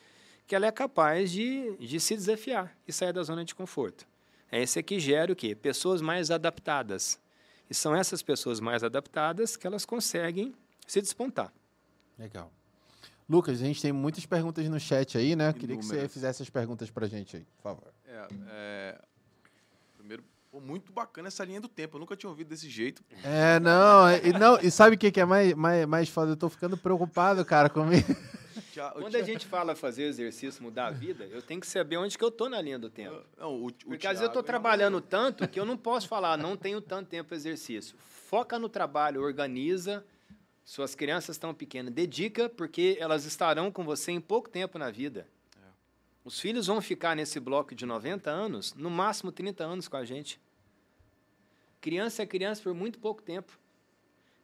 [0.48, 4.08] que ela é capaz de, de se desafiar e sair da zona de conforto.
[4.52, 5.56] É esse que gera o quê?
[5.56, 7.20] Pessoas mais adaptadas.
[7.70, 10.54] E são essas pessoas mais adaptadas que elas conseguem
[10.88, 11.54] se despontar.
[12.18, 12.52] Legal.
[13.30, 15.54] Lucas, a gente tem muitas perguntas no chat aí, né?
[15.54, 17.94] Queria que você fizesse as perguntas para a gente aí, por favor.
[18.06, 19.02] É, é...
[19.98, 20.22] Primeiro,
[20.52, 21.96] pô, muito bacana essa linha do tempo.
[21.96, 23.02] Eu nunca tinha ouvido desse jeito.
[23.24, 24.12] É, não.
[24.12, 26.34] E, não, e sabe o que, que é mais, mais, mais foda?
[26.34, 28.14] Eu tô ficando preocupado, cara, comigo.
[28.94, 32.24] Quando a gente fala fazer exercício, mudar a vida, eu tenho que saber onde que
[32.24, 33.22] eu tô na linha do tempo.
[33.38, 35.02] Não, o, o Porque Thiago, às vezes eu tô trabalhando não...
[35.02, 37.96] tanto que eu não posso falar, não tenho tanto tempo para exercício.
[38.00, 40.04] Foca no trabalho, organiza.
[40.64, 45.28] Suas crianças estão pequenas, dedica, porque elas estarão com você em pouco tempo na vida.
[46.24, 50.06] Os filhos vão ficar nesse bloco de 90 anos, no máximo 30 anos com a
[50.06, 50.40] gente.
[51.80, 53.58] Criança é criança por muito pouco tempo.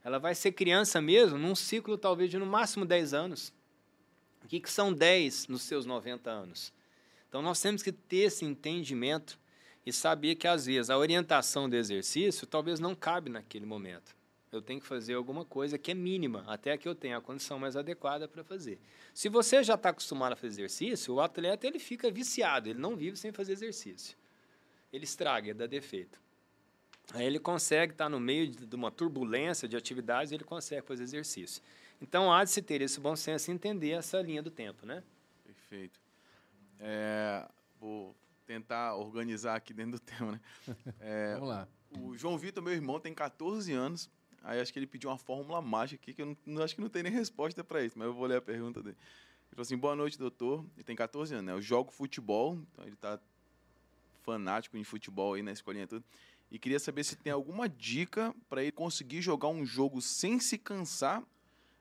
[0.04, 3.54] Ela vai ser criança mesmo num ciclo talvez de no máximo 10 anos.
[4.44, 6.74] O que, que são 10 nos seus 90 anos?
[7.30, 9.38] Então, nós temos que ter esse entendimento
[9.86, 14.17] e saber que, às vezes, a orientação do exercício talvez não cabe naquele momento.
[14.52, 17.60] Eu tenho que fazer alguma coisa que é mínima, até que eu tenha a condição
[17.60, 18.80] mais adequada para fazer.
[19.14, 22.96] Se você já está acostumado a fazer exercício, o atleta ele fica viciado, ele não
[22.96, 24.18] vive sem fazer exercício.
[24.92, 26.20] Ele estraga, ele dá defeito.
[27.14, 31.04] Aí ele consegue estar tá no meio de uma turbulência de atividades, ele consegue fazer
[31.04, 31.62] exercício.
[32.02, 35.04] Então, há de se ter esse bom senso e entender essa linha do tempo, né?
[35.44, 36.00] Perfeito.
[36.80, 37.48] É,
[37.80, 38.16] vou
[38.46, 40.42] tentar organizar aqui dentro do tema, né?
[41.00, 41.68] É, Vamos lá.
[41.90, 44.10] O João Vitor, meu irmão, tem 14 anos.
[44.48, 46.88] Aí acho que ele pediu uma fórmula mágica aqui, que eu não, acho que não
[46.88, 48.96] tem nem resposta para isso, mas eu vou ler a pergunta dele.
[48.96, 50.66] Ele falou assim: boa noite, doutor.
[50.78, 51.52] Ele tem 14 anos, né?
[51.52, 53.20] Eu jogo futebol, então ele está
[54.24, 56.06] fanático em futebol aí na escolinha e tudo.
[56.50, 60.58] E queria saber se tem alguma dica para ele conseguir jogar um jogo sem se
[60.58, 61.22] cansar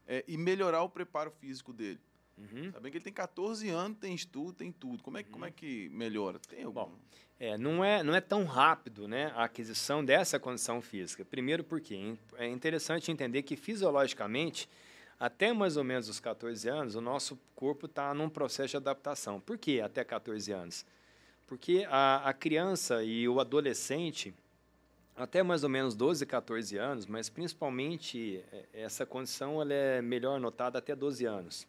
[0.04, 2.00] é, e melhorar o preparo físico dele.
[2.38, 2.70] Uhum.
[2.70, 5.02] Sabendo que ele tem 14 anos, tem estudo, tem tudo.
[5.02, 5.26] Como é, uhum.
[5.30, 6.38] como é que melhora?
[6.38, 6.72] Tem algum...
[6.72, 6.92] Bom,
[7.38, 11.24] é, não, é, não é tão rápido né, a aquisição dessa condição física.
[11.24, 14.68] Primeiro porque é interessante entender que fisiologicamente,
[15.18, 19.40] até mais ou menos os 14 anos, o nosso corpo está num processo de adaptação.
[19.40, 20.86] Por que até 14 anos?
[21.46, 24.34] Porque a, a criança e o adolescente
[25.16, 30.38] até mais ou menos 12, 14 anos, mas principalmente é, essa condição ela é melhor
[30.38, 31.66] notada até 12 anos.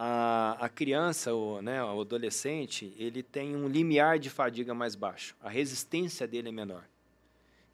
[0.00, 5.36] A, a criança, o, né, o adolescente, ele tem um limiar de fadiga mais baixo,
[5.40, 6.84] a resistência dele é menor.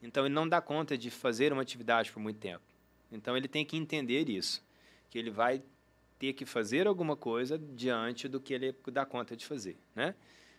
[0.01, 2.63] Então, ele não dá conta de fazer uma atividade por muito tempo.
[3.11, 4.63] Então, ele tem que entender isso,
[5.09, 5.61] que ele vai
[6.17, 10.15] ter que fazer alguma coisa diante do que ele dá conta de fazer, né?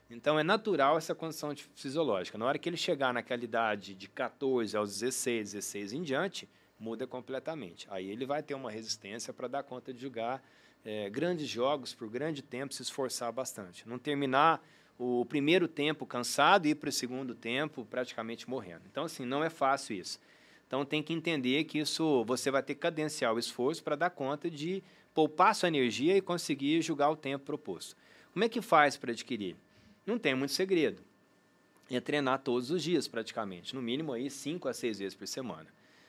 [0.08, 2.38] Então é natural essa condição fisiológica.
[2.38, 6.48] Na hora que ele chegar naquela idade de 14 aos 16, 16 em diante,
[6.78, 7.88] muda completamente.
[7.90, 10.42] Aí ele vai ter uma resistência para dar conta de jogar
[10.86, 13.86] é, grandes jogos por grande tempo, se esforçar bastante.
[13.88, 14.64] Não terminar
[14.96, 18.82] o primeiro tempo cansado e ir para o segundo tempo praticamente morrendo.
[18.90, 20.20] Então, assim, não é fácil isso.
[20.66, 24.10] Então, tem que entender que isso você vai ter que cadenciar o esforço para dar
[24.10, 24.82] conta de
[25.12, 27.96] poupar sua energia e conseguir jogar o tempo proposto.
[28.32, 29.56] Como é que faz para adquirir?
[30.06, 31.02] Não tem muito segredo.
[31.90, 33.74] É treinar todos os dias, praticamente.
[33.74, 35.66] No mínimo, aí, cinco a seis vezes por semana.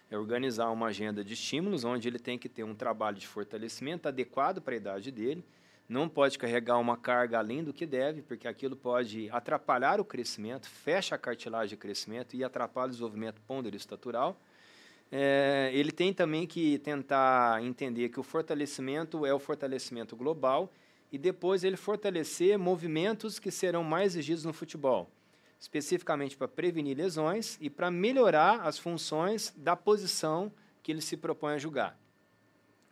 [0.09, 4.07] É organizar uma agenda de estímulos, onde ele tem que ter um trabalho de fortalecimento
[4.07, 5.43] adequado para a idade dele.
[5.87, 10.69] Não pode carregar uma carga além do que deve, porque aquilo pode atrapalhar o crescimento,
[10.69, 14.37] fecha a cartilagem de crescimento e atrapalha o desenvolvimento ponderostatural.
[15.09, 20.69] É, ele tem também que tentar entender que o fortalecimento é o fortalecimento global
[21.11, 25.09] e depois ele fortalecer movimentos que serão mais exigidos no futebol,
[25.59, 30.51] especificamente para prevenir lesões e para melhorar as funções da posição
[30.83, 31.99] que ele se propõe a jogar.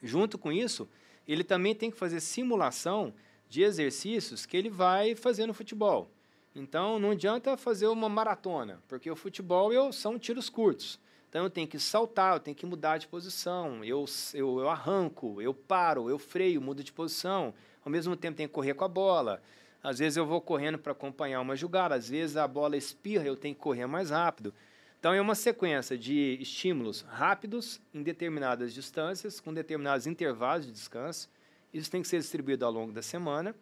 [0.01, 0.87] Junto com isso,
[1.27, 3.13] ele também tem que fazer simulação
[3.49, 6.09] de exercícios que ele vai fazer no futebol.
[6.55, 10.99] Então, não adianta fazer uma maratona, porque o futebol eu, são tiros curtos.
[11.29, 15.41] Então, eu tenho que saltar, eu tenho que mudar de posição, eu, eu, eu arranco,
[15.41, 18.87] eu paro, eu freio, mudo de posição, ao mesmo tempo tenho que correr com a
[18.87, 19.41] bola.
[19.85, 23.35] Às vezes eu vou correndo para acompanhar uma jogada, às vezes a bola espirra, eu
[23.35, 24.51] tenho que correr mais rápido.
[24.99, 31.29] Então é uma sequência de estímulos rápidos em determinadas distâncias, com determinados intervalos de descanso.
[31.71, 33.55] Isso tem que ser distribuído ao longo da semana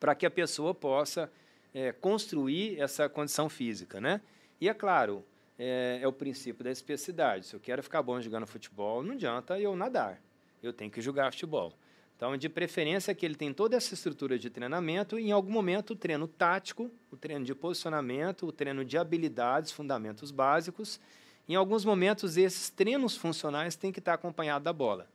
[0.00, 1.30] para que a pessoa possa
[1.74, 4.22] é, construir essa condição física, né?
[4.58, 5.22] E é claro,
[5.58, 7.46] é, é, o princípio da especificidade.
[7.46, 10.18] Se eu quero ficar bom jogando futebol, não adianta eu nadar.
[10.62, 11.74] Eu tenho que jogar futebol.
[12.16, 15.92] Então, de preferência que ele tem toda essa estrutura de treinamento e, em algum momento,
[15.94, 21.00] o treino tático, o treino de posicionamento, o treino de habilidades, fundamentos básicos.
[21.48, 25.08] Em alguns momentos, esses treinos funcionais têm que estar acompanhados da bola.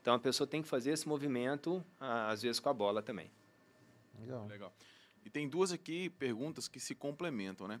[0.00, 3.30] Então, a pessoa tem que fazer esse movimento, às vezes, com a bola também.
[4.20, 4.46] Legal.
[4.46, 4.72] Legal.
[5.24, 7.80] E tem duas aqui perguntas que se complementam, né?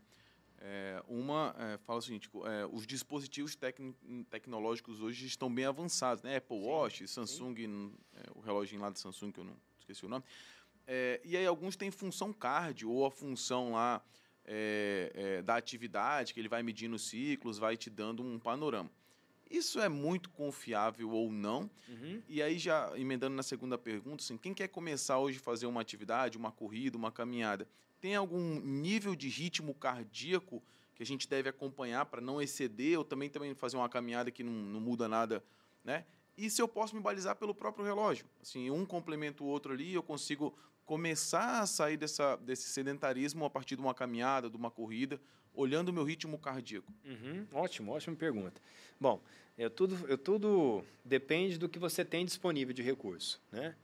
[0.60, 3.78] É, uma é, fala o seguinte: é, os dispositivos tec
[4.28, 6.36] tecnológicos hoje estão bem avançados, né?
[6.36, 10.24] Apple Watch, Samsung, é, o relógio lá da Samsung, que eu não esqueci o nome.
[10.86, 14.02] É, e aí alguns têm função cardio ou a função lá
[14.44, 18.90] é, da atividade, que ele vai medindo ciclos, vai te dando um panorama.
[19.50, 21.70] Isso é muito confiável ou não?
[21.88, 22.22] Uhum.
[22.28, 25.80] E aí, já emendando na segunda pergunta, assim, quem quer começar hoje a fazer uma
[25.80, 27.66] atividade, uma corrida, uma caminhada,
[28.00, 30.62] tem algum nível de ritmo cardíaco
[30.94, 34.42] que a gente deve acompanhar para não exceder ou também, também fazer uma caminhada que
[34.42, 35.42] não, não muda nada,
[35.84, 36.04] né?
[36.36, 38.26] E se eu posso me balizar pelo próprio relógio?
[38.40, 43.50] Assim, um complementa o outro ali, eu consigo começar a sair dessa, desse sedentarismo a
[43.50, 45.20] partir de uma caminhada, de uma corrida,
[45.52, 46.92] olhando o meu ritmo cardíaco?
[47.04, 48.60] Uhum, ótimo, ótima pergunta.
[49.00, 49.20] Bom,
[49.56, 53.74] eu tudo, eu tudo depende do que você tem disponível de recurso, né?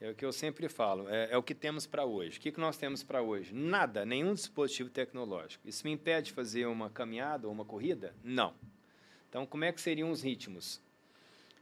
[0.00, 2.38] É o que eu sempre falo, é, é o que temos para hoje.
[2.38, 3.54] O que, que nós temos para hoje?
[3.54, 5.68] Nada, nenhum dispositivo tecnológico.
[5.68, 8.14] Isso me impede de fazer uma caminhada ou uma corrida?
[8.24, 8.54] Não.
[9.28, 10.80] Então, como é que seriam os ritmos?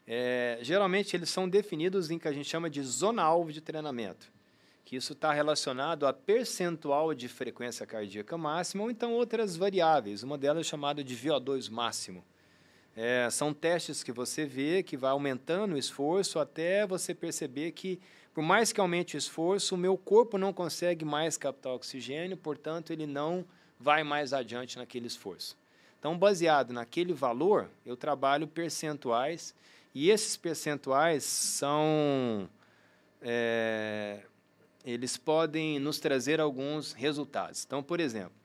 [0.06, 4.30] É, geralmente, eles são definidos em que a gente chama de zona-alvo de treinamento,
[4.84, 10.22] que isso está relacionado a percentual de frequência cardíaca máxima ou então outras variáveis.
[10.22, 12.24] Uma delas é chamada de VO2 máximo.
[12.96, 18.00] É, são testes que você vê que vai aumentando o esforço até você perceber que
[18.38, 22.92] por mais que aumente o esforço, o meu corpo não consegue mais captar oxigênio, portanto,
[22.92, 23.44] ele não
[23.80, 25.58] vai mais adiante naquele esforço.
[25.98, 29.52] Então, baseado naquele valor, eu trabalho percentuais,
[29.92, 32.48] e esses percentuais são.
[33.20, 34.20] É,
[34.84, 37.64] eles podem nos trazer alguns resultados.
[37.66, 38.38] Então, por exemplo,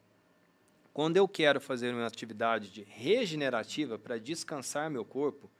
[0.92, 5.52] quando eu quero fazer uma atividade de regenerativa para descansar meu corpo,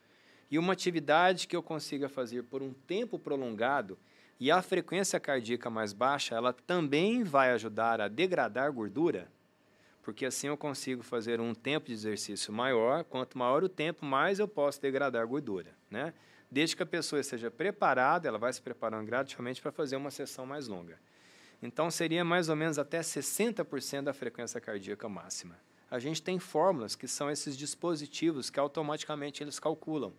[0.50, 3.96] e uma atividade que eu consiga fazer por um tempo prolongado,
[4.38, 9.28] e a frequência cardíaca mais baixa, ela também vai ajudar a degradar gordura,
[10.02, 13.04] porque assim eu consigo fazer um tempo de exercício maior.
[13.04, 16.12] Quanto maior o tempo, mais eu posso degradar gordura, né?
[16.50, 20.44] Desde que a pessoa esteja preparada, ela vai se preparando gradativamente para fazer uma sessão
[20.44, 20.98] mais longa.
[21.62, 25.56] Então, seria mais ou menos até 60% da frequência cardíaca máxima.
[25.90, 30.12] A gente tem fórmulas que são esses dispositivos que automaticamente eles calculam.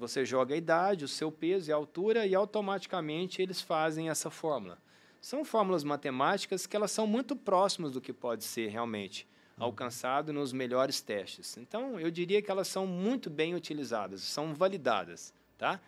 [0.00, 4.30] Você joga a idade, o seu peso e a altura e automaticamente eles fazem essa
[4.30, 4.78] fórmula.
[5.20, 9.28] São fórmulas matemáticas que elas são muito próximas do que pode ser realmente
[9.58, 11.58] alcançado nos melhores testes.
[11.58, 15.78] Então, eu diria que elas são muito bem utilizadas, são validadas, tá?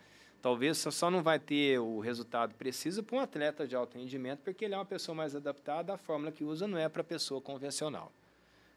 [0.43, 4.63] Talvez só não vai ter o resultado preciso para um atleta de alto rendimento, porque
[4.63, 8.11] ele é uma pessoa mais adaptada, a fórmula que usa não é para pessoa convencional,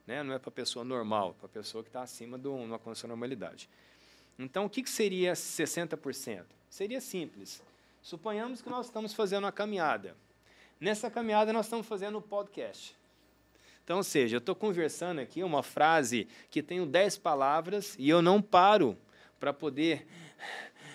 [0.06, 0.22] né?
[0.22, 3.68] não é para pessoa normal, para pessoa que está acima de uma condição de normalidade.
[4.38, 6.44] Então, o que, que seria 60%?
[6.68, 7.62] Seria simples.
[8.02, 10.16] Suponhamos que nós estamos fazendo uma caminhada.
[10.78, 12.94] Nessa caminhada, nós estamos fazendo um podcast.
[13.82, 18.20] Então, ou seja, eu estou conversando aqui uma frase que tem 10 palavras e eu
[18.20, 18.98] não paro
[19.40, 20.06] para poder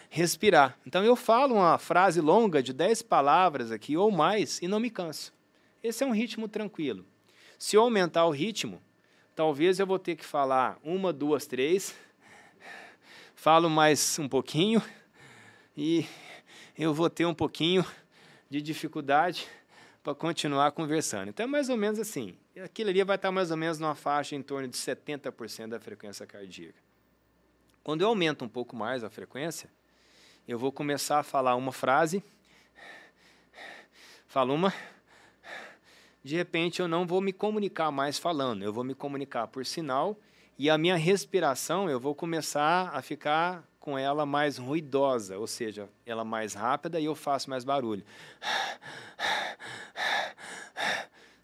[0.09, 0.77] respirar.
[0.85, 4.89] Então, eu falo uma frase longa de 10 palavras aqui ou mais e não me
[4.89, 5.33] canso.
[5.81, 7.05] Esse é um ritmo tranquilo.
[7.57, 8.81] Se eu aumentar o ritmo,
[9.35, 11.95] talvez eu vou ter que falar uma, duas, três
[13.41, 14.79] falo mais um pouquinho
[15.75, 16.05] e
[16.77, 17.83] eu vou ter um pouquinho
[18.47, 19.47] de dificuldade
[20.03, 21.29] para continuar conversando.
[21.29, 22.37] Então é mais ou menos assim.
[22.63, 26.27] Aquilo ali vai estar mais ou menos numa faixa em torno de 70% da frequência
[26.27, 26.77] cardíaca.
[27.83, 29.67] Quando eu aumento um pouco mais a frequência,
[30.47, 32.23] eu vou começar a falar uma frase,
[34.27, 34.71] falo uma,
[36.23, 40.15] de repente eu não vou me comunicar mais falando, eu vou me comunicar por sinal
[40.57, 45.89] e a minha respiração, eu vou começar a ficar com ela mais ruidosa, ou seja,
[46.05, 48.03] ela mais rápida e eu faço mais barulho.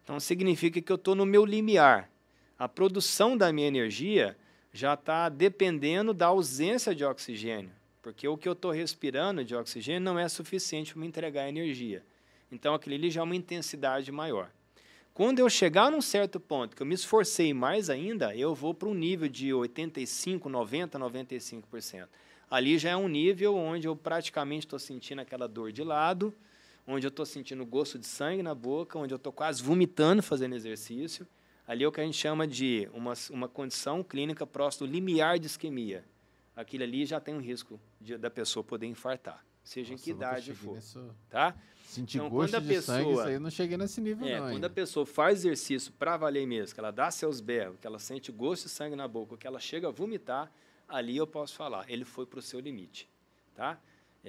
[0.04, 2.10] Então significa que eu estou no meu limiar.
[2.58, 4.38] A produção da minha energia
[4.72, 7.72] já está dependendo da ausência de oxigênio,
[8.02, 12.06] porque o que eu estou respirando de oxigênio não é suficiente para me entregar energia.
[12.52, 14.50] Então aquilo ali já é uma intensidade maior.
[15.18, 18.88] Quando eu chegar num certo ponto que eu me esforcei mais ainda, eu vou para
[18.88, 22.08] um nível de 85, 90, 95%.
[22.48, 26.32] Ali já é um nível onde eu praticamente estou sentindo aquela dor de lado,
[26.86, 30.54] onde eu estou sentindo gosto de sangue na boca, onde eu estou quase vomitando fazendo
[30.54, 31.28] exercício.
[31.68, 35.40] Ali é o que a gente chama de uma, uma condição clínica próxima do limiar
[35.40, 36.06] de isquemia.
[36.56, 40.12] Aquilo ali já tem um risco de, da pessoa poder infartar, seja Nossa, em que
[40.12, 41.16] idade for, nisso.
[41.30, 41.56] tá?
[41.84, 44.28] Sentir Então, gosto quando a de sangue, pessoa- isso aí eu não cheguei nesse nível
[44.28, 44.68] É, não quando ainda.
[44.68, 48.32] a pessoa faz exercício para valer mesmo, que ela dá seus berros, que ela sente
[48.32, 50.52] gosto de sangue na boca, que ela chega a vomitar,
[50.88, 53.10] ali eu posso falar, ele foi para o seu limite,
[53.56, 53.80] tá?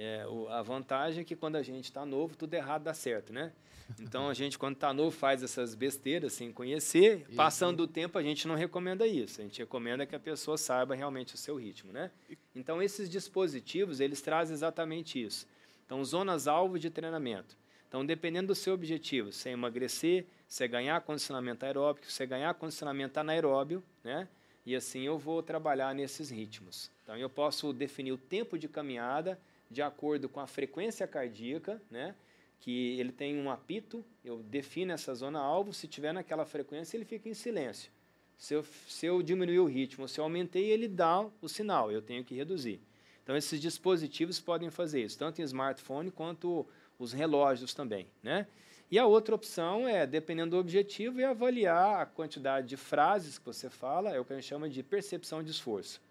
[0.01, 3.33] É, o- a vantagem é que quando a gente está novo, tudo errado dá certo,
[3.33, 3.51] né?
[3.99, 7.25] Então a gente, quando está novo, faz essas besteiras sem conhecer.
[7.35, 9.41] Passando o tempo, a gente não recomenda isso.
[9.41, 12.11] A gente recomenda que a pessoa saiba realmente o seu ritmo, né?
[12.55, 15.47] Então esses dispositivos, eles trazem exatamente isso.
[15.85, 17.57] Então, zonas-alvo de treinamento.
[17.87, 22.25] Então, dependendo do seu objetivo, se é emagrecer, se é ganhar condicionamento aeróbico, se é
[22.27, 24.27] ganhar condicionamento anaeróbio, né?
[24.67, 26.91] E assim eu vou trabalhar nesses ritmos.
[27.03, 29.39] Então, eu posso definir o tempo de caminhada
[29.69, 32.15] de acordo com a frequência cardíaca, né?
[32.59, 37.29] Que ele tem um apito, eu defino essa zona-alvo, se tiver naquela frequência, ele fica
[37.29, 37.91] em silêncio.
[38.37, 42.01] Se eu, se eu diminuir o ritmo, se eu aumentei, ele dá o sinal, eu
[42.01, 42.81] tenho que reduzir.
[43.23, 46.65] Então, esses dispositivos podem fazer isso, tanto em smartphone quanto
[46.97, 48.47] os relógios também, né?
[48.91, 53.45] E a outra opção é, dependendo do objetivo, é avaliar a quantidade de frases que
[53.45, 56.01] você fala, é o que a gente chama de percepção de esforço,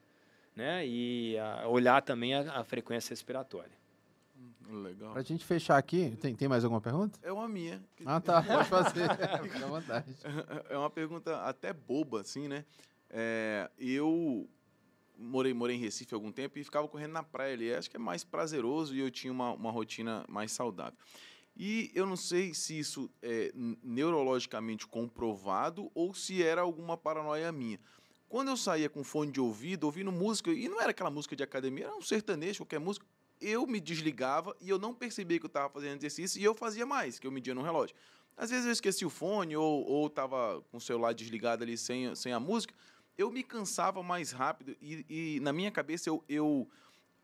[0.59, 0.85] né?
[0.85, 1.37] E
[1.69, 3.79] olhar também a, a frequência respiratória.
[4.69, 5.13] Legal.
[5.13, 7.19] Pra gente fechar aqui, tem, tem mais alguma pergunta?
[7.23, 7.81] É uma minha.
[8.05, 9.09] Ah, tá, pode fazer.
[9.43, 10.17] Fica à vontade.
[10.69, 12.65] É uma pergunta até boba, assim, né?
[13.09, 14.51] É, eu
[15.17, 17.73] morei, morei em Recife há algum tempo e ficava correndo na praia ali.
[17.73, 20.99] Acho que é mais prazeroso e eu tinha uma, uma rotina mais saudável.
[21.57, 23.53] E eu não sei se isso é
[23.83, 27.81] neurologicamente comprovado ou se era alguma paranoia minha.
[28.29, 31.43] Quando eu saía com fone de ouvido, ouvindo música, e não era aquela música de
[31.43, 33.07] academia, era um sertanejo, qualquer música,
[33.41, 36.85] eu me desligava e eu não percebia que eu estava fazendo exercício e eu fazia
[36.85, 37.97] mais, que eu media no relógio.
[38.37, 42.15] Às vezes eu esqueci o fone ou, ou tava com o celular desligado ali sem,
[42.15, 42.75] sem a música,
[43.17, 46.69] eu me cansava mais rápido e, e na minha cabeça eu, eu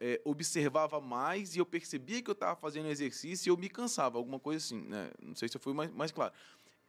[0.01, 4.19] é, observava mais e eu percebia que eu estava fazendo exercício e eu me cansava,
[4.19, 5.11] alguma coisa assim, né?
[5.23, 6.33] Não sei se eu fui mais, mais claro.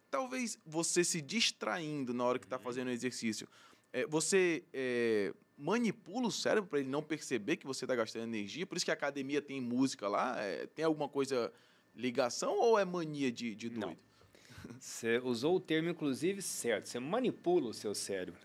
[0.09, 3.47] Talvez você se distraindo na hora que está fazendo o exercício,
[3.95, 8.67] é, você é, manipula o cérebro para ele não perceber que você está gastando energia,
[8.67, 11.49] por isso que a academia tem música lá, é, tem alguma coisa,
[11.95, 13.87] ligação ou é mania de, de Não.
[13.87, 13.99] doido?
[14.81, 16.89] Você usou o termo, inclusive, certo.
[16.89, 18.41] Você manipula o seu cérebro.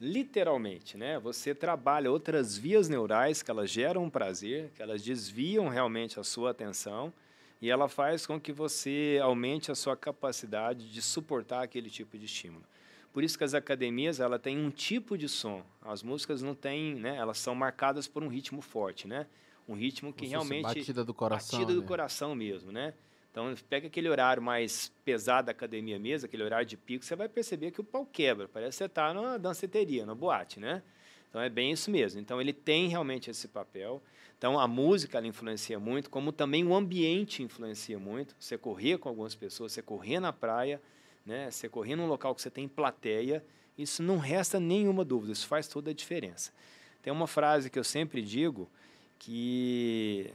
[0.00, 1.18] Literalmente, né?
[1.18, 6.52] Você trabalha outras vias neurais que elas geram prazer, que elas desviam realmente a sua
[6.52, 7.12] atenção
[7.60, 12.24] e ela faz com que você aumente a sua capacidade de suportar aquele tipo de
[12.24, 12.64] estímulo.
[13.12, 15.64] Por isso que as academias ela têm um tipo de som.
[15.82, 17.16] As músicas não têm, né?
[17.16, 19.26] Elas são marcadas por um ritmo forte, né?
[19.68, 21.58] Um ritmo que Como realmente batida do coração.
[21.58, 21.88] batida do né?
[21.88, 22.94] coração mesmo, né?
[23.30, 27.28] Então, pega aquele horário mais pesado da academia mesmo, aquele horário de pico, você vai
[27.28, 28.48] perceber que o pau quebra.
[28.48, 30.82] Parece que você está numa danceteria, na boate, né?
[31.28, 32.20] Então, é bem isso mesmo.
[32.20, 34.02] Então, ele tem realmente esse papel.
[34.36, 38.34] Então, a música, ela influencia muito, como também o ambiente influencia muito.
[38.38, 40.82] Você correr com algumas pessoas, você correr na praia,
[41.30, 41.48] né?
[41.48, 43.44] Você correr num local que você tem plateia,
[43.78, 46.52] isso não resta nenhuma dúvida, isso faz toda a diferença.
[47.00, 48.68] Tem uma frase que eu sempre digo,
[49.16, 50.32] que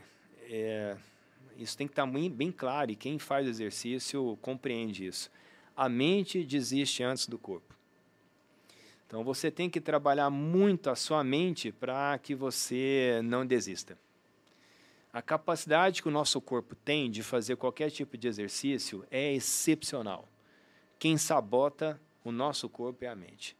[0.50, 0.96] é,
[1.58, 5.30] isso tem que estar bem, bem claro e quem faz exercício compreende isso.
[5.76, 7.76] A mente desiste antes do corpo.
[9.06, 13.98] Então você tem que trabalhar muito a sua mente para que você não desista.
[15.12, 20.28] A capacidade que o nosso corpo tem de fazer qualquer tipo de exercício é excepcional.
[20.98, 23.56] Quem sabota o nosso corpo é a mente.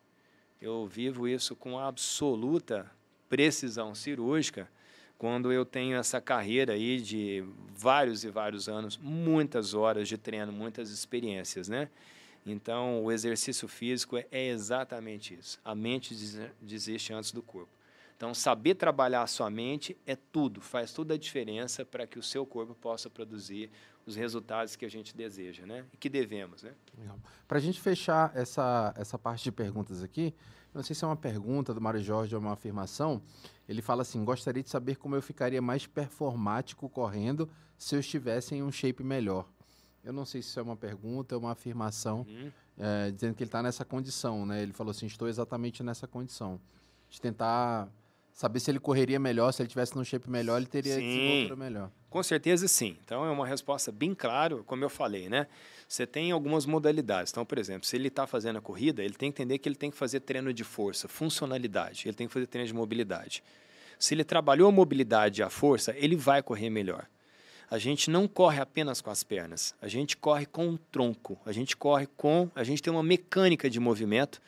[0.62, 2.90] Eu vivo isso com absoluta
[3.30, 4.70] precisão cirúrgica
[5.18, 7.44] quando eu tenho essa carreira aí de
[7.76, 11.90] vários e vários anos, muitas horas de treino, muitas experiências, né?
[12.46, 15.60] Então, o exercício físico é, exatamente isso.
[15.64, 17.75] A mente des- desiste antes do corpo.
[18.18, 22.24] Então, saber trabalhar a sua mente é tudo, faz toda a diferença para que o
[22.24, 23.70] seu corpo possa produzir
[24.06, 25.86] os resultados que a gente deseja, né?
[25.92, 26.74] E que devemos, né?
[27.48, 30.34] Para a gente fechar essa, essa parte de perguntas aqui,
[30.74, 33.22] não sei se é uma pergunta do Mário Jorge ou uma afirmação.
[33.68, 38.56] Ele fala assim: gostaria de saber como eu ficaria mais performático correndo se eu estivesse
[38.56, 39.46] em um shape melhor.
[40.04, 42.52] Eu não sei se isso é uma pergunta ou uma afirmação, Uhum.
[42.78, 44.62] é, dizendo que ele está nessa condição, né?
[44.62, 46.60] Ele falou assim: estou exatamente nessa condição.
[47.10, 47.88] De tentar
[48.36, 51.08] saber se ele correria melhor, se ele tivesse num shape melhor, ele teria Sim.
[51.08, 51.92] desenvoltura melhor.
[52.10, 52.98] Com certeza sim.
[53.04, 55.48] Então é uma resposta bem clara, como eu falei, né?
[55.88, 57.32] Você tem algumas modalidades.
[57.32, 59.76] Então, por exemplo, se ele está fazendo a corrida, ele tem que entender que ele
[59.76, 63.42] tem que fazer treino de força, funcionalidade, ele tem que fazer treino de mobilidade.
[63.98, 67.08] Se ele trabalhou a mobilidade e a força, ele vai correr melhor.
[67.72, 71.54] A gente não corre apenas com as pernas, a gente corre com o tronco, a
[71.54, 72.50] gente corre com.
[72.54, 74.42] A gente tem uma mecânica de movimento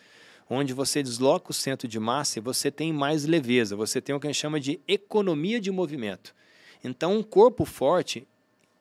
[0.49, 4.19] onde você desloca o centro de massa e você tem mais leveza, você tem o
[4.19, 6.33] que a gente chama de economia de movimento.
[6.83, 8.27] Então, um corpo forte,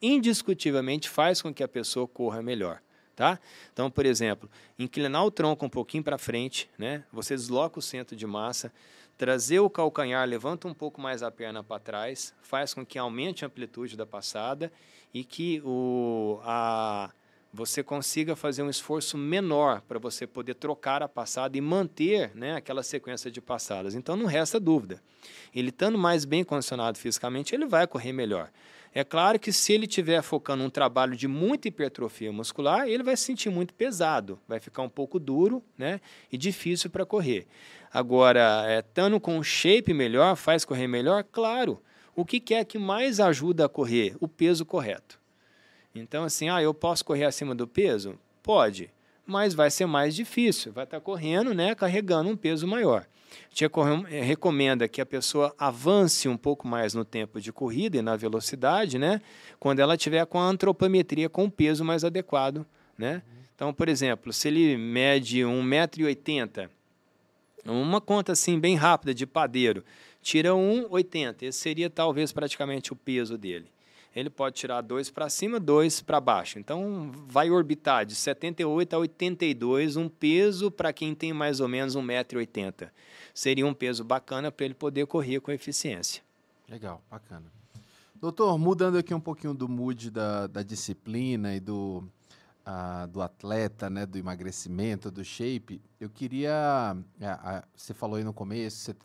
[0.00, 2.80] indiscutivelmente, faz com que a pessoa corra melhor.
[3.14, 3.40] Tá?
[3.72, 4.48] Então, por exemplo,
[4.78, 7.02] inclinar o tronco um pouquinho para frente, né?
[7.10, 8.70] você desloca o centro de massa,
[9.16, 13.42] trazer o calcanhar, levanta um pouco mais a perna para trás, faz com que aumente
[13.42, 14.70] a amplitude da passada
[15.14, 17.10] e que o, a,
[17.56, 22.54] você consiga fazer um esforço menor para você poder trocar a passada e manter né,
[22.54, 23.94] aquela sequência de passadas.
[23.94, 25.02] Então não resta dúvida.
[25.54, 28.50] Ele estando mais bem condicionado fisicamente, ele vai correr melhor.
[28.94, 33.16] É claro que se ele estiver focando um trabalho de muita hipertrofia muscular, ele vai
[33.16, 36.00] se sentir muito pesado, vai ficar um pouco duro né,
[36.30, 37.46] e difícil para correr.
[37.90, 41.24] Agora, é, estando com um shape melhor, faz correr melhor?
[41.24, 41.82] Claro.
[42.14, 44.14] O que, que é que mais ajuda a correr?
[44.20, 45.18] O peso correto.
[46.00, 48.18] Então, assim, ah, eu posso correr acima do peso?
[48.42, 48.90] Pode,
[49.26, 50.72] mas vai ser mais difícil.
[50.72, 53.06] Vai estar tá correndo, né, carregando um peso maior.
[53.50, 53.70] Tia
[54.08, 58.16] eh, recomenda que a pessoa avance um pouco mais no tempo de corrida e na
[58.16, 59.20] velocidade, né?
[59.58, 62.64] Quando ela tiver com a antropometria com o peso mais adequado,
[62.96, 63.22] né?
[63.54, 66.68] Então, por exemplo, se ele mede 1,80m,
[67.64, 69.84] uma conta assim bem rápida de padeiro,
[70.22, 73.66] tira 1,80, esse seria talvez praticamente o peso dele
[74.16, 76.58] ele pode tirar dois para cima, dois para baixo.
[76.58, 81.94] Então, vai orbitar de 78 a 82, um peso para quem tem mais ou menos
[81.94, 82.88] 1,80m.
[83.34, 86.22] Seria um peso bacana para ele poder correr com eficiência.
[86.66, 87.44] Legal, bacana.
[88.14, 92.02] Doutor, mudando aqui um pouquinho do mood da, da disciplina e do,
[92.66, 96.96] uh, do atleta, né, do emagrecimento, do shape, eu queria.
[96.96, 98.96] Uh, uh, você falou aí no começo, você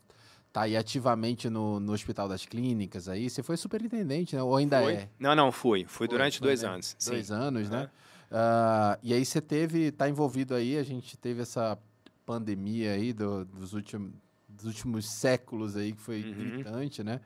[0.52, 3.30] tá aí ativamente no, no Hospital das Clínicas aí.
[3.30, 4.42] Você foi superintendente, né?
[4.42, 4.92] Ou ainda foi?
[4.94, 5.08] é?
[5.18, 5.84] Não, não, fui.
[5.86, 6.68] Fui durante foi, dois né?
[6.68, 6.96] anos.
[7.06, 7.34] Dois Sim.
[7.34, 7.76] anos, uhum.
[7.76, 7.90] né?
[8.30, 11.78] Uh, e aí você teve, tá envolvido aí, a gente teve essa
[12.24, 14.12] pandemia aí do, dos, últimos,
[14.48, 16.32] dos últimos séculos aí, que foi uhum.
[16.32, 17.20] gritante, né?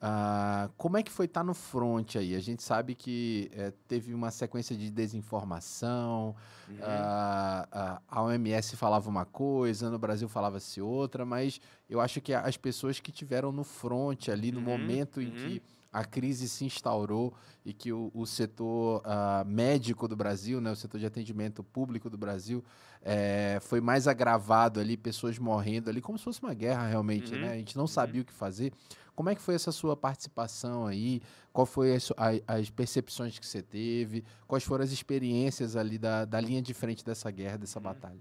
[0.00, 2.36] Uh, como é que foi estar tá no front aí?
[2.36, 6.36] A gente sabe que é, teve uma sequência de desinformação,
[6.68, 6.76] uhum.
[6.76, 11.60] uh, a OMS falava uma coisa, no Brasil falava-se outra, mas
[11.90, 14.64] eu acho que as pessoas que tiveram no front ali, no uhum.
[14.64, 15.60] momento em que uhum.
[15.92, 17.34] a crise se instaurou
[17.64, 22.08] e que o, o setor uh, médico do Brasil, né, o setor de atendimento público
[22.08, 22.62] do Brasil,
[23.02, 27.40] é, foi mais agravado ali, pessoas morrendo ali, como se fosse uma guerra realmente, uhum.
[27.40, 27.52] né?
[27.52, 28.22] A gente não sabia uhum.
[28.22, 28.72] o que fazer.
[29.18, 31.20] Como é que foi essa sua participação aí?
[31.52, 32.12] Qual foi as,
[32.46, 34.22] as percepções que você teve?
[34.46, 37.82] Quais foram as experiências ali da, da linha de frente dessa guerra, dessa hum.
[37.82, 38.20] batalha?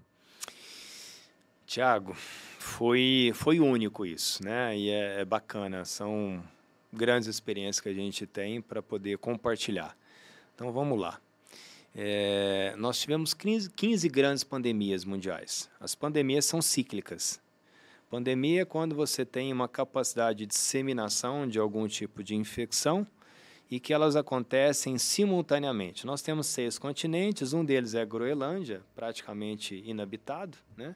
[1.67, 4.75] Tiago, foi, foi único isso, né?
[4.75, 6.43] E é, é bacana, são
[6.91, 9.95] grandes experiências que a gente tem para poder compartilhar.
[10.55, 11.21] Então vamos lá.
[11.95, 15.69] É, nós tivemos 15, 15 grandes pandemias mundiais.
[15.79, 17.39] As pandemias são cíclicas.
[18.09, 23.05] Pandemia é quando você tem uma capacidade de disseminação de algum tipo de infecção
[23.69, 26.05] e que elas acontecem simultaneamente.
[26.05, 30.95] Nós temos seis continentes, um deles é a Groenlândia, praticamente inabitado, né?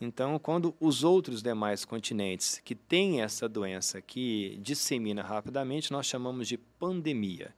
[0.00, 6.48] Então, quando os outros demais continentes que têm essa doença que dissemina rapidamente, nós chamamos
[6.48, 7.54] de pandemia.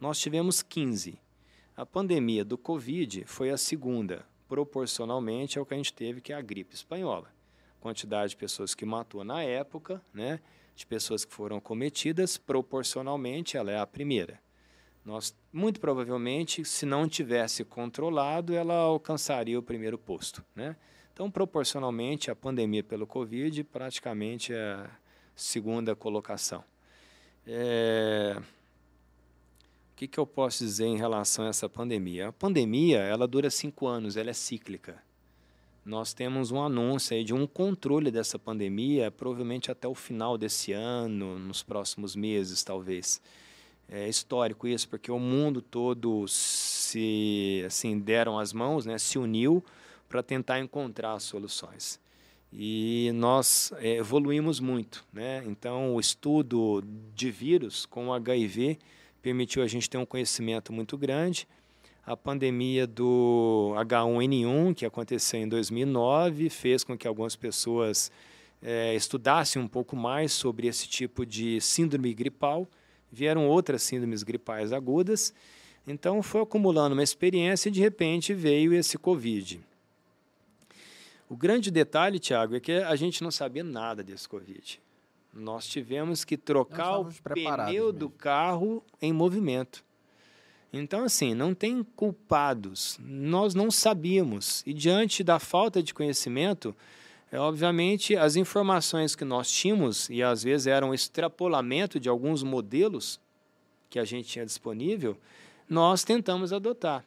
[0.00, 1.20] Nós tivemos 15.
[1.76, 6.36] A pandemia do Covid foi a segunda, proporcionalmente ao que a gente teve, que é
[6.36, 7.32] a gripe espanhola
[7.84, 10.40] quantidade de pessoas que matou na época, né,
[10.74, 14.40] de pessoas que foram cometidas, proporcionalmente ela é a primeira.
[15.04, 20.42] Nós, muito provavelmente, se não tivesse controlado, ela alcançaria o primeiro posto.
[20.56, 20.74] Né?
[21.12, 24.90] Então, proporcionalmente, a pandemia pelo Covid praticamente é a
[25.36, 26.64] segunda colocação.
[27.46, 28.40] É...
[29.92, 32.28] O que, que eu posso dizer em relação a essa pandemia?
[32.28, 35.02] A pandemia ela dura cinco anos, ela é cíclica
[35.84, 40.72] nós temos um anúncio aí de um controle dessa pandemia, provavelmente até o final desse
[40.72, 43.20] ano, nos próximos meses, talvez.
[43.88, 49.62] É histórico isso, porque o mundo todo se assim deram as mãos, né, se uniu
[50.08, 52.00] para tentar encontrar soluções.
[52.50, 55.42] E nós é, evoluímos muito, né?
[55.44, 56.84] Então, o estudo
[57.14, 58.78] de vírus com HIV
[59.20, 61.48] permitiu a gente ter um conhecimento muito grande
[62.06, 68.12] a pandemia do H1N1, que aconteceu em 2009, fez com que algumas pessoas
[68.62, 72.68] é, estudassem um pouco mais sobre esse tipo de síndrome gripal.
[73.10, 75.32] Vieram outras síndromes gripais agudas.
[75.86, 79.60] Então, foi acumulando uma experiência e, de repente, veio esse Covid.
[81.28, 84.80] O grande detalhe, Tiago, é que a gente não sabia nada desse Covid.
[85.32, 87.92] Nós tivemos que trocar o pneu mesmo.
[87.92, 89.84] do carro em movimento.
[90.76, 92.98] Então, assim, não tem culpados.
[93.00, 94.62] Nós não sabíamos.
[94.66, 96.74] E diante da falta de conhecimento,
[97.32, 102.44] É, obviamente, as informações que nós tínhamos, e às vezes eram um extrapolamento de alguns
[102.44, 103.18] modelos
[103.90, 105.16] que a gente tinha disponível,
[105.68, 107.04] nós tentamos adotar.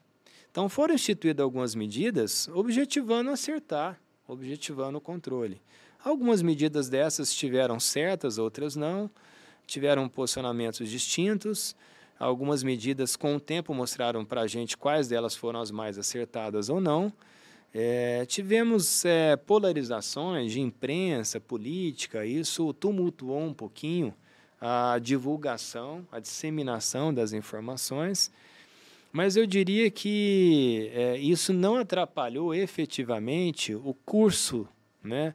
[0.51, 5.61] Então, foram instituídas algumas medidas objetivando acertar, objetivando o controle.
[6.03, 9.09] Algumas medidas dessas estiveram certas, outras não,
[9.65, 11.73] tiveram posicionamentos distintos.
[12.19, 16.69] Algumas medidas, com o tempo, mostraram para a gente quais delas foram as mais acertadas
[16.69, 17.13] ou não.
[17.73, 24.13] É, tivemos é, polarizações de imprensa, política, isso tumultuou um pouquinho
[24.59, 28.31] a divulgação, a disseminação das informações,
[29.11, 34.67] mas eu diria que é, isso não atrapalhou efetivamente o curso
[35.03, 35.33] né,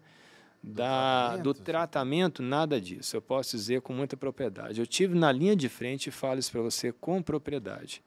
[0.63, 1.43] da, tratamento.
[1.43, 3.17] do tratamento, nada disso.
[3.17, 4.81] Eu posso dizer com muita propriedade.
[4.81, 8.03] Eu tive na linha de frente e falo isso para você com propriedade.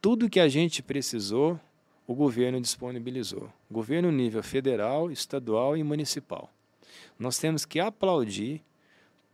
[0.00, 1.58] Tudo que a gente precisou,
[2.06, 3.50] o governo disponibilizou.
[3.70, 6.52] Governo nível federal, estadual e municipal.
[7.18, 8.62] Nós temos que aplaudir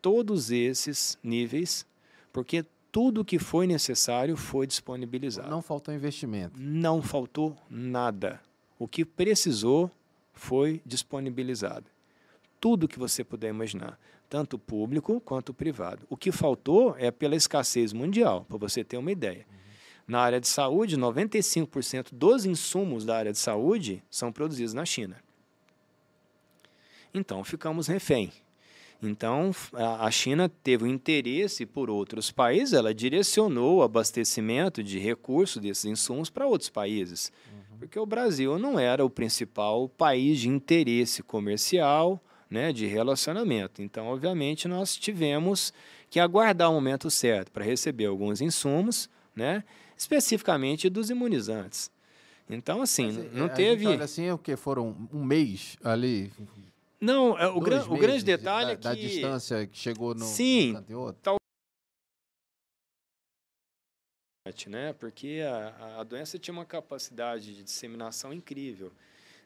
[0.01, 1.85] todos esses níveis,
[2.32, 5.51] porque tudo que foi necessário foi disponibilizado.
[5.51, 6.59] Não faltou investimento.
[6.59, 8.40] Não faltou nada.
[8.78, 9.90] O que precisou
[10.32, 11.93] foi disponibilizado
[12.65, 16.07] tudo que você puder imaginar, tanto público quanto privado.
[16.09, 19.47] O que faltou é pela escassez mundial, para você ter uma ideia.
[20.09, 25.23] Na área de saúde, 95% dos insumos da área de saúde são produzidos na China.
[27.12, 28.32] Então, ficamos refém.
[29.03, 35.61] Então, a China teve um interesse por outros países, ela direcionou o abastecimento de recursos
[35.61, 37.31] desses insumos para outros países.
[37.53, 37.78] Uhum.
[37.81, 42.19] Porque o Brasil não era o principal país de interesse comercial,
[42.55, 43.82] né, de relacionamento.
[43.82, 45.72] Então, obviamente, nós tivemos
[46.09, 49.64] que aguardar o momento certo para receber alguns insumos, né,
[49.98, 51.90] especificamente dos imunizantes.
[52.48, 53.89] Então, assim, Mas, não teve.
[53.89, 56.31] olha assim, é o que foram um mês ali.
[57.01, 59.02] Não, é, o, gran, o grande detalhe da, é que.
[59.02, 60.24] Da distância que chegou no.
[60.24, 60.76] Sim.
[61.22, 61.36] Tal...
[64.68, 64.93] né?
[64.93, 68.93] Porque a, a doença tinha uma capacidade de disseminação incrível.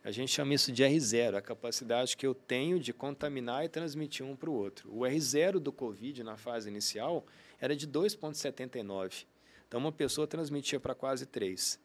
[0.05, 4.25] A gente chama isso de R0, a capacidade que eu tenho de contaminar e transmitir
[4.25, 4.89] um para o outro.
[4.91, 7.27] O R0 do Covid na fase inicial
[7.61, 9.27] era de 2,79.
[9.67, 11.79] Então, uma pessoa transmitia para quase 3.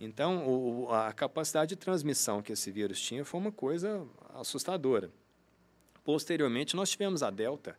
[0.00, 5.10] Então, o, a capacidade de transmissão que esse vírus tinha foi uma coisa assustadora.
[6.02, 7.78] Posteriormente, nós tivemos a Delta.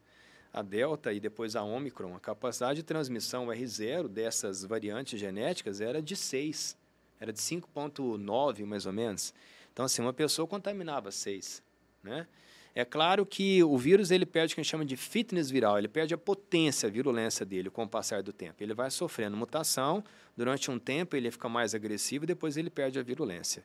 [0.54, 6.02] A Delta e depois a Omicron, a capacidade de transmissão R0 dessas variantes genéticas era
[6.02, 6.78] de 6,
[7.20, 9.34] era de 5,9 mais ou menos.
[9.74, 11.64] Então, assim, uma pessoa contaminava seis,
[12.04, 12.28] né?
[12.74, 15.78] É claro que o vírus ele perde o que a gente chama de fitness viral,
[15.78, 18.64] ele perde a potência, a virulência dele com o passar do tempo.
[18.64, 20.02] Ele vai sofrendo mutação,
[20.38, 23.64] durante um tempo ele fica mais agressivo e depois ele perde a virulência.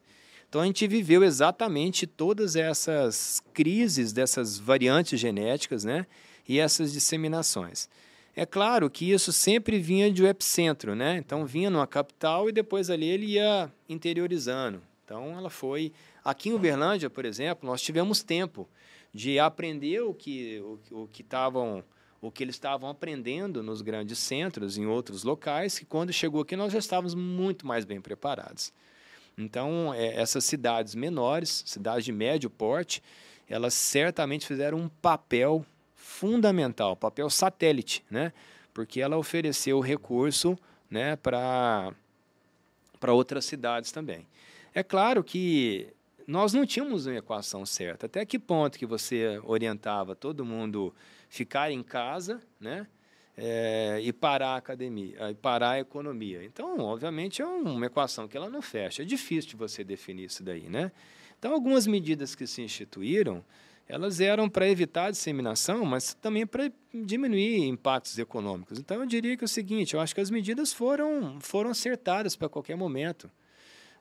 [0.49, 6.07] Então a gente viveu exatamente todas essas crises dessas variantes genéticas, né?
[6.49, 7.89] E essas disseminações.
[8.35, 11.17] É claro que isso sempre vinha de um epicentro, né?
[11.17, 14.83] Então vinha numa capital e depois ali ele ia interiorizando.
[15.07, 15.93] Então, ela foi.
[16.25, 18.69] Aqui em Uberlândia, por exemplo, nós tivemos tempo
[19.15, 20.61] de aprender o que,
[20.91, 21.83] o, o que estavam
[22.21, 26.57] o que eles estavam aprendendo nos grandes centros, em outros locais, que quando chegou aqui
[26.57, 28.73] nós já estávamos muito mais bem preparados.
[29.39, 33.01] Então, é, essas cidades menores, cidades de médio porte,
[33.49, 35.65] elas certamente fizeram um papel
[35.95, 38.33] fundamental, papel satélite, né?
[38.75, 40.59] porque ela ofereceu recurso
[40.91, 41.95] né, para
[43.09, 44.27] outras cidades também.
[44.77, 45.89] É claro que
[46.27, 48.05] nós não tínhamos uma equação certa.
[48.05, 50.95] Até que ponto que você orientava todo mundo
[51.31, 52.87] ficar em casa, né?
[53.35, 56.45] É, e parar a academia, e parar a economia.
[56.45, 59.01] Então, obviamente, é uma equação que ela não fecha.
[59.01, 60.93] É difícil de você definir isso daí, né?
[61.39, 63.43] Então, algumas medidas que se instituíram,
[63.89, 68.79] elas eram para evitar a disseminação, mas também para diminuir impactos econômicos.
[68.79, 72.37] Então, eu diria que é o seguinte, eu acho que as medidas foram, foram acertadas
[72.37, 73.31] para qualquer momento.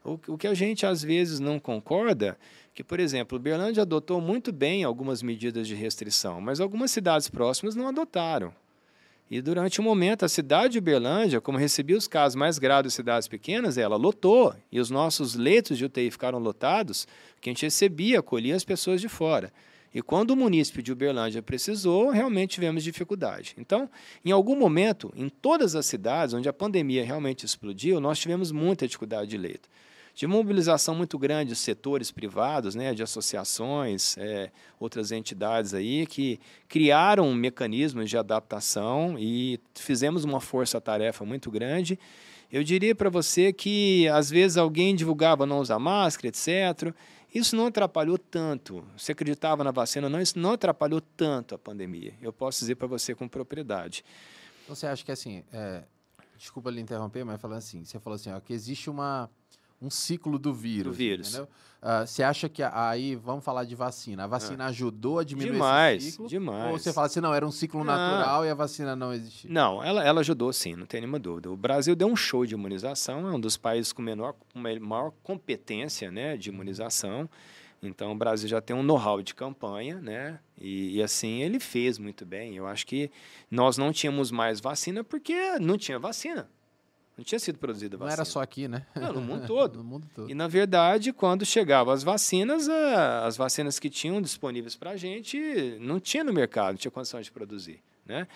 [0.05, 2.37] O, o que a gente às vezes não concorda,
[2.75, 7.75] que, por exemplo, Uberlândia adotou muito bem algumas medidas de restrição, mas algumas cidades próximas
[7.75, 8.53] não adotaram.
[9.31, 12.93] E durante um momento, a cidade de Uberlândia, como recebia os casos mais graves das
[12.93, 14.53] cidades pequenas, ela lotou.
[14.71, 17.07] E os nossos leitos de UTI ficaram lotados,
[17.41, 19.51] que a gente recebia, acolhia as pessoas de fora.
[19.91, 23.55] E quando o município de Uberlândia precisou, realmente tivemos dificuldade.
[23.57, 23.89] Então,
[24.23, 28.85] em algum momento, em todas as cidades onde a pandemia realmente explodiu, nós tivemos muita
[28.85, 29.67] dificuldade de leito
[30.15, 36.39] de mobilização muito grande de setores privados, né, de associações, é, outras entidades aí que
[36.69, 41.99] criaram mecanismos de adaptação e fizemos uma força-tarefa muito grande.
[42.49, 46.95] Eu diria para você que às vezes alguém divulgava não usar máscara, etc.
[47.33, 48.85] Isso não atrapalhou tanto.
[48.97, 52.13] Você acreditava na vacina ou não, isso não atrapalhou tanto a pandemia.
[52.21, 54.05] Eu posso dizer para você com propriedade.
[54.63, 55.83] Então, você acha que assim, é,
[56.37, 59.29] desculpa lhe interromper, mas falando assim, você falou assim, ó, que existe uma
[59.81, 60.93] um ciclo do vírus.
[60.93, 61.35] Do vírus.
[61.37, 61.47] Uh,
[62.05, 64.67] você acha que aí, vamos falar de vacina, a vacina ah.
[64.67, 66.27] ajudou a diminuir demais, esse ciclo?
[66.27, 67.93] Demais, Ou você fala assim, não, era um ciclo não.
[67.93, 69.51] natural e a vacina não existia?
[69.51, 71.51] Não, ela, ela ajudou sim, não tem nenhuma dúvida.
[71.51, 75.11] O Brasil deu um show de imunização, é um dos países com menor, com maior
[75.21, 77.29] competência né, de imunização.
[77.83, 80.39] Então, o Brasil já tem um know-how de campanha, né?
[80.59, 82.55] E, e, assim ele fez muito bem.
[82.55, 83.11] Eu acho que
[83.51, 86.49] nós não tínhamos mais vacina porque não tinha vacina.
[87.17, 88.09] Não tinha sido produzida vacina.
[88.09, 88.85] Não era só aqui, né?
[88.93, 89.77] Não, no mundo todo.
[89.77, 90.29] no mundo todo.
[90.29, 95.77] E, na verdade, quando chegavam as vacinas, as vacinas que tinham disponíveis para a gente
[95.79, 98.27] não tinha no mercado, não tinha condições de produzir, né?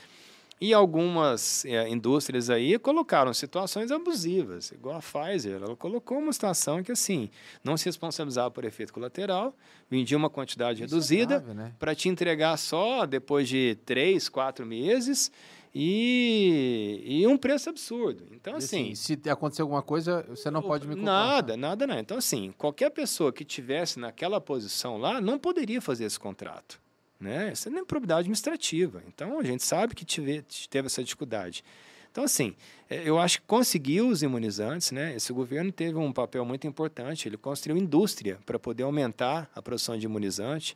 [0.61, 5.61] E algumas é, indústrias aí colocaram situações abusivas, igual a Pfizer.
[5.61, 7.29] Ela colocou uma situação que, assim,
[7.63, 9.55] não se responsabilizava por efeito colateral,
[9.89, 11.73] vendia uma quantidade Isso é reduzida é né?
[11.79, 15.31] para te entregar só depois de três, quatro meses
[15.73, 18.25] e, e um preço absurdo.
[18.31, 21.11] Então, assim, assim, Se acontecer alguma coisa, você não pode me comprar.
[21.11, 21.99] Nada, nada não.
[21.99, 26.79] Então, assim, qualquer pessoa que tivesse naquela posição lá não poderia fazer esse contrato.
[27.19, 27.51] Né?
[27.53, 29.03] Isso é nem probidade administrativa.
[29.07, 31.63] Então, a gente sabe que tive, teve essa dificuldade.
[32.11, 32.55] Então, assim,
[32.89, 35.15] é, eu acho que conseguiu os imunizantes, né?
[35.15, 37.27] Esse governo teve um papel muito importante.
[37.27, 40.75] Ele construiu indústria para poder aumentar a produção de imunizante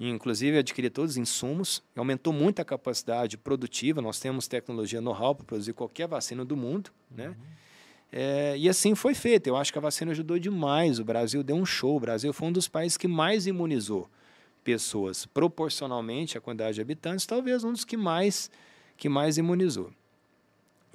[0.00, 4.02] inclusive adquirir todos os insumos, aumentou muito a capacidade produtiva.
[4.02, 7.28] Nós temos tecnologia know-how para produzir qualquer vacina do mundo, né?
[7.28, 7.34] uhum.
[8.16, 9.48] É, e assim foi feito.
[9.48, 11.00] Eu acho que a vacina ajudou demais.
[11.00, 11.96] O Brasil deu um show.
[11.96, 14.08] O Brasil foi um dos países que mais imunizou
[14.62, 18.50] pessoas proporcionalmente à quantidade de habitantes, talvez um dos que mais
[18.96, 19.90] que mais imunizou.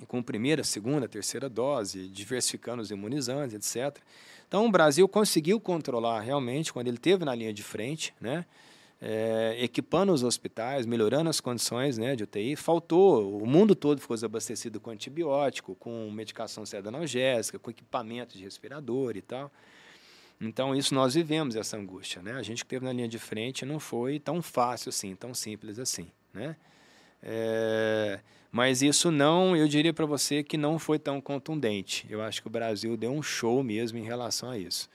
[0.02, 4.02] E com primeira, segunda, terceira dose, diversificando os imunizantes, etc.
[4.48, 8.46] Então o Brasil conseguiu controlar realmente quando ele teve na linha de frente, né?
[9.02, 12.56] É, equipando os hospitais, melhorando as condições né, de UTI.
[12.56, 19.16] Faltou, o mundo todo ficou desabastecido com antibiótico, com medicação analgésica, com equipamento de respirador
[19.16, 19.52] e tal.
[20.42, 22.22] Então, isso nós vivemos, essa angústia.
[22.22, 22.34] Né?
[22.34, 25.80] A gente que esteve na linha de frente não foi tão fácil assim, tão simples
[25.80, 26.08] assim.
[26.34, 26.56] Né?
[27.22, 28.20] É,
[28.52, 32.06] mas isso não, eu diria para você que não foi tão contundente.
[32.10, 34.90] Eu acho que o Brasil deu um show mesmo em relação a isso.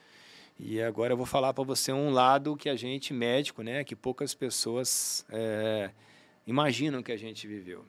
[0.57, 3.95] E agora eu vou falar para você um lado que a gente, médico, né, que
[3.95, 5.91] poucas pessoas é,
[6.47, 7.85] imaginam que a gente viveu.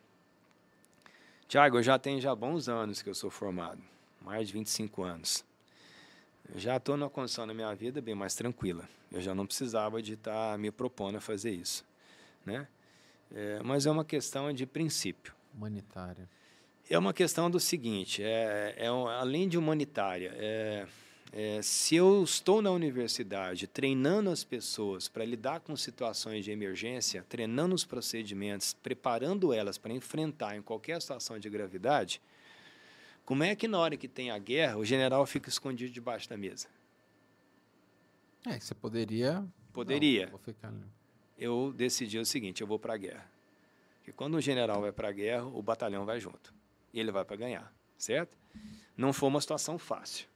[1.47, 3.81] Tiago, eu já tenho já bons anos que eu sou formado,
[4.21, 5.45] mais de 25 anos.
[6.53, 8.89] Eu já estou numa condição na minha vida bem mais tranquila.
[9.13, 11.85] Eu já não precisava de estar tá me propondo a fazer isso,
[12.45, 12.67] né?
[13.33, 15.33] É, mas é uma questão de princípio.
[15.55, 16.29] Humanitária.
[16.91, 20.87] É uma questão do seguinte, é, é além de humanitária, é,
[21.33, 27.25] é, se eu estou na universidade treinando as pessoas para lidar com situações de emergência,
[27.29, 32.21] treinando os procedimentos, preparando elas para enfrentar em qualquer situação de gravidade,
[33.25, 36.37] como é que na hora que tem a guerra o general fica escondido debaixo da
[36.37, 36.69] mesa?
[38.47, 39.45] É, você poderia.
[39.73, 40.29] Poderia.
[40.31, 40.73] Não, ficar...
[41.37, 43.29] Eu decidi o seguinte: eu vou para a guerra.
[43.99, 46.55] Porque quando o general vai para a guerra, o batalhão vai junto.
[46.95, 48.39] E ele vai para ganhar, certo?
[48.97, 50.29] Não foi uma situação fácil.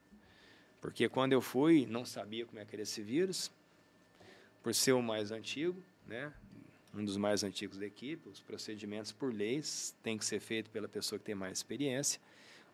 [0.80, 3.50] Porque quando eu fui, não sabia como é que era esse vírus,
[4.62, 6.32] por ser o mais antigo, né?
[6.94, 10.88] um dos mais antigos da equipe, os procedimentos por leis têm que ser feitos pela
[10.88, 12.20] pessoa que tem mais experiência.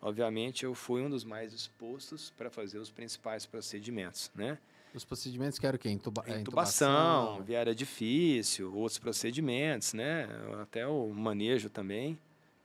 [0.01, 4.57] Obviamente, eu fui um dos mais expostos para fazer os principais procedimentos, né?
[4.93, 5.89] Os procedimentos que eram o quê?
[5.89, 10.27] Intuba é, intubação, intubação, viária difícil, outros procedimentos, né?
[10.61, 12.17] Até o manejo também.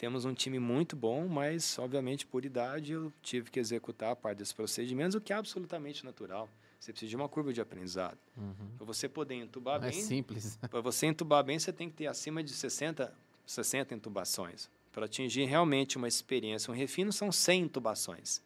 [0.02, 4.38] Temos um time muito bom, mas, obviamente, por idade, eu tive que executar a parte
[4.38, 6.48] desses procedimentos, o que é absolutamente natural.
[6.80, 8.18] Você precisa de uma curva de aprendizado.
[8.36, 8.52] Uhum.
[8.78, 9.96] Para você poder entubar Não bem.
[9.96, 10.58] É simples.
[10.68, 13.14] Para você entubar bem, você tem que ter acima de 60,
[13.46, 14.68] 60 intubações.
[14.90, 18.42] Para atingir realmente uma experiência, um refino, são 100 intubações.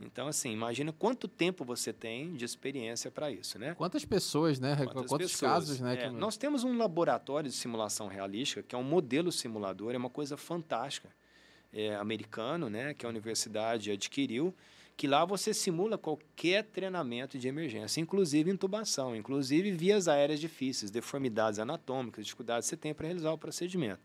[0.00, 3.74] Então, assim, imagina quanto tempo você tem de experiência para isso, né?
[3.74, 4.76] Quantas pessoas, né?
[4.76, 5.52] Quantas Quantos pessoas?
[5.52, 5.94] casos, né?
[5.94, 6.16] É, que...
[6.16, 10.36] Nós temos um laboratório de simulação realística, que é um modelo simulador, é uma coisa
[10.36, 11.08] fantástica,
[11.72, 12.92] é, americano, né?
[12.92, 14.52] Que a universidade adquiriu,
[14.96, 21.58] que lá você simula qualquer treinamento de emergência, inclusive intubação, inclusive vias aéreas difíceis, deformidades
[21.58, 24.00] anatômicas, dificuldades que você tem para realizar o procedimento.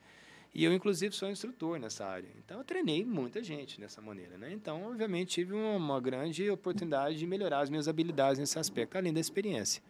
[0.54, 2.30] E eu, inclusive, sou instrutor nessa área.
[2.44, 4.38] Então, eu treinei muita gente dessa maneira.
[4.38, 4.52] Né?
[4.52, 9.14] Então, obviamente, tive uma, uma grande oportunidade de melhorar as minhas habilidades nesse aspecto, além
[9.14, 9.82] da experiência.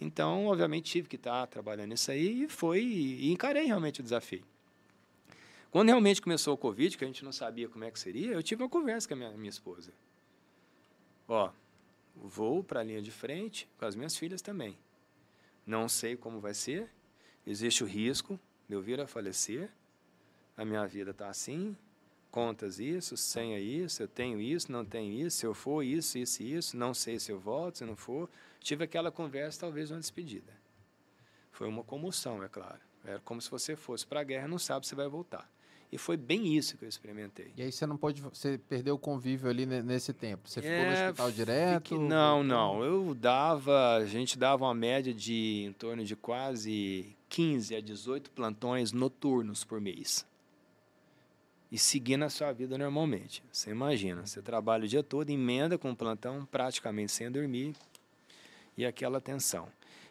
[0.00, 4.42] Então, obviamente, tive que estar trabalhando nisso aí e foi e encarei realmente o desafio.
[5.70, 8.42] Quando realmente começou o Covid, que a gente não sabia como é que seria, eu
[8.42, 9.92] tive uma conversa com a minha, minha esposa.
[11.28, 11.50] Ó,
[12.16, 14.76] vou para a linha de frente com as minhas filhas também.
[15.64, 16.90] Não sei como vai ser,
[17.46, 19.70] existe o risco de eu vir a falecer,
[20.60, 21.74] a minha vida está assim,
[22.30, 26.42] contas isso, senha isso, eu tenho isso, não tenho isso, se eu for isso, isso
[26.42, 28.28] e isso, não sei se eu volto, se não for.
[28.60, 30.52] Tive aquela conversa, talvez uma despedida.
[31.50, 32.78] Foi uma comoção, é claro.
[33.02, 35.50] Era como se você fosse para a guerra e não sabe se vai voltar.
[35.90, 37.54] E foi bem isso que eu experimentei.
[37.56, 40.46] E aí você não pode, você perdeu o convívio ali nesse tempo.
[40.46, 41.88] Você ficou é, no hospital direto?
[41.88, 42.84] Fique, não, não.
[42.84, 48.30] Eu dava, a gente dava uma média de em torno de quase 15 a 18
[48.30, 50.28] plantões noturnos por mês.
[51.70, 53.42] E seguindo a sua vida normalmente.
[53.52, 57.74] Você imagina, você trabalha o dia todo, emenda com o plantão, praticamente sem dormir,
[58.76, 59.68] e aquela tensão.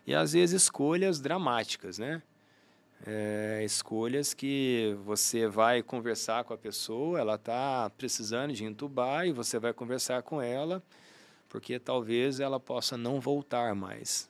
[0.07, 2.21] E às vezes escolhas dramáticas, né?
[3.05, 9.31] É, escolhas que você vai conversar com a pessoa, ela está precisando de entubar e
[9.31, 10.83] você vai conversar com ela,
[11.47, 14.29] porque talvez ela possa não voltar mais.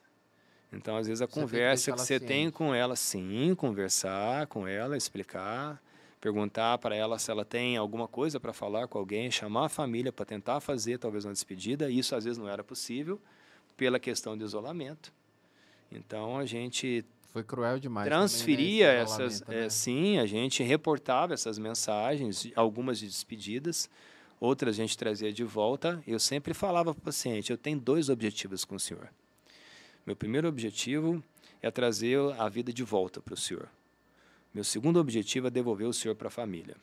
[0.71, 2.25] Então, às vezes, a você conversa que você ciente.
[2.25, 5.81] tem com ela, sim, conversar com ela, explicar,
[6.19, 10.11] perguntar para ela se ela tem alguma coisa para falar com alguém, chamar a família
[10.11, 11.89] para tentar fazer talvez uma despedida.
[11.89, 13.19] Isso, às vezes, não era possível
[13.77, 15.13] pela questão de isolamento.
[15.91, 18.07] Então, a gente foi cruel demais.
[18.07, 19.41] Transferia também, né, essas.
[19.47, 19.69] É, né?
[19.69, 23.89] sim, a gente reportava essas mensagens, algumas de despedidas,
[24.39, 26.03] outras a gente trazia de volta.
[26.07, 29.09] Eu sempre falava para o paciente: eu tenho dois objetivos com o senhor.
[30.05, 31.23] Meu primeiro objetivo
[31.61, 33.69] é trazer a vida de volta para o senhor.
[34.53, 36.75] Meu segundo objetivo é devolver o senhor para a família.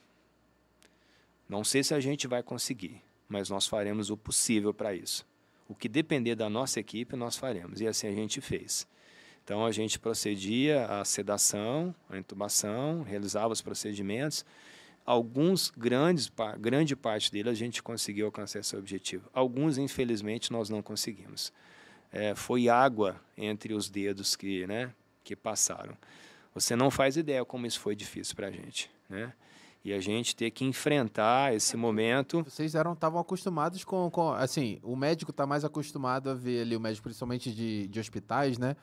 [1.49, 5.25] Não sei se a gente vai conseguir, mas nós faremos o possível para isso.
[5.67, 7.81] O que depender da nossa equipe, nós faremos.
[7.81, 8.87] E assim a gente fez.
[9.43, 14.45] Então a gente procedia a sedação, a intubação, realizava os procedimentos.
[15.05, 16.29] Alguns grandes,
[16.59, 19.29] grande parte deles a gente conseguiu alcançar esse objetivo.
[19.33, 21.53] Alguns, infelizmente, nós não conseguimos.
[22.11, 25.97] É, foi água entre os dedos que, né, que passaram.
[26.59, 29.31] Você não faz ideia como isso foi difícil para a gente, né?
[29.85, 32.43] E a gente ter que enfrentar esse momento.
[32.43, 36.75] Vocês eram estavam acostumados com, com assim, o médico está mais acostumado a ver ali
[36.75, 38.75] o médico principalmente de, de hospitais, né?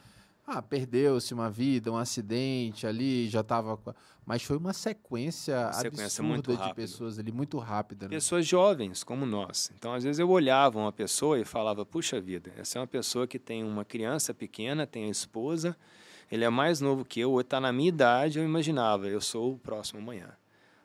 [0.46, 3.78] Ah, perdeu-se uma vida, um acidente ali, já estava.
[4.26, 8.06] Mas foi uma sequência, sequência absurda de pessoas ali, muito rápida.
[8.06, 8.10] Né?
[8.10, 9.72] Pessoas jovens, como nós.
[9.76, 13.26] Então, às vezes, eu olhava uma pessoa e falava: puxa vida, essa é uma pessoa
[13.26, 15.76] que tem uma criança pequena, tem a esposa,
[16.30, 19.52] ele é mais novo que eu, ou está na minha idade, eu imaginava, eu sou
[19.52, 20.30] o próximo amanhã.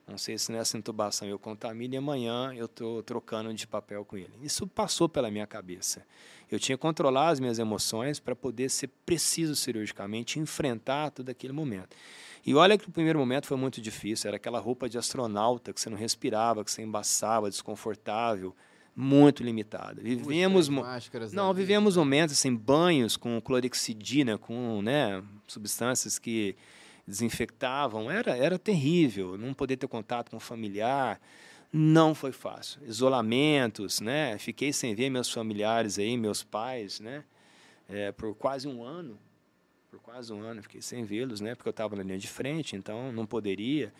[0.10, 4.18] Não sei se nessa intubação eu contamino e amanhã eu estou trocando de papel com
[4.18, 4.34] ele.
[4.42, 6.04] Isso passou pela minha cabeça.
[6.50, 11.54] Eu tinha que controlar as minhas emoções para poder ser preciso cirurgicamente, enfrentar todo aquele
[11.54, 11.96] momento.
[12.44, 15.80] E olha que o primeiro momento foi muito difícil, era aquela roupa de astronauta que
[15.80, 18.56] você não respirava, que você embaçava, desconfortável,
[18.96, 20.02] muito limitada.
[20.02, 26.56] Vivemos máscaras não, vivemos momentos assim, banhos com clorexidina, com, né, substâncias que
[27.08, 31.20] desinfectavam, era era terrível, não poder ter contato com o familiar
[31.72, 32.82] não foi fácil.
[32.84, 34.38] Isolamentos, né?
[34.38, 37.24] Fiquei sem ver meus familiares aí, meus pais, né?
[37.88, 39.18] É, por quase um ano.
[39.90, 41.56] Por quase um ano fiquei sem vê-los, né?
[41.56, 43.94] Porque eu estava na linha de frente, então não poderia.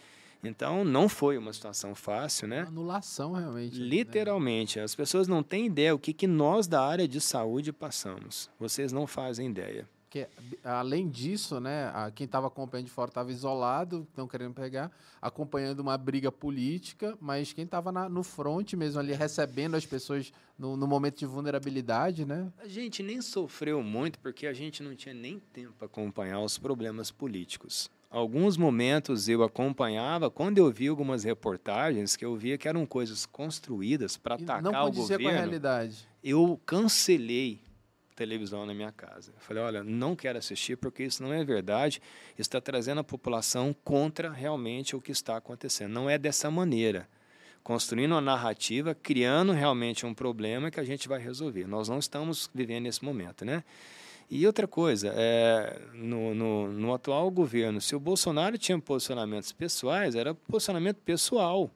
[0.44, 2.62] Então não foi uma situação fácil, né?
[2.62, 3.80] Anulação realmente.
[3.80, 3.86] Né?
[3.86, 4.84] Literalmente, né?
[4.84, 8.50] as pessoas não têm ideia o que, que nós da área de saúde passamos.
[8.60, 9.88] Vocês não fazem ideia.
[10.10, 10.28] Porque,
[10.64, 14.92] além disso, né, quem estava acompanhando de fora estava isolado, não querendo pegar,
[15.22, 20.76] acompanhando uma briga política, mas quem estava no front mesmo ali, recebendo as pessoas no,
[20.76, 22.52] no, momento de vulnerabilidade, né?
[22.58, 26.58] A gente nem sofreu muito porque a gente não tinha nem tempo para acompanhar os
[26.58, 27.88] problemas políticos.
[28.10, 33.26] Alguns momentos eu acompanhava, quando eu vi algumas reportagens que eu via que eram coisas
[33.26, 35.24] construídas para atacar o governo.
[35.24, 36.08] Não com a realidade.
[36.24, 37.62] Eu cancelei
[38.16, 39.32] televisão na minha casa.
[39.34, 42.02] Eu falei, olha, não quero assistir porque isso não é verdade,
[42.38, 45.94] está trazendo a população contra realmente o que está acontecendo.
[45.94, 47.08] Não é dessa maneira.
[47.64, 51.68] Construindo uma narrativa, criando realmente um problema que a gente vai resolver.
[51.68, 53.64] Nós não estamos vivendo esse momento, né?
[54.30, 60.16] E outra coisa, é, no, no, no atual governo, se o Bolsonaro tinha posicionamentos pessoais,
[60.16, 61.72] era posicionamento pessoal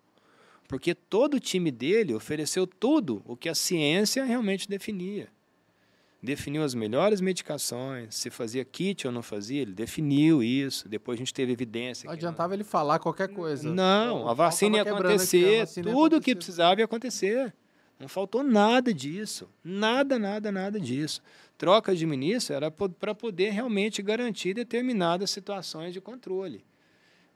[0.68, 5.30] porque todo o time dele ofereceu tudo o que a ciência realmente definia
[6.24, 10.88] definiu as melhores medicações, se fazia kit ou não fazia, ele definiu isso.
[10.88, 12.08] Depois a gente teve evidência.
[12.08, 12.56] Não adiantava não...
[12.56, 13.70] ele falar qualquer coisa.
[13.70, 17.54] Não, a vacina ia acontecer, vacina tudo o que precisava ia acontecer.
[18.00, 19.50] Não faltou nada disso.
[19.64, 21.22] Nada, nada, nada disso.
[21.58, 26.66] Troca de ministro era para poder realmente garantir determinadas situações de controle.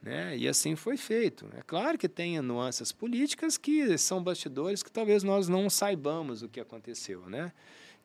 [0.01, 0.37] Né?
[0.37, 1.47] E assim foi feito.
[1.57, 6.49] É claro que tem nuances políticas que são bastidores que talvez nós não saibamos o
[6.49, 7.29] que aconteceu.
[7.29, 7.51] Né?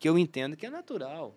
[0.02, 1.32] que eu entendo que é natural.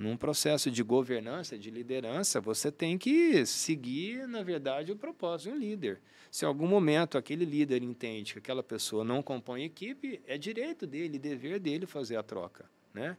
[0.00, 5.56] Num processo de governança, de liderança, você tem que seguir, na verdade, o propósito de
[5.56, 6.00] um líder.
[6.30, 10.86] Se em algum momento aquele líder entende que aquela pessoa não compõe equipe, é direito
[10.86, 12.64] dele, dever dele fazer a troca.
[12.94, 13.14] Né?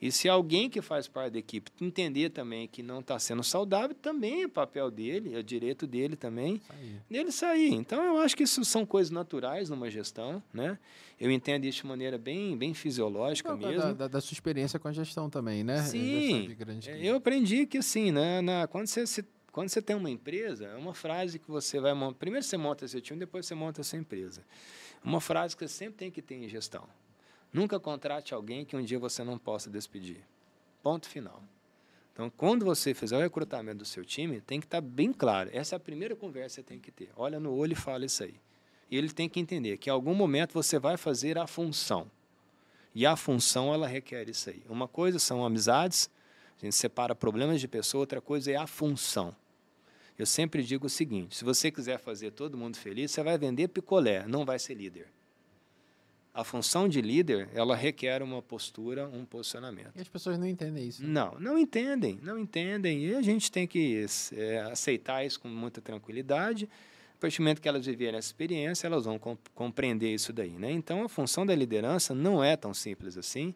[0.00, 3.94] E se alguém que faz parte da equipe entender também que não está sendo saudável,
[3.94, 7.02] também é papel dele, é direito dele também, sair.
[7.10, 7.72] dele sair.
[7.72, 10.78] Então, eu acho que isso são coisas naturais numa gestão, né?
[11.18, 13.80] Eu entendo isso de maneira bem, bem fisiológica não, mesmo.
[13.80, 15.82] Da, da, da, sua experiência com a gestão também, né?
[15.82, 16.54] Sim,
[17.00, 19.24] eu aprendi que assim, né, na, quando você se
[19.56, 21.94] quando você tem uma empresa, é uma frase que você vai.
[22.18, 24.44] Primeiro você monta seu time, depois você monta a sua empresa.
[25.02, 26.86] Uma frase que você sempre tem que ter em gestão.
[27.56, 30.18] Nunca contrate alguém que um dia você não possa despedir.
[30.82, 31.42] Ponto final.
[32.12, 35.48] Então, quando você fizer o recrutamento do seu time, tem que estar bem claro.
[35.50, 37.08] Essa é a primeira conversa que você tem que ter.
[37.16, 38.34] Olha no olho e fala isso aí.
[38.90, 42.10] E ele tem que entender que em algum momento você vai fazer a função.
[42.94, 44.62] E a função, ela requer isso aí.
[44.68, 46.10] Uma coisa são amizades,
[46.60, 49.34] a gente separa problemas de pessoa, outra coisa é a função.
[50.18, 53.68] Eu sempre digo o seguinte: se você quiser fazer todo mundo feliz, você vai vender
[53.68, 55.15] picolé, não vai ser líder
[56.36, 59.92] a função de líder, ela requer uma postura, um posicionamento.
[59.96, 61.02] E as pessoas não entendem isso.
[61.02, 61.08] Né?
[61.08, 63.06] Não, não entendem, não entendem.
[63.06, 64.04] E a gente tem que
[64.34, 66.68] é, aceitar isso com muita tranquilidade.
[67.16, 70.50] A partir do momento que elas viverem essa experiência, elas vão comp compreender isso daí.
[70.50, 70.70] Né?
[70.70, 73.54] Então, a função da liderança não é tão simples assim.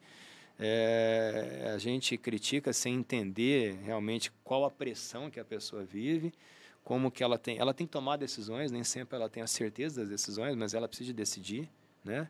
[0.59, 6.33] É, a gente critica sem entender realmente qual a pressão que a pessoa vive,
[6.83, 7.59] como que ela tem.
[7.59, 10.89] Ela tem que tomar decisões, nem sempre ela tem a certeza das decisões, mas ela
[10.89, 11.69] precisa decidir,
[12.03, 12.27] né?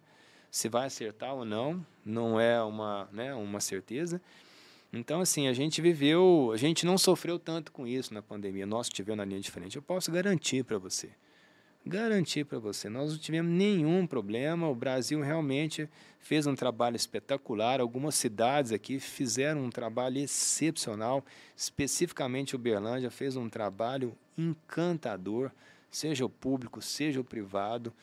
[0.51, 4.21] Se vai acertar ou não, não é uma, né, uma certeza.
[4.93, 8.67] Então, assim, a gente viveu, a gente não sofreu tanto com isso na pandemia.
[8.67, 11.11] Nós que tivemos na linha de frente, eu posso garantir para você.
[11.87, 14.69] Garantir para você, nós não tivemos nenhum problema.
[14.69, 17.81] O Brasil realmente fez um trabalho espetacular.
[17.81, 21.25] Algumas cidades aqui fizeram um trabalho excepcional.
[21.57, 25.53] Especificamente, Uberlândia fez um trabalho encantador,
[25.89, 27.95] seja o público, seja o privado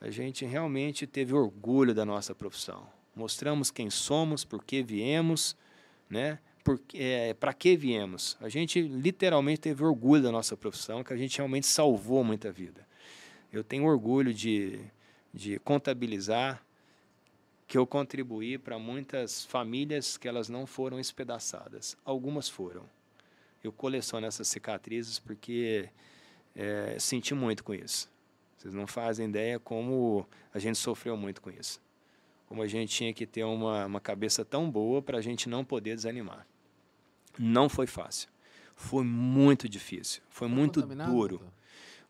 [0.00, 2.86] a gente realmente teve orgulho da nossa profissão.
[3.14, 5.56] Mostramos quem somos, por que viemos,
[6.08, 6.38] né?
[6.94, 8.36] É, para que viemos.
[8.40, 12.86] A gente literalmente teve orgulho da nossa profissão, que a gente realmente salvou muita vida.
[13.50, 14.78] Eu tenho orgulho de,
[15.32, 16.62] de contabilizar
[17.66, 21.96] que eu contribuí para muitas famílias que elas não foram espedaçadas.
[22.04, 22.84] Algumas foram.
[23.64, 25.88] Eu coleciono essas cicatrizes porque
[26.54, 28.10] é, senti muito com isso.
[28.58, 31.80] Vocês não fazem ideia como a gente sofreu muito com isso.
[32.48, 35.64] Como a gente tinha que ter uma, uma cabeça tão boa para a gente não
[35.64, 36.44] poder desanimar.
[37.38, 38.28] Não foi fácil.
[38.74, 40.22] Foi muito difícil.
[40.28, 41.40] Foi, foi muito duro.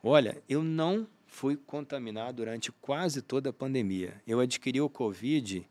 [0.02, 4.22] Olha, eu não fui contaminado durante quase toda a pandemia.
[4.26, 5.68] Eu adquiri o Covid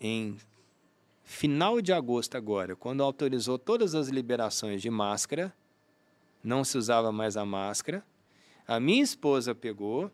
[0.00, 0.34] em
[1.22, 5.52] final de agosto agora, quando autorizou todas as liberações de máscara,
[6.42, 8.02] não se usava mais a máscara,
[8.70, 10.12] a minha esposa pegou,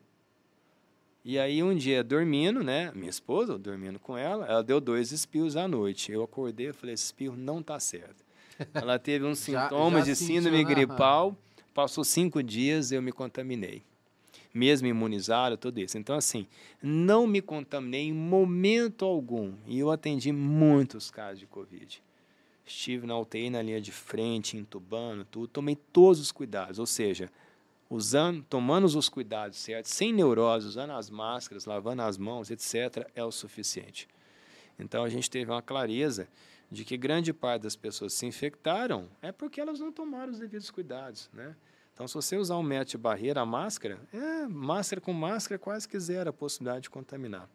[1.22, 2.90] e aí um dia dormindo, né?
[2.94, 6.10] Minha esposa, dormindo com ela, ela deu dois espios à noite.
[6.10, 8.24] Eu acordei e falei, esse espirro não está certo.
[8.72, 11.36] Ela teve uns sintomas já, já de síndrome sentiu, gripal,
[11.74, 13.82] passou cinco dias eu me contaminei.
[14.54, 15.98] Mesmo imunizado, tudo isso.
[15.98, 16.46] Então, assim,
[16.82, 19.52] não me contaminei em momento algum.
[19.66, 22.02] E eu atendi muitos casos de Covid.
[22.64, 25.46] Estive na UTI na linha de frente, entubando, tudo.
[25.48, 26.78] Tomei todos os cuidados.
[26.78, 27.30] Ou seja,
[27.88, 33.24] usando, tomando os cuidados certos, sem neurose, usando as máscaras, lavando as mãos, etc., é
[33.24, 34.08] o suficiente.
[34.78, 36.28] Então a gente teve uma clareza
[36.70, 40.70] de que grande parte das pessoas se infectaram é porque elas não tomaram os devidos
[40.70, 41.54] cuidados, né?
[41.96, 45.88] Então, se você usar um método de barreira, a máscara, é, máscara com máscara quase
[45.88, 47.48] que zero a possibilidade de contaminar.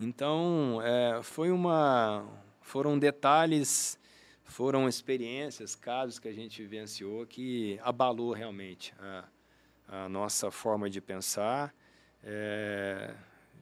[0.00, 2.26] Então, é, foi uma,
[2.60, 3.96] foram detalhes
[4.44, 9.24] foram experiências, casos que a gente vivenciou que abalou realmente a,
[9.88, 11.74] a nossa forma de pensar.
[12.22, 13.14] É,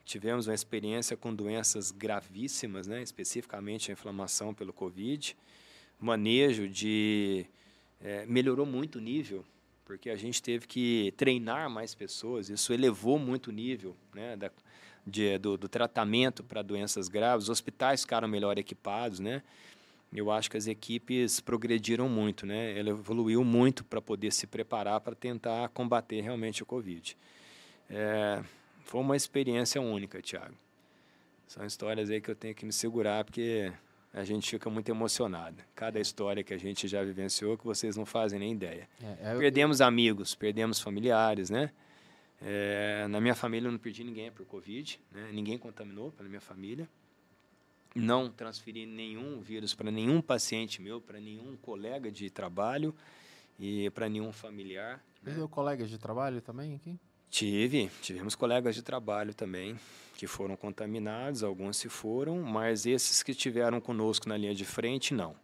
[0.05, 5.37] tivemos uma experiência com doenças gravíssimas, né, especificamente a inflamação pelo Covid,
[5.99, 7.47] manejo de
[8.01, 9.45] é, melhorou muito o nível,
[9.85, 14.51] porque a gente teve que treinar mais pessoas, isso elevou muito o nível né, da,
[15.07, 19.43] de, do, do tratamento para doenças graves, os hospitais ficaram melhor equipados, né?
[20.15, 22.79] Eu acho que as equipes progrediram muito, né?
[22.79, 27.17] Ela evoluiu muito para poder se preparar para tentar combater realmente o Covid.
[27.89, 28.43] É,
[28.85, 30.55] foi uma experiência única, Tiago.
[31.47, 33.73] São histórias aí que eu tenho que me segurar porque
[34.13, 35.63] a gente fica muito emocionado.
[35.75, 38.89] Cada história que a gente já vivenciou que vocês não fazem nem ideia.
[39.03, 41.71] É, é perdemos amigos, perdemos familiares, né?
[42.45, 45.31] É, na minha família eu não perdi ninguém por Covid, né?
[45.33, 46.89] ninguém contaminou pela minha família.
[47.95, 52.95] Não transferi nenhum vírus para nenhum paciente meu, para nenhum colega de trabalho
[53.59, 55.05] e para nenhum familiar.
[55.23, 55.35] Né?
[55.51, 56.99] colegas de trabalho também aqui?
[57.31, 59.79] Tive, tivemos colegas de trabalho também
[60.17, 65.15] que foram contaminados, alguns se foram, mas esses que estiveram conosco na linha de frente,
[65.15, 65.35] não.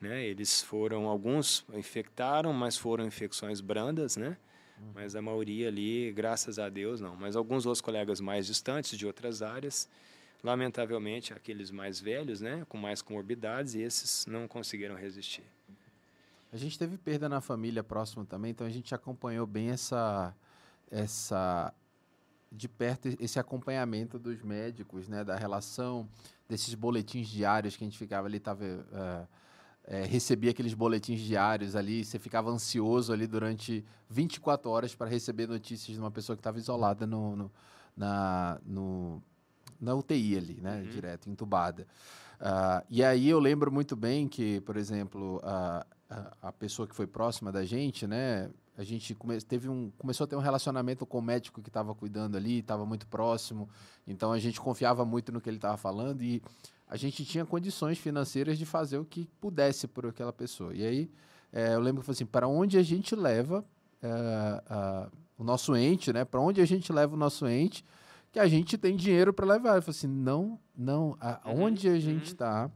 [0.00, 0.24] Né?
[0.24, 4.36] Eles foram, alguns infectaram, mas foram infecções brandas, né?
[4.80, 4.92] Uhum.
[4.94, 7.14] Mas a maioria ali, graças a Deus, não.
[7.16, 9.88] Mas alguns outros colegas mais distantes de outras áreas,
[10.42, 15.44] lamentavelmente, aqueles mais velhos, né, com mais comorbidades, esses não conseguiram resistir.
[16.52, 20.34] A gente teve perda na família próxima também, então a gente acompanhou bem essa
[20.90, 21.74] essa
[22.50, 26.08] de perto esse acompanhamento dos médicos, né, da relação
[26.48, 29.28] desses boletins diários que a gente ficava ali tava uh,
[29.90, 35.48] é, recebia aqueles boletins diários ali, você ficava ansioso ali durante 24 horas para receber
[35.48, 37.52] notícias de uma pessoa que estava isolada no, no,
[37.96, 39.22] na, no,
[39.80, 40.90] na UTI ali, né, uhum.
[40.90, 41.86] direto, entubada.
[42.40, 46.94] Uh, e aí eu lembro muito bem que, por exemplo, a, a, a pessoa que
[46.94, 51.04] foi próxima da gente, né, a gente come, teve um, começou a ter um relacionamento
[51.04, 53.68] com o médico que estava cuidando ali, estava muito próximo,
[54.06, 56.40] então a gente confiava muito no que ele estava falando e
[56.88, 60.72] a gente tinha condições financeiras de fazer o que pudesse por aquela pessoa.
[60.74, 61.10] E aí
[61.52, 63.64] é, eu lembro que assim, para onde a gente leva
[64.02, 66.24] é, o nosso ente, né?
[66.24, 67.84] Para onde a gente leva o nosso ente,
[68.30, 69.76] que a gente tem dinheiro para levar.
[69.76, 72.70] Eu falei assim, não, não, aonde uhum, a gente está, uhum.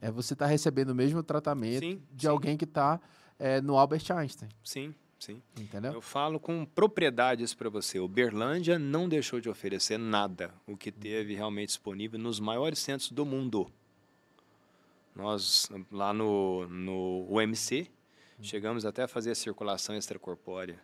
[0.00, 2.28] é, você está recebendo o mesmo tratamento sim, de sim.
[2.28, 3.00] alguém que está
[3.38, 4.48] é, no Albert Einstein.
[4.62, 4.94] Sim.
[5.18, 5.40] Sim.
[5.56, 5.92] Entendeu?
[5.92, 8.00] Eu falo com propriedades para você.
[8.00, 13.12] O Berlândia não deixou de oferecer nada, o que teve realmente disponível nos maiores centros
[13.12, 13.70] do mundo.
[15.14, 17.88] Nós, lá no, no UMC,
[18.40, 20.80] chegamos até a fazer a circulação extracorpórea.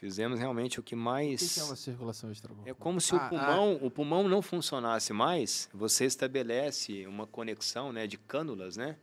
[0.00, 1.42] Fizemos realmente o que mais.
[1.42, 2.70] O que é uma circulação extracorpórea?
[2.70, 3.84] É como se ah, o, pulmão, ah.
[3.84, 8.96] o pulmão não funcionasse mais, você estabelece uma conexão né, de cânulas, né?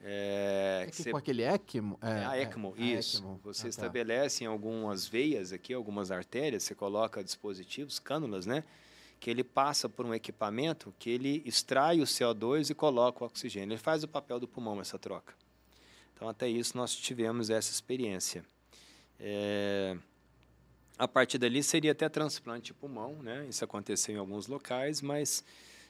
[0.00, 1.98] É, é tipo aquele ECMO?
[2.00, 3.16] É, é a ECMO, é, isso.
[3.16, 3.40] A ECMO.
[3.42, 3.68] Você ah, tá.
[3.70, 8.62] estabelece em algumas veias aqui, algumas artérias, você coloca dispositivos, cânulas, né?
[9.18, 13.72] Que ele passa por um equipamento que ele extrai o CO2 e coloca o oxigênio.
[13.72, 15.34] Ele faz o papel do pulmão, essa troca.
[16.14, 18.44] Então, até isso, nós tivemos essa experiência.
[19.18, 19.96] É,
[21.00, 23.46] a partir dali, seria até transplante de pulmão, né?
[23.48, 25.42] Isso aconteceu em alguns locais, mas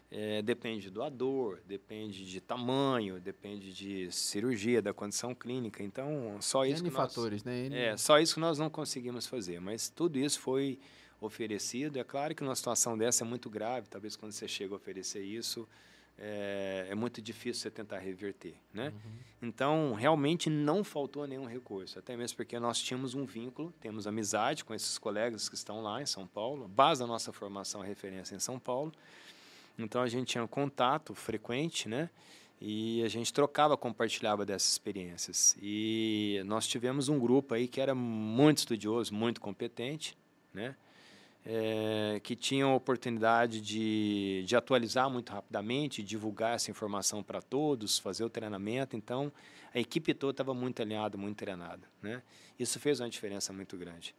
[0.09, 5.83] é, depende do doador, depende de tamanho, depende de cirurgia, da condição clínica.
[5.83, 7.89] Então, só isso N que fatores, nós, né?
[7.89, 9.61] É, só isso que nós não conseguimos fazer.
[9.61, 10.79] Mas tudo isso foi
[11.21, 11.99] oferecido.
[11.99, 13.89] É claro que numa situação dessa é muito grave.
[13.89, 15.69] Talvez quando você chega a oferecer isso,
[16.23, 18.89] é, é muito difícil você tentar reverter, né?
[18.89, 19.49] Uhum.
[19.49, 21.99] Então, realmente não faltou nenhum recurso.
[21.99, 26.03] Até mesmo porque nós tínhamos um vínculo, temos amizade com esses colegas que estão lá
[26.03, 26.69] em São Paulo.
[26.69, 28.93] Base da nossa formação referência em São Paulo.
[29.79, 32.11] Então a gente tinha um contato frequente, né?
[32.61, 35.57] E a gente trocava, compartilhava dessas experiências.
[35.63, 40.15] E nós tivemos um grupo aí que era muito estudioso, muito competente,
[40.53, 40.77] né?
[41.45, 47.99] É, que tinha a oportunidade de, de atualizar muito rapidamente, divulgar essa informação para todos,
[47.99, 48.95] fazer o treinamento.
[48.95, 49.33] Então,
[49.75, 51.81] a equipe toda estava muito alinhada, muito treinada.
[52.03, 52.23] Né?
[52.59, 54.15] Isso fez uma diferença muito grande.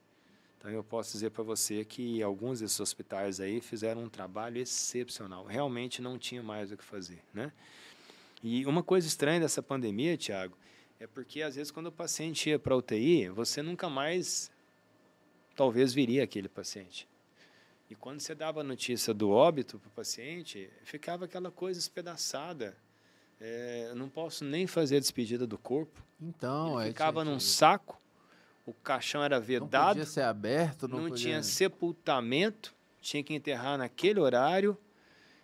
[0.61, 5.43] Então eu posso dizer para você que alguns desses hospitais aí fizeram um trabalho excepcional.
[5.43, 7.51] Realmente não tinha mais o que fazer, né?
[8.43, 10.55] E uma coisa estranha dessa pandemia, Tiago,
[10.99, 14.51] é porque às vezes quando o paciente ia para UTI, você nunca mais
[15.55, 17.07] talvez viria aquele paciente.
[17.91, 22.73] E quando você dava a notícia do óbito para o paciente, ficava aquela coisa espedaçada.
[23.39, 26.01] É, não posso nem fazer a despedida do corpo.
[26.19, 28.01] Então, Ele ficava é, num saco
[28.65, 29.71] o caixão era vedado.
[29.71, 31.25] Não podia ser aberto, não, não podia...
[31.25, 34.77] tinha sepultamento, tinha que enterrar naquele horário.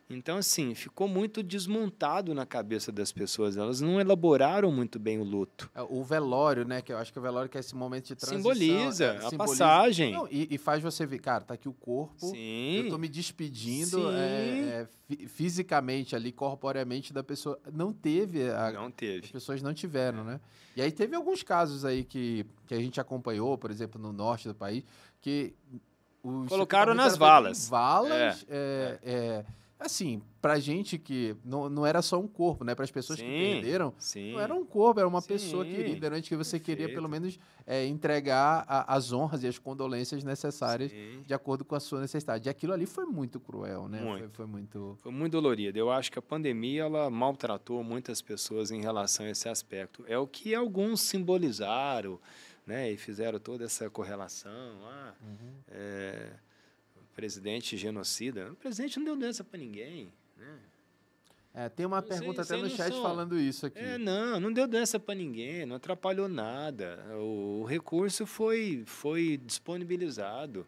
[0.10, 3.58] Então, assim, ficou muito desmontado na cabeça das pessoas.
[3.58, 5.70] Elas não elaboraram muito bem o luto.
[5.76, 6.82] É, o velório, né?
[6.82, 8.54] Que eu acho que o velório que é esse momento de transição.
[8.54, 9.38] Simboliza é, a simboliza.
[9.38, 10.14] passagem.
[10.14, 12.28] Não, e, e, faz você ver, cara, tá aqui o corpo.
[12.28, 12.84] Sim.
[12.84, 17.60] Eu tô me despedindo é, é, fisicamente ali, corporeamente da pessoa.
[17.74, 18.50] Não teve.
[18.50, 19.26] A, não teve.
[19.26, 20.40] As pessoas não tiveram, né?
[20.74, 24.48] E aí teve alguns casos aí que, que a gente acompanhou, por exemplo, no norte
[24.48, 24.86] do país,
[25.20, 25.54] que...
[26.48, 27.70] Colocaram nas valas.
[27.70, 29.00] Valas, é, é.
[29.04, 29.46] é
[29.80, 32.74] assim, pra gente que não, não era só um corpo, né?
[32.74, 34.34] Para as pessoas sim, que perderam, sim.
[34.34, 36.22] não era um corpo, era uma sim, pessoa querida, né?
[36.22, 36.80] Que você Perfeito.
[36.80, 40.91] queria pelo menos é, entregar a, as honras e as condolências necessárias
[41.26, 42.48] de acordo com a sua necessidade.
[42.48, 44.02] E aquilo ali foi muito cruel, né?
[44.02, 44.20] Muito.
[44.20, 44.98] Foi, foi, muito.
[45.02, 45.78] Foi muito dolorido.
[45.78, 50.04] Eu acho que a pandemia ela maltratou muitas pessoas em relação a esse aspecto.
[50.08, 52.20] É o que alguns simbolizaram,
[52.66, 52.91] né?
[52.91, 54.52] E fizeram toda essa correlação.
[54.84, 55.54] Ah, uhum.
[55.70, 56.32] é,
[57.18, 58.52] presidente genocida.
[58.52, 60.14] O presidente não deu doença para ninguém.
[60.38, 60.60] Né?
[61.52, 63.02] É, tem uma pergunta até no chat são...
[63.02, 63.80] falando isso aqui.
[63.80, 67.03] É, não, não deu doença para ninguém, não atrapalhou nada.
[67.15, 70.68] O, o recurso foi, foi disponibilizado.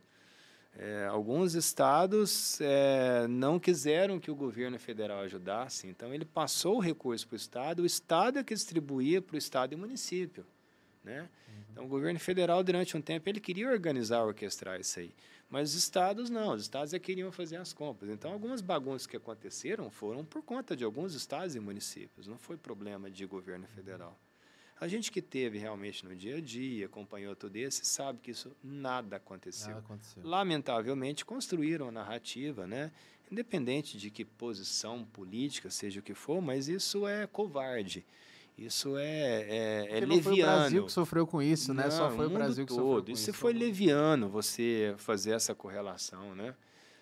[0.75, 6.79] É, alguns estados é, não quiseram que o governo federal ajudasse, então ele passou o
[6.79, 10.45] recurso para o estado, o estado é que distribuía para o estado e município.
[11.03, 11.21] Né?
[11.21, 11.63] Uhum.
[11.71, 15.13] Então, o governo federal, durante um tempo, ele queria organizar, orquestrar isso aí.
[15.49, 18.09] Mas os estados não, os estados é queriam fazer as compras.
[18.09, 22.55] Então, algumas bagunças que aconteceram foram por conta de alguns estados e municípios, não foi
[22.55, 24.17] problema de governo federal.
[24.79, 28.55] A gente que teve realmente no dia a dia, acompanhou tudo isso, sabe que isso
[28.63, 29.69] nada aconteceu.
[29.69, 30.23] Nada aconteceu.
[30.23, 32.91] Lamentavelmente, construíram a narrativa, né?
[33.31, 38.05] independente de que posição política, seja o que for, mas isso é covarde.
[38.65, 40.15] Isso é, é, é leviano.
[40.15, 41.89] Não foi o Brasil que sofreu com isso, né?
[41.89, 42.79] Só foi o, Brasil que todo.
[42.79, 43.29] sofreu com isso.
[43.29, 46.53] Isso foi leviano você fazer essa correlação, né?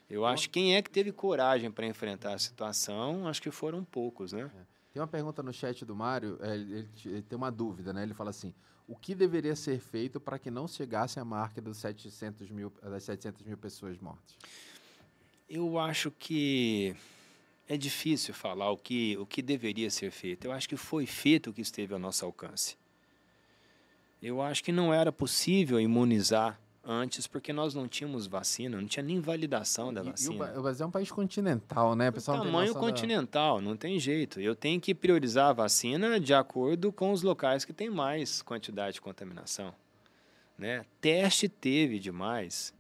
[0.10, 3.84] Eu acho que quem é que teve coragem para enfrentar a situação, acho que foram
[3.84, 4.52] poucos, né?
[4.56, 4.78] É.
[4.94, 8.04] Tem uma pergunta no chat do Mário, é, ele, ele, tem uma dúvida, né?
[8.04, 8.54] Ele fala assim,
[8.88, 13.04] o que deveria ser feito para que não chegasse à marca dos 700 mil, das
[13.04, 14.38] 700 mil pessoas mortas?
[15.50, 16.96] Eu acho que
[17.68, 20.46] é difícil falar o que, o que deveria ser feito.
[20.46, 22.78] Eu acho que foi feito o que esteve ao nosso alcance.
[24.22, 29.04] Eu acho que não era possível imunizar antes, porque nós não tínhamos vacina, não tinha
[29.04, 30.54] nem validação da vacina.
[30.56, 32.10] E o Brasil é um país continental, né?
[32.10, 33.62] Pessoal tamanho continental, da...
[33.62, 34.40] não tem jeito.
[34.40, 38.94] Eu tenho que priorizar a vacina de acordo com os locais que têm mais quantidade
[38.94, 39.76] de contaminação.
[40.58, 40.86] Né?
[41.02, 42.74] Teste teve demais.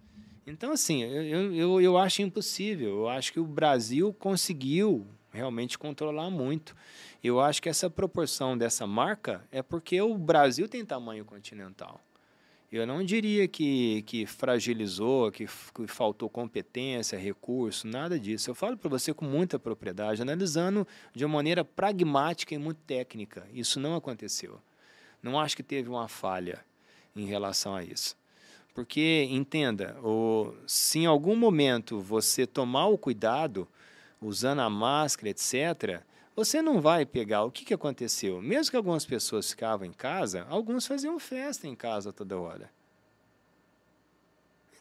[0.47, 2.99] Então, assim, eu, eu, eu acho impossível.
[2.99, 6.73] Eu acho que o Brasil conseguiu realmente controlar muito.
[7.21, 11.99] Eu acho que essa proporção dessa marca é porque o Brasil tem tamanho continental.
[12.71, 18.49] Eu não diria que, que fragilizou, que, que faltou competência, recurso, nada disso.
[18.49, 23.45] Eu falo para você com muita propriedade, analisando de uma maneira pragmática e muito técnica.
[23.53, 24.61] Isso não aconteceu.
[25.21, 26.63] Não acho que teve uma falha
[27.13, 28.15] em relação a isso.
[28.77, 33.67] Porque, entenda, o, se em algum momento você tomar o cuidado,
[34.21, 36.03] usando a máscara, etc.,
[36.35, 37.43] você não vai pegar.
[37.43, 38.39] O que, que aconteceu?
[38.39, 42.69] Mesmo que algumas pessoas ficavam em casa, alguns faziam festa em casa toda hora.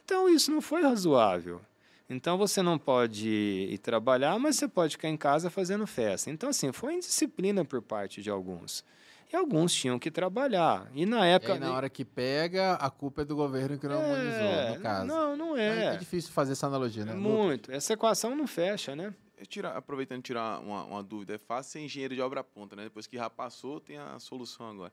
[0.04, 1.62] Então, isso não foi razoável.
[2.06, 6.30] Então, você não pode ir trabalhar, mas você pode ficar em casa fazendo festa.
[6.30, 8.84] Então, assim, foi indisciplina por parte de alguns
[9.32, 10.90] e alguns tinham que trabalhar.
[10.94, 11.52] E na época.
[11.52, 14.76] E aí, na hora que pega, a culpa é do governo que não é, harmonizou,
[14.76, 15.06] no caso.
[15.06, 15.84] Não, não é.
[15.84, 17.14] É, é difícil fazer essa analogia, né?
[17.14, 17.70] Muito.
[17.72, 19.12] Essa equação não fecha, né?
[19.48, 22.84] Tira, aproveitando tirar uma, uma, dúvida, é fácil ser engenheiro de obra pronta, né?
[22.84, 24.92] Depois que já passou, tem a solução agora.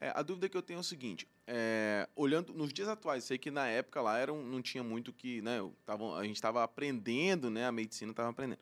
[0.00, 3.38] É, a dúvida que eu tenho é o seguinte: é, olhando nos dias atuais, sei
[3.38, 5.58] que na época lá era um, não tinha muito que, né?
[5.84, 7.66] Tava, a gente estava aprendendo, né?
[7.66, 8.60] A medicina estava aprendendo.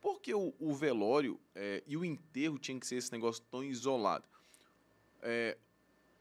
[0.00, 3.62] Por que o, o velório é, e o enterro tinha que ser esse negócio tão
[3.62, 4.24] isolado?
[5.22, 5.56] É,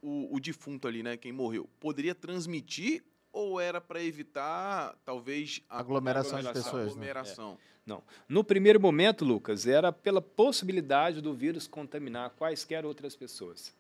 [0.01, 3.03] o, o defunto ali, né, quem morreu, poderia transmitir
[3.33, 6.85] ou era para evitar, talvez, a aglomeração, aglomeração de pessoas?
[6.85, 6.91] Né?
[6.91, 7.51] Aglomeração.
[7.51, 7.57] Né?
[7.85, 8.03] Não.
[8.27, 13.73] No primeiro momento, Lucas, era pela possibilidade do vírus contaminar quaisquer outras pessoas.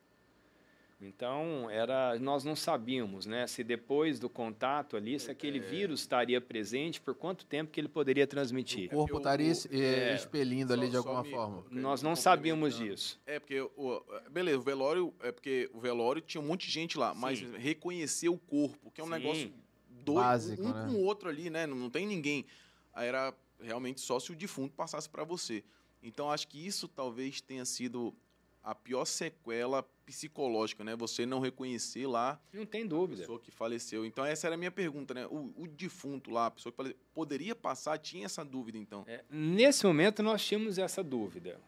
[1.01, 5.61] Então, era, nós não sabíamos né, se depois do contato ali, se aquele é.
[5.61, 8.87] vírus estaria presente, por quanto tempo que ele poderia transmitir.
[8.93, 11.65] O corpo estaria é, expelindo ali de alguma forma.
[11.71, 13.19] Nós não sabíamos disso.
[13.25, 16.99] É, porque, o, beleza, o velório, é porque o velório tinha um monte de gente
[16.99, 17.19] lá, Sim.
[17.19, 19.13] mas reconhecer o corpo, que é um Sim.
[19.13, 19.53] negócio
[19.89, 20.85] doido, Básico, um né?
[20.87, 21.65] com o outro ali, né?
[21.65, 22.45] Não, não tem ninguém.
[22.93, 25.63] Aí era realmente só se o defunto passasse para você.
[26.03, 28.13] Então, acho que isso talvez tenha sido
[28.63, 30.95] a pior sequela psicológica, né?
[30.95, 32.39] Você não reconhecer lá.
[32.53, 33.21] Não tem dúvida.
[33.21, 34.05] A pessoa que faleceu.
[34.05, 35.25] Então, essa era a minha pergunta, né?
[35.27, 37.97] O, o defunto lá, a pessoa que faleceu, poderia passar?
[37.97, 39.03] Tinha essa dúvida, então?
[39.07, 41.59] É, nesse momento, nós tínhamos essa dúvida.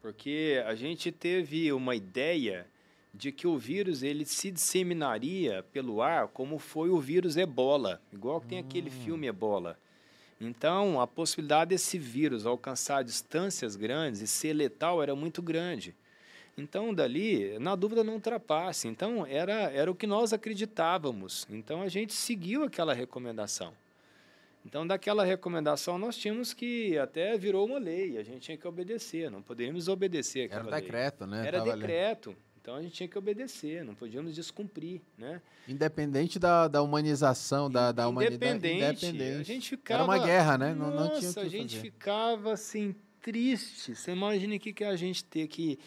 [0.00, 2.66] Porque a gente teve uma ideia
[3.12, 8.00] de que o vírus ele se disseminaria pelo ar como foi o vírus ebola.
[8.12, 8.66] Igual que tem hum.
[8.66, 9.78] aquele filme ebola.
[10.40, 15.96] Então, a possibilidade desse vírus alcançar distâncias grandes e ser letal era muito grande.
[16.58, 18.88] Então, dali, na dúvida, não ultrapasse.
[18.88, 21.46] Então, era, era o que nós acreditávamos.
[21.48, 23.72] Então, a gente seguiu aquela recomendação.
[24.66, 29.30] Então, daquela recomendação, nós tínhamos que, até virou uma lei, a gente tinha que obedecer,
[29.30, 31.30] não poderíamos obedecer aquela Era decreto, lei.
[31.30, 31.46] né?
[31.46, 32.30] Era Tava decreto.
[32.30, 32.38] Ali.
[32.60, 35.40] Então, a gente tinha que obedecer, não podíamos descumprir, né?
[35.66, 38.56] Independente da, da humanização, da, da humanidade.
[38.56, 39.40] Independente.
[39.40, 40.02] A gente ficava...
[40.02, 40.74] Era uma guerra, né?
[40.74, 41.90] Nossa, não, não tinha a gente fazer.
[41.90, 43.94] ficava, assim, triste.
[43.94, 45.78] Você imagina o que, que a gente ter que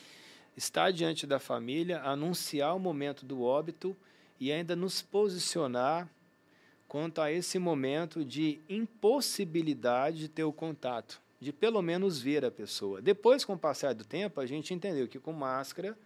[0.56, 3.96] estar diante da família, anunciar o momento do óbito
[4.40, 6.08] e ainda nos posicionar
[6.88, 11.22] quanto a esse momento de impossibilidade de ter o contato.
[11.40, 13.02] de pelo menos ver a pessoa.
[13.02, 15.98] Depois, com o passar do tempo, a gente entendeu que com máscara,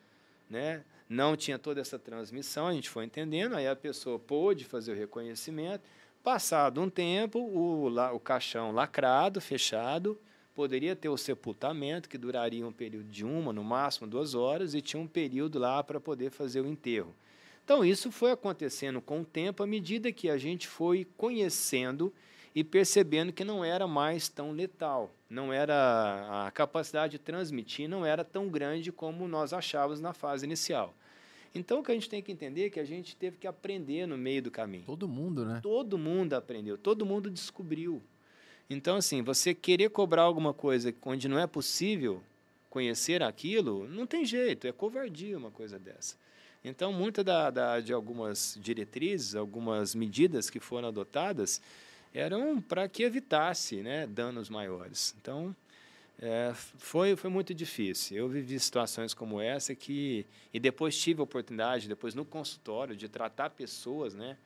[0.50, 4.94] né, não tinha toda essa transmissão, a gente foi entendendo, aí a pessoa pôde fazer
[4.94, 5.84] o reconhecimento.
[6.24, 10.18] Passado um tempo, o, o caixão lacrado, fechado,
[10.56, 14.82] poderia ter o sepultamento, que duraria um período de uma, no máximo duas horas, e
[14.82, 17.14] tinha um período lá para poder fazer o enterro.
[17.64, 22.14] Então, isso foi acontecendo com o tempo, à medida que a gente foi conhecendo
[22.54, 28.06] e percebendo que não era mais tão letal, não era a capacidade de transmitir não
[28.06, 30.96] era tão grande como nós achávamos na fase inicial.
[31.54, 34.06] Então, o que a gente tem que entender é que a gente teve que aprender
[34.06, 34.84] no meio do caminho.
[34.86, 35.60] Todo mundo, né?
[35.62, 38.02] Todo mundo aprendeu, todo mundo descobriu.
[38.70, 42.24] Então, assim, você querer cobrar alguma coisa onde não é possível
[42.70, 46.18] conhecer aquilo, não tem jeito, é covardia uma coisa dessa.
[46.64, 51.62] Então, muita da, da, de algumas diretrizes, algumas medidas que foram adotadas
[52.12, 55.16] eram para que evitasse né, danos maiores.
[55.22, 55.56] Então,
[56.20, 58.18] é, foi, foi muito difícil.
[58.18, 63.08] Eu vivi situações como essa que e depois tive a oportunidade, depois no consultório, de
[63.08, 64.38] tratar pessoas, né,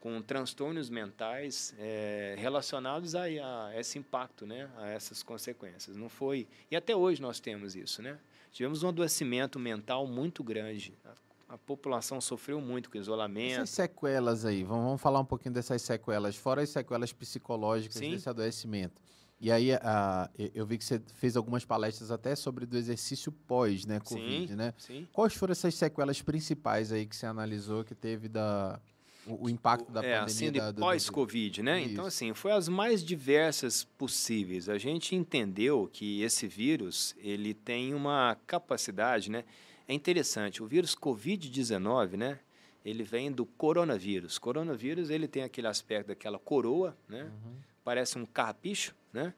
[0.00, 5.96] com transtornos mentais é, relacionados a, a, esse impacto, né, a essas consequências.
[5.96, 8.18] Não foi e até hoje nós temos isso, né?
[8.52, 10.94] Tivemos um adoecimento mental muito grande
[11.48, 13.54] a população sofreu muito com o isolamento.
[13.54, 18.10] Essas sequelas aí, vamos, falar um pouquinho dessas sequelas, fora as sequelas psicológicas Sim.
[18.10, 19.00] desse adoecimento.
[19.38, 23.84] E aí, a, eu vi que você fez algumas palestras até sobre do exercício pós,
[23.84, 24.72] né, Covid, sim, né?
[24.78, 25.06] Sim.
[25.12, 28.80] Quais foram essas sequelas principais aí que você analisou que teve da
[29.26, 31.80] o, o impacto da é, pandemia assim, de pós-Covid, né?
[31.80, 31.92] Isso.
[31.92, 34.68] Então, assim, foi as mais diversas possíveis.
[34.68, 39.44] A gente entendeu que esse vírus, ele tem uma capacidade, né?
[39.88, 42.40] É interessante, o vírus Covid-19, né?
[42.84, 44.38] Ele vem do coronavírus.
[44.38, 47.24] Coronavírus, ele tem aquele aspecto daquela coroa, né?
[47.24, 47.56] Uhum.
[47.84, 49.34] Parece um carrapicho, né?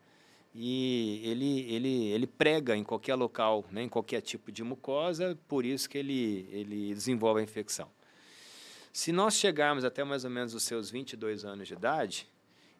[0.54, 3.82] E ele, ele, ele prega em qualquer local, né?
[3.82, 7.88] em qualquer tipo de mucosa, por isso que ele, ele desenvolve a infecção.
[8.92, 12.28] Se nós chegarmos até mais ou menos os seus 22 anos de idade,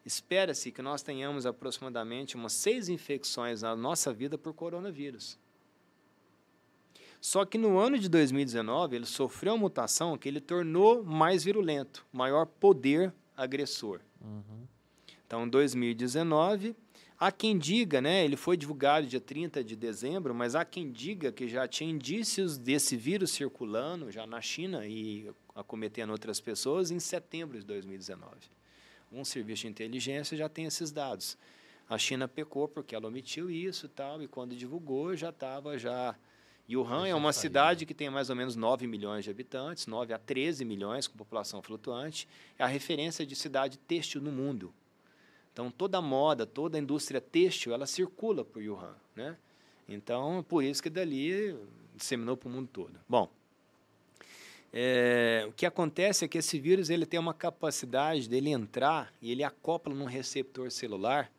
[0.05, 5.37] espera-se que nós tenhamos aproximadamente umas seis infecções na nossa vida por coronavírus.
[7.21, 12.05] Só que no ano de 2019 ele sofreu uma mutação que ele tornou mais virulento,
[12.13, 13.99] maior poder agressor.
[14.21, 14.65] Uhum.
[15.27, 16.75] Então, em 2019,
[17.19, 21.31] há quem diga, né, ele foi divulgado dia 30 de dezembro, mas há quem diga
[21.31, 25.29] que já tinha indícios desse vírus circulando já na China e
[25.59, 28.31] acometendo outras pessoas em setembro de 2019.
[29.11, 31.37] Um serviço de inteligência já tem esses dados.
[31.89, 36.15] A China pecou porque ela omitiu isso e tal, e quando divulgou já estava já
[36.77, 40.19] Wuhan é uma cidade que tem mais ou menos 9 milhões de habitantes, 9 a
[40.19, 42.27] 13 milhões com população flutuante.
[42.59, 44.71] É a referência de cidade têxtil no mundo.
[45.51, 48.95] Então, toda a moda, toda a indústria têxtil, ela circula por Wuhan.
[49.15, 49.35] Né?
[49.87, 51.57] Então, por isso que dali
[51.95, 52.99] disseminou para o mundo todo.
[53.09, 53.29] Bom,
[54.71, 59.31] é, o que acontece é que esse vírus ele tem uma capacidade dele entrar e
[59.31, 61.31] ele acopla num receptor celular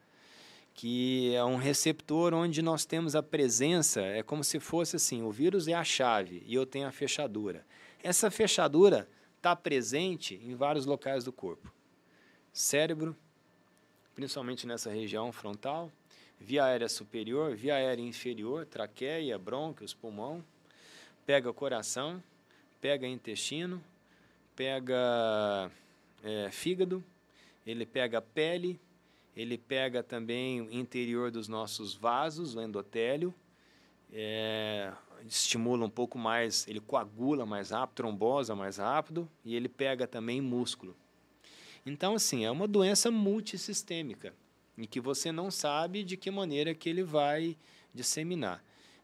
[0.74, 5.30] que é um receptor onde nós temos a presença, é como se fosse assim, o
[5.30, 7.66] vírus é a chave e eu tenho a fechadura.
[8.02, 11.70] Essa fechadura está presente em vários locais do corpo.
[12.52, 13.14] Cérebro,
[14.14, 15.92] principalmente nessa região frontal,
[16.38, 20.42] via aérea superior, via aérea inferior, traqueia, brônquios, pulmão,
[21.26, 22.22] pega coração,
[22.80, 23.82] pega intestino,
[24.56, 25.70] pega
[26.24, 27.04] é, fígado,
[27.66, 28.80] ele pega pele,
[29.36, 33.34] ele pega também o interior dos nossos vasos, o endotélio,
[34.12, 34.92] é,
[35.26, 40.40] estimula um pouco mais, ele coagula mais rápido, trombosa mais rápido, e ele pega também
[40.40, 40.96] músculo.
[41.84, 44.34] Então, assim, é uma doença multissistêmica,
[44.76, 47.56] em que você não sabe de que maneira que ele vai
[47.94, 48.62] disseminar.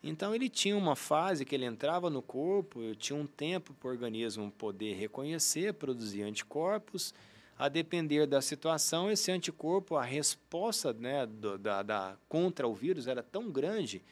[0.09, 3.91] Então, ele tinha uma fase que ele entrava no corpo, tinha um tempo para o
[3.91, 7.13] organismo poder reconhecer, produzir anticorpos,
[7.59, 13.09] a depender da situação, esse anticorpo, a resposta né, do, da, da, contra o vírus
[13.09, 14.03] era tão grande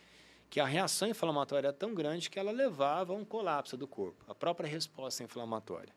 [0.49, 4.25] que a reação inflamatória era tão grande que ela levava a um colapso do corpo,
[4.27, 5.93] a própria resposta inflamatória.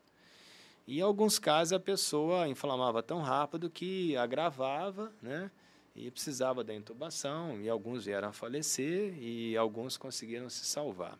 [0.86, 5.50] E em alguns casos a pessoa inflamava tão rápido que agravava, né?
[5.98, 11.18] E precisava da intubação, e alguns vieram a falecer e alguns conseguiram se salvar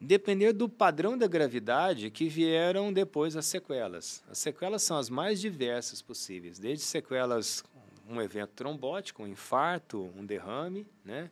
[0.00, 4.22] depender do padrão da gravidade que vieram depois as sequelas.
[4.28, 7.64] As sequelas são as mais diversas possíveis, desde sequelas,
[8.08, 11.30] um evento trombótico, um infarto, um derrame, né?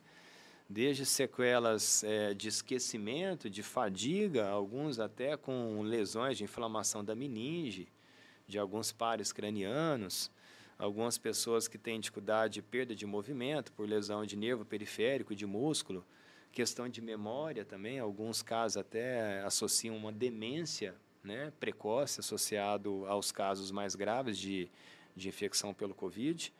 [0.67, 7.87] desde sequelas é, de esquecimento, de fadiga, alguns até com lesões de inflamação da meninge,
[8.47, 10.31] de alguns pares cranianos,
[10.77, 15.35] algumas pessoas que têm dificuldade de perda de movimento por lesão de nervo periférico e
[15.35, 16.05] de músculo,
[16.51, 23.71] questão de memória também, alguns casos até associam uma demência né, precoce associado aos casos
[23.71, 24.69] mais graves de,
[25.15, 26.53] de infecção pelo Covid.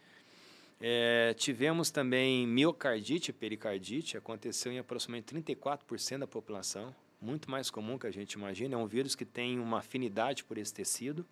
[0.81, 7.97] É, tivemos também miocardite e pericardite, aconteceu em aproximadamente 34% da população, muito mais comum
[7.97, 8.75] que a gente imagina.
[8.75, 11.25] É um vírus que tem uma afinidade por esse tecido.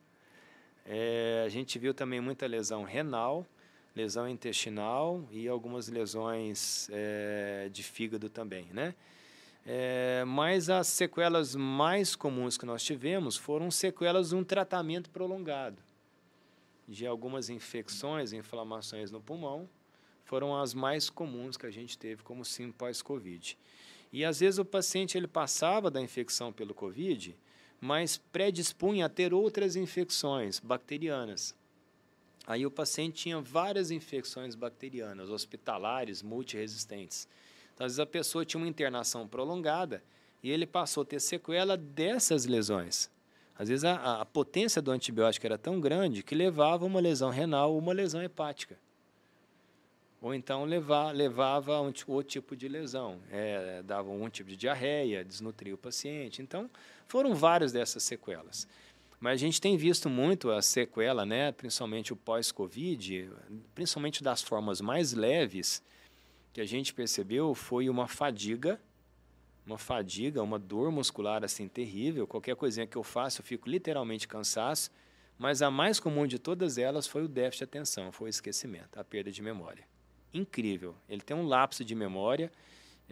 [0.86, 3.46] É, a gente viu também muita lesão renal,
[3.96, 8.94] lesão intestinal e algumas lesões é, de fígado também, né?
[9.66, 15.82] É, mas as sequelas mais comuns que nós tivemos foram sequelas de um tratamento prolongado
[16.88, 19.70] de algumas infecções, inflamações no pulmão,
[20.26, 23.58] foram as mais comuns que a gente teve como sim pós-Covid.
[24.12, 27.36] E às vezes o paciente ele passava da infecção pelo Covid,
[27.84, 31.54] mas predispunha a ter outras infecções bacterianas.
[32.48, 37.28] Aí o paciente tinha várias infecções bacterianas, hospitalares, multiresistentes.
[37.74, 40.02] Então, às vezes a pessoa tinha uma internação prolongada
[40.42, 43.12] e ele passou a ter sequela dessas lesões.
[43.60, 47.74] Às vezes a, a potência do antibiótico era tão grande que levava uma lesão renal
[47.74, 48.78] ou uma lesão hepática.
[50.22, 53.20] Ou então levar, levava um outro tipo de lesão.
[53.30, 56.42] É, dava um tipo de diarreia, desnutria o paciente.
[56.42, 56.70] Então,
[57.08, 58.68] foram várias dessas sequelas.
[59.20, 63.32] Mas a gente tem visto muito a sequela, né, principalmente o pós-Covid,
[63.74, 65.82] principalmente das formas mais leves,
[66.52, 68.80] que a gente percebeu foi uma fadiga
[69.66, 72.28] uma fadiga, uma dor muscular assim terrível.
[72.28, 74.90] Qualquer coisinha que eu faço, eu fico literalmente cansado.
[75.38, 79.00] Mas a mais comum de todas elas foi o déficit de atenção, foi o esquecimento,
[79.00, 79.84] a perda de memória.
[80.34, 80.96] Incrível.
[81.10, 82.52] Ele tem um lapso de memória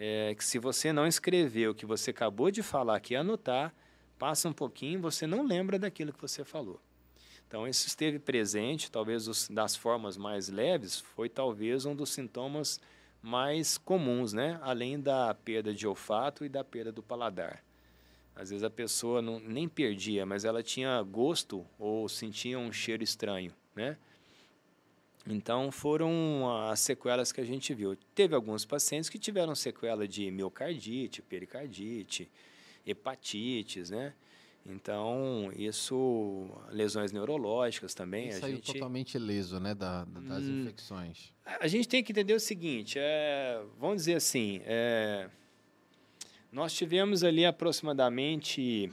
[0.04, 3.72] é, que se você não escreveu o que você acabou de falar aqui anotar,
[4.18, 6.80] passa um pouquinho você não lembra daquilo que você falou.
[7.46, 12.80] Então, isso esteve presente, talvez os, das formas mais leves, foi talvez um dos sintomas
[13.22, 14.58] mais comuns, né?
[14.62, 17.62] além da perda de olfato e da perda do paladar.
[18.34, 23.04] Às vezes a pessoa não, nem perdia, mas ela tinha gosto ou sentia um cheiro
[23.04, 23.54] estranho.
[23.72, 23.96] Né?
[25.26, 27.96] Então foram as sequelas que a gente viu.
[28.14, 32.28] Teve alguns pacientes que tiveram sequela de miocardite, pericardite,
[32.86, 34.12] hepatites, né?
[34.64, 38.28] Então, isso, lesões neurológicas também.
[38.28, 38.72] Isso a saiu gente...
[38.72, 41.32] totalmente leso, né, da, das hum, infecções.
[41.44, 45.28] A gente tem que entender o seguinte, é, vamos dizer assim, é,
[46.52, 48.88] nós tivemos ali aproximadamente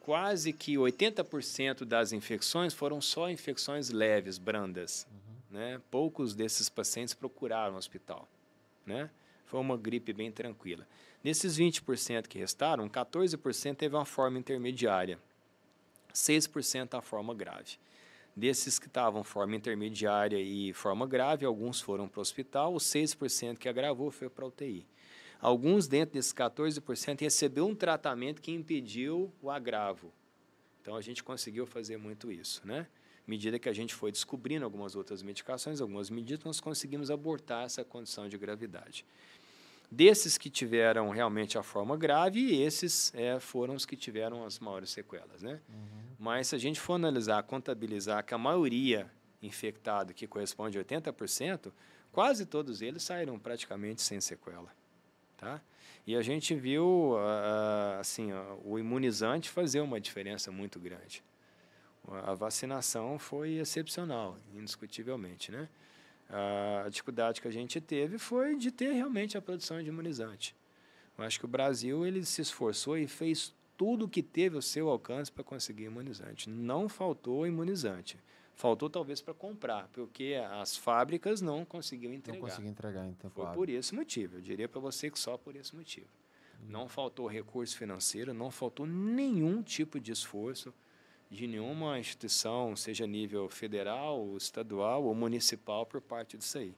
[0.00, 5.06] quase que 80% das infecções foram só infecções leves, brandas.
[5.10, 5.25] Uhum.
[5.56, 5.80] Né?
[5.90, 8.28] Poucos desses pacientes procuraram o hospital.
[8.84, 9.08] Né?
[9.46, 10.86] Foi uma gripe bem tranquila.
[11.24, 15.18] Nesses 20% que restaram, 14% teve uma forma intermediária,
[16.12, 17.78] 6% a forma grave.
[18.36, 23.56] Desses que estavam forma intermediária e forma grave, alguns foram para o hospital, os 6%
[23.56, 24.86] que agravou foi para a UTI.
[25.40, 30.12] Alguns dentro desses 14% recebeu um tratamento que impediu o agravo.
[30.82, 32.86] Então a gente conseguiu fazer muito isso, né?
[33.26, 37.84] Medida que a gente foi descobrindo algumas outras medicações, algumas medidas, nós conseguimos abortar essa
[37.84, 39.04] condição de gravidade.
[39.90, 44.90] Desses que tiveram realmente a forma grave, esses é, foram os que tiveram as maiores
[44.90, 45.42] sequelas.
[45.42, 45.60] Né?
[45.68, 46.06] Uhum.
[46.18, 49.10] Mas se a gente for analisar, contabilizar que a maioria
[49.42, 51.72] infectada, que corresponde a 80%,
[52.12, 54.72] quase todos eles saíram praticamente sem sequela.
[55.36, 55.60] Tá?
[56.06, 57.16] E a gente viu
[58.00, 58.30] assim,
[58.64, 61.22] o imunizante fazer uma diferença muito grande.
[62.08, 65.50] A vacinação foi excepcional, indiscutivelmente.
[65.50, 65.68] Né?
[66.84, 70.54] A dificuldade que a gente teve foi de ter realmente a produção de imunizante.
[71.18, 74.62] Eu acho que o Brasil ele se esforçou e fez tudo o que teve ao
[74.62, 76.48] seu alcance para conseguir imunizante.
[76.48, 78.18] Não faltou imunizante.
[78.54, 82.38] Faltou talvez para comprar, porque as fábricas não conseguiam entregar.
[82.38, 83.30] Não conseguiam entregar, então.
[83.30, 84.36] Foi por esse motivo.
[84.36, 86.08] Eu diria para você que só por esse motivo.
[86.66, 90.72] Não faltou recurso financeiro, não faltou nenhum tipo de esforço
[91.30, 96.74] de nenhuma instituição, seja nível federal, estadual ou municipal, por parte disso aí.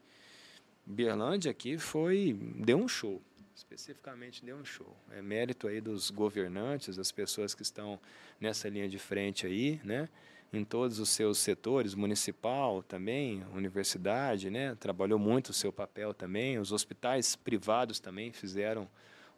[0.86, 3.20] Berlândia aqui foi deu um show,
[3.54, 4.96] especificamente deu um show.
[5.10, 8.00] É mérito aí dos governantes, das pessoas que estão
[8.40, 10.08] nessa linha de frente aí, né?
[10.50, 14.74] Em todos os seus setores, municipal também, universidade, né?
[14.76, 16.58] Trabalhou muito o seu papel também.
[16.58, 18.88] Os hospitais privados também fizeram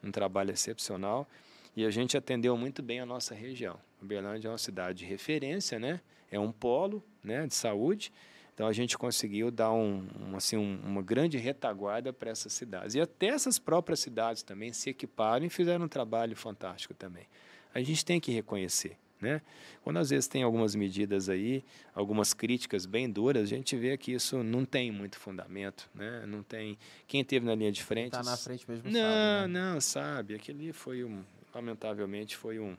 [0.05, 1.29] um trabalho excepcional
[1.75, 3.77] e a gente atendeu muito bem a nossa região.
[4.03, 6.01] Uberlândia é uma cidade de referência, né?
[6.31, 8.13] É um polo, né, de saúde.
[8.55, 12.95] Então a gente conseguiu dar um, um assim, um, uma grande retaguarda para essas cidades.
[12.95, 17.27] E até essas próprias cidades também se equiparam e fizeram um trabalho fantástico também.
[17.75, 18.97] A gente tem que reconhecer.
[19.21, 19.43] Né?
[19.83, 21.63] Quando às vezes tem algumas medidas aí,
[21.95, 26.25] algumas críticas bem duras, a gente vê que isso não tem muito fundamento, né?
[26.27, 28.15] Não tem quem teve na linha de frente.
[28.15, 28.91] Está na frente mesmo.
[28.91, 29.73] Não, sabe, né?
[29.73, 30.35] não sabe.
[30.35, 31.23] Aquele foi um,
[31.55, 32.75] lamentavelmente foi um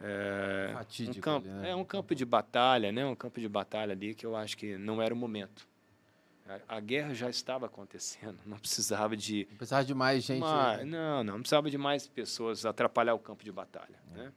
[0.00, 0.74] é,
[1.08, 1.70] um campo, né?
[1.70, 3.04] é um campo de batalha, né?
[3.04, 5.66] Um campo de batalha ali que eu acho que não era o momento.
[6.66, 9.46] A, guerra já estava acontecendo, não precisava de.
[9.50, 10.42] Não precisava de mais gente.
[10.42, 14.00] Uma, não, não, não precisava de mais pessoas atrapalhar o campo de batalha.
[14.14, 14.18] É.
[14.18, 14.32] Né?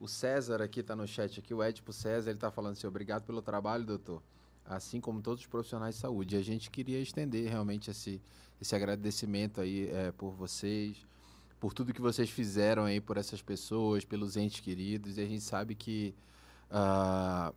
[0.00, 3.22] O César aqui está no chat aqui, o Edipo César, ele está falando assim, obrigado
[3.22, 4.20] pelo trabalho, doutor.
[4.64, 6.34] Assim como todos os profissionais de saúde.
[6.34, 8.20] E a gente queria estender realmente esse,
[8.60, 11.06] esse agradecimento aí é, por vocês,
[11.62, 15.16] por tudo que vocês fizeram aí por essas pessoas, pelos entes queridos.
[15.16, 16.12] E a gente sabe que
[16.68, 17.54] uh,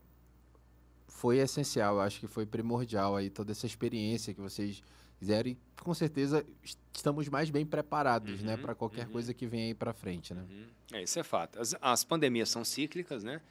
[1.08, 4.84] foi essencial, acho que foi primordial aí toda essa experiência que vocês
[5.18, 6.46] fizeram e com certeza
[6.94, 9.14] estamos mais bem preparados, né, uhum, né, para qualquer uhum.
[9.14, 10.46] coisa que venha aí para frente, né?
[10.48, 10.68] Uhum.
[10.94, 11.60] É, isso é fato.
[11.60, 13.42] As, as, pandemias são cíclicas, né?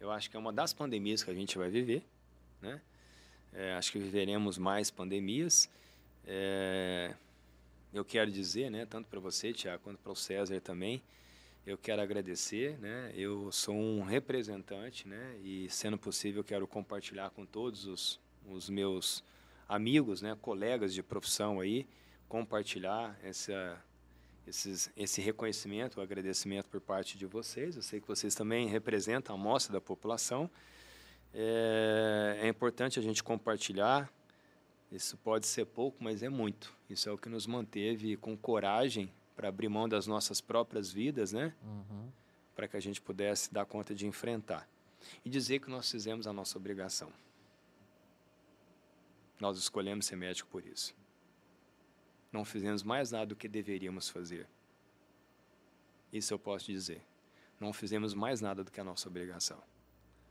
[0.00, 2.04] Eu acho que é uma das pandemias que a gente vai viver,
[2.60, 2.80] né?
[3.52, 5.70] É, acho que viveremos mais pandemias.
[6.26, 7.14] É,
[7.92, 11.02] eu quero dizer, né, tanto para você, Tiago, quanto para o César também,
[11.66, 13.12] eu quero agradecer, né?
[13.14, 15.36] Eu sou um representante, né?
[15.42, 19.22] E sendo possível, quero compartilhar com todos os, os meus
[19.68, 20.36] amigos, né?
[20.40, 21.86] Colegas de profissão aí,
[22.28, 23.78] compartilhar essa,
[24.46, 27.76] esses, esse reconhecimento, o agradecimento por parte de vocês.
[27.76, 30.50] Eu sei que vocês também representam a amostra da população.
[31.32, 34.10] É, é importante a gente compartilhar.
[34.90, 36.76] Isso pode ser pouco, mas é muito.
[36.88, 41.32] Isso é o que nos manteve com coragem para abrir mão das nossas próprias vidas,
[41.32, 41.54] né?
[41.62, 42.10] Uhum.
[42.56, 44.68] Para que a gente pudesse dar conta de enfrentar.
[45.24, 47.12] E dizer que nós fizemos a nossa obrigação.
[49.38, 50.94] Nós escolhemos ser médico por isso.
[52.32, 54.46] Não fizemos mais nada do que deveríamos fazer.
[56.12, 57.02] Isso eu posso dizer.
[57.58, 59.62] Não fizemos mais nada do que a nossa obrigação.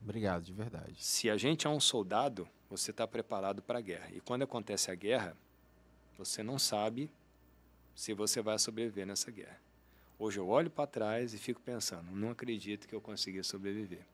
[0.02, 0.96] Obrigado, de verdade.
[1.04, 4.10] Se a gente é um soldado, você está preparado para a guerra.
[4.14, 5.36] E quando acontece a guerra,
[6.18, 7.10] você não sabe
[7.96, 9.60] se você vai sobreviver nessa guerra.
[10.18, 14.06] Hoje eu olho para trás e fico pensando, não acredito que eu consegui sobreviver.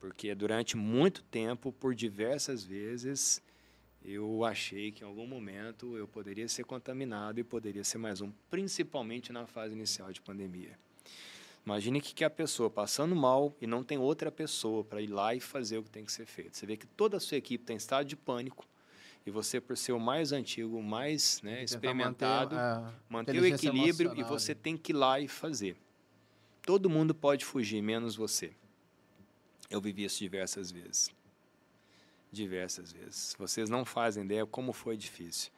[0.00, 3.42] Porque durante muito tempo, por diversas vezes,
[4.04, 8.30] eu achei que em algum momento eu poderia ser contaminado e poderia ser mais um,
[8.50, 10.78] principalmente na fase inicial de pandemia.
[11.64, 15.34] Imagine que, que a pessoa passando mal e não tem outra pessoa para ir lá
[15.34, 16.56] e fazer o que tem que ser feito.
[16.56, 18.66] Você vê que toda a sua equipe está em estado de pânico,
[19.26, 24.22] e você, por ser o mais antigo, mais né, experimentado, manter, manter o equilíbrio e
[24.22, 25.76] você tem que ir lá e fazer.
[26.60, 28.52] Todo mundo pode fugir, menos você.
[29.70, 31.10] Eu vivi isso diversas vezes.
[32.30, 33.34] Diversas vezes.
[33.38, 35.50] Vocês não fazem ideia como foi difícil.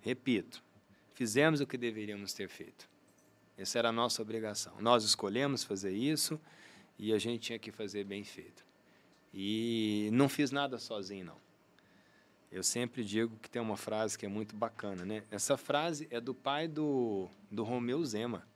[0.00, 0.62] Repito,
[1.12, 2.88] fizemos o que deveríamos ter feito.
[3.56, 4.74] Essa era a nossa obrigação.
[4.80, 6.40] Nós escolhemos fazer isso
[6.98, 8.64] e a gente tinha que fazer bem feito.
[9.32, 11.44] E não fiz nada sozinho, não.
[12.50, 15.24] Eu sempre digo que tem uma frase que é muito bacana, né?
[15.28, 18.46] Essa frase é do pai do, do Romeu Zema.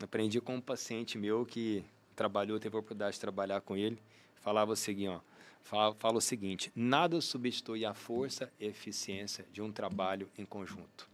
[0.00, 3.98] Aprendi com um paciente meu que trabalhou, teve a oportunidade de trabalhar com ele.
[4.36, 5.20] Falava o seguinte, ó,
[5.64, 11.09] fala, fala o seguinte: nada substitui a força e eficiência de um trabalho em conjunto.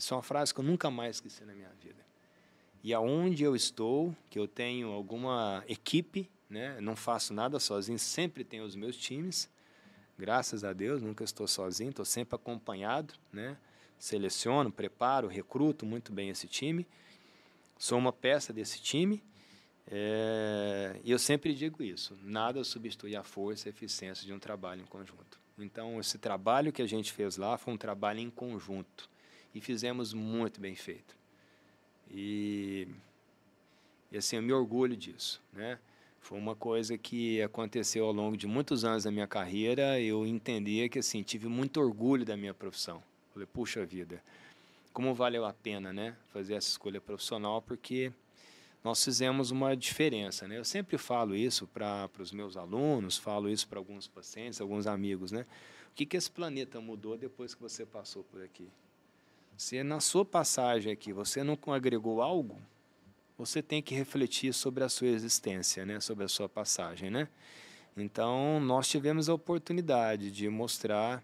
[0.00, 2.04] Isso é uma frase que eu nunca mais esqueci na minha vida.
[2.82, 6.80] E aonde eu estou, que eu tenho alguma equipe, né?
[6.80, 9.48] Não faço nada sozinho, sempre tenho os meus times
[10.20, 13.56] Graças a Deus, nunca estou sozinho, estou sempre acompanhado, né?
[13.98, 16.86] Seleciono, preparo, recruto muito bem esse time.
[17.78, 19.22] Sou uma peça desse time.
[19.90, 24.82] É, eu sempre digo isso: nada substitui a força e a eficiência de um trabalho
[24.82, 25.40] em conjunto.
[25.58, 29.08] Então, esse trabalho que a gente fez lá foi um trabalho em conjunto
[29.54, 31.16] e fizemos muito bem feito.
[32.10, 32.88] E,
[34.10, 35.78] e assim, eu me orgulho disso, né?
[36.20, 39.98] Foi uma coisa que aconteceu ao longo de muitos anos da minha carreira.
[39.98, 43.02] Eu entendia que assim tive muito orgulho da minha profissão.
[43.32, 44.22] Falei, puxa vida,
[44.92, 48.12] como valeu a pena, né, fazer essa escolha profissional, porque
[48.82, 50.58] nós fizemos uma diferença, né?
[50.58, 55.30] Eu sempre falo isso para os meus alunos, falo isso para alguns pacientes, alguns amigos,
[55.30, 55.46] né?
[55.92, 58.68] O que que esse planeta mudou depois que você passou por aqui?
[59.60, 62.58] Se na sua passagem aqui você não agregou algo,
[63.36, 66.00] você tem que refletir sobre a sua existência, né?
[66.00, 67.10] sobre a sua passagem.
[67.10, 67.28] Né?
[67.94, 71.22] Então, nós tivemos a oportunidade de mostrar,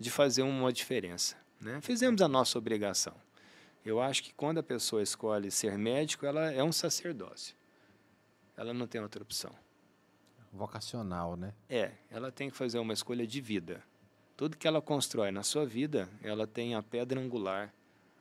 [0.00, 1.36] de fazer uma diferença.
[1.60, 1.80] Né?
[1.80, 3.14] Fizemos a nossa obrigação.
[3.84, 7.54] Eu acho que quando a pessoa escolhe ser médico, ela é um sacerdócio.
[8.56, 9.54] Ela não tem outra opção.
[10.52, 11.54] Vocacional, né?
[11.68, 13.80] É, ela tem que fazer uma escolha de vida.
[14.36, 17.72] Tudo que ela constrói na sua vida, ela tem a pedra angular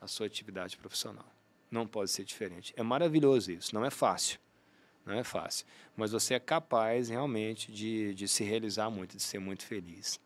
[0.05, 1.25] a sua atividade profissional.
[1.69, 2.73] Não pode ser diferente.
[2.77, 4.39] É maravilhoso isso, não é fácil.
[5.05, 5.65] Não é fácil.
[5.95, 10.19] Mas você é capaz realmente de, de se realizar muito, de ser muito feliz.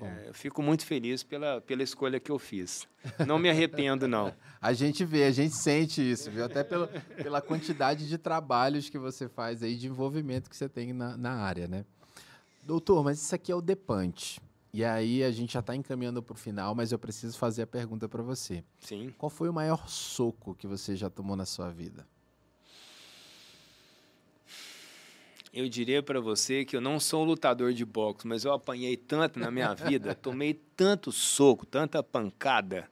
[0.00, 2.86] É, eu fico muito feliz pela, pela escolha que eu fiz.
[3.26, 4.32] Não me arrependo, não.
[4.60, 6.44] a gente vê, a gente sente isso, viu?
[6.44, 6.86] Até pelo,
[7.16, 11.32] pela quantidade de trabalhos que você faz aí, de envolvimento que você tem na, na
[11.32, 11.84] área, né?
[12.62, 14.40] Doutor, mas isso aqui é o Depante.
[14.72, 17.66] E aí a gente já está encaminhando para o final, mas eu preciso fazer a
[17.66, 18.62] pergunta para você.
[18.78, 19.12] Sim.
[19.18, 22.06] Qual foi o maior soco que você já tomou na sua vida?
[25.52, 28.96] Eu diria para você que eu não sou um lutador de boxe, mas eu apanhei
[28.96, 32.88] tanto na minha vida, tomei tanto soco, tanta pancada,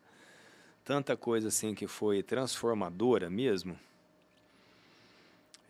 [0.84, 3.78] tanta coisa assim que foi transformadora mesmo.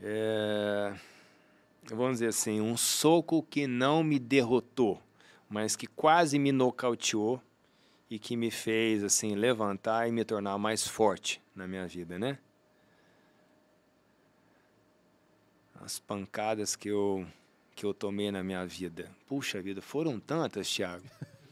[0.00, 0.94] É,
[1.90, 5.02] vamos dizer assim, um soco que não me derrotou,
[5.48, 7.40] mas que quase me nocauteou
[8.10, 12.38] e que me fez assim levantar e me tornar mais forte na minha vida, né?
[15.84, 17.26] as pancadas que eu,
[17.74, 19.08] que eu tomei na minha vida.
[19.26, 21.04] Puxa vida, foram tantas, Thiago.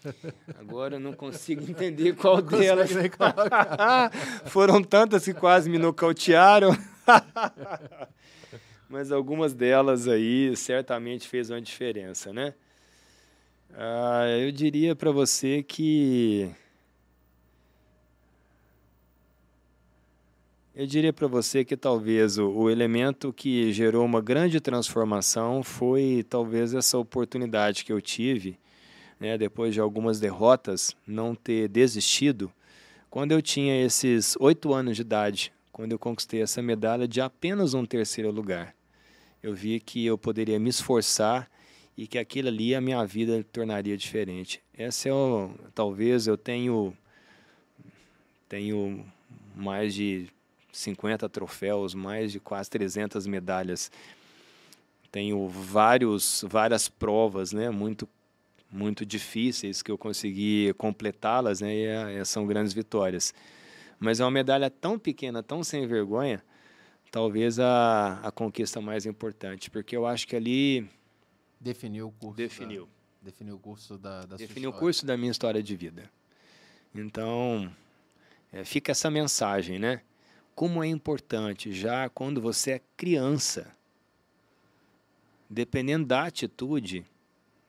[0.61, 2.91] Agora eu não consigo entender qual delas.
[4.47, 6.77] foram tantas que quase me nocautearam.
[8.89, 12.55] Mas algumas delas aí certamente fez uma diferença, né?
[13.79, 16.51] Ah, eu diria para você que
[20.75, 26.25] Eu diria para você que talvez o, o, elemento que gerou uma grande transformação foi
[26.29, 28.59] talvez essa oportunidade que eu tive,
[29.21, 32.51] né, depois de algumas derrotas, não ter desistido.
[33.11, 37.75] Quando eu tinha esses oito anos de idade, quando eu conquistei essa medalha de apenas
[37.75, 38.75] um terceiro lugar,
[39.43, 41.47] eu vi que eu poderia me esforçar
[41.97, 44.63] e que aquilo ali a minha vida tornaria diferente.
[44.77, 46.97] Essa é o, talvez eu tenho
[48.49, 49.05] tenho
[49.55, 50.29] mais de
[50.71, 53.91] 50 troféus, mais de quase 300 medalhas.
[55.11, 58.09] Tenho vários, várias provas, né, muito,
[58.71, 63.35] muito difíceis que eu consegui completá-las, né, e é, são grandes vitórias.
[63.99, 66.45] Mas é uma medalha tão pequena, tão sem vergonha,
[67.11, 70.89] talvez a, a conquista mais importante, porque eu acho que ali
[71.67, 72.37] definiu o curso.
[72.37, 72.85] Definiu.
[72.85, 76.11] Da, definiu o curso da, da definiu o curso da minha história de vida.
[76.95, 77.71] Então,
[78.53, 80.03] é, fica essa mensagem, né?
[80.57, 83.71] como é importante já quando você é criança.
[85.51, 87.05] Dependendo da atitude,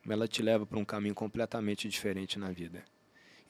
[0.08, 2.82] ela te leva para um caminho completamente diferente na vida.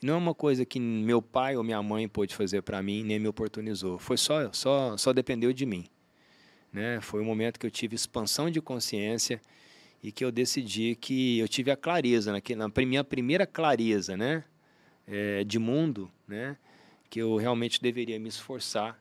[0.01, 3.01] E não é uma coisa que meu pai ou minha mãe pôde fazer para mim,
[3.01, 3.97] nem me oportunizou.
[3.97, 5.87] Foi só, só, só dependeu de mim.
[6.71, 6.99] Né?
[6.99, 9.41] Foi um momento que eu tive expansão de consciência
[10.01, 12.41] e que eu decidi que eu tive a clareza, né?
[12.55, 14.43] na minha primeira clareza né?
[15.07, 16.57] É, de mundo, né?
[17.09, 18.99] que eu realmente deveria me esforçar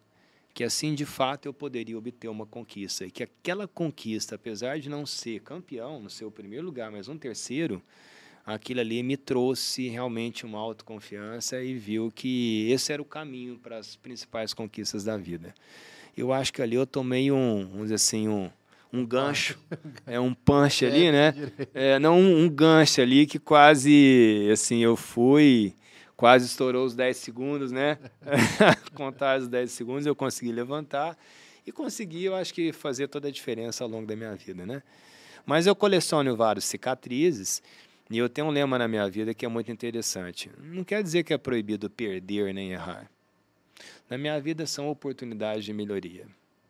[0.58, 4.88] que assim de fato eu poderia obter uma conquista e que aquela conquista, apesar de
[4.88, 7.80] não ser campeão no seu primeiro lugar, mas um terceiro,
[8.44, 13.78] aquilo ali me trouxe realmente uma autoconfiança e viu que esse era o caminho para
[13.78, 15.54] as principais conquistas da vida.
[16.16, 18.50] Eu acho que ali eu tomei um, vamos dizer assim, um,
[18.92, 19.58] um gancho,
[20.06, 21.34] é um punch ali, né?
[21.74, 25.74] É, não um, gancho ali que quase, assim, eu fui
[26.16, 27.98] quase estourou os 10 segundos, né?
[28.94, 31.16] Contar os 10 segundos, eu consegui levantar
[31.66, 34.82] e consegui, eu acho que, fazer toda a diferença ao longo da minha vida, né?
[35.46, 37.62] Mas eu coleciono várias cicatrizes
[38.10, 40.50] e eu tenho um lema na minha vida que é muito interessante.
[40.58, 43.10] Não quer dizer que é proibido perder nem errar.
[44.10, 46.26] Na minha vida são oportunidades de melhoria.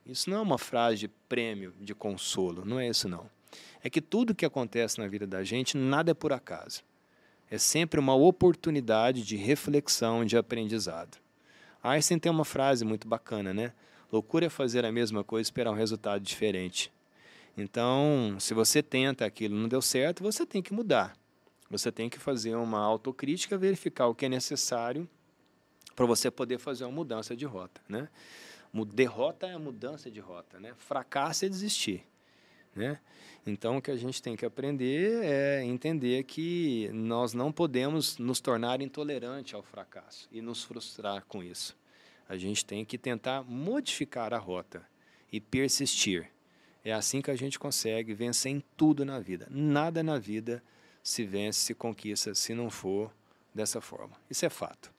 [0.09, 3.29] Isso não é uma frase de prêmio, de consolo, não é isso não.
[3.83, 6.83] É que tudo que acontece na vida da gente, nada é por acaso
[7.51, 11.19] é sempre uma oportunidade de reflexão, de aprendizado.
[11.83, 13.73] Einstein tem uma frase muito bacana, né?
[14.13, 16.93] Loucura é fazer a mesma coisa e esperar um resultado diferente.
[17.57, 21.17] Então, se você tenta aquilo não deu certo, você tem que mudar.
[21.71, 25.09] Você tem que fazer uma autocrítica, verificar o que é necessário
[25.95, 28.09] para você poder fazer uma mudança de rota, né?
[28.85, 30.75] Derrota é a mudança de rota, né?
[30.77, 32.05] Fracasso é desistir,
[32.75, 33.01] né?
[33.47, 38.41] Então, o que a gente tem que aprender é entender que nós não podemos nos
[38.41, 41.77] tornar intolerantes ao fracasso e nos frustrar com isso.
[42.29, 44.87] A gente tem que tentar modificar a rota
[45.33, 46.31] e persistir.
[46.85, 49.47] É assim que a gente consegue vencer em tudo na vida.
[49.51, 50.63] Nada na vida
[51.03, 53.11] se vence, se conquista, se não for
[53.55, 54.17] dessa forma.
[54.29, 54.93] Isso é fato.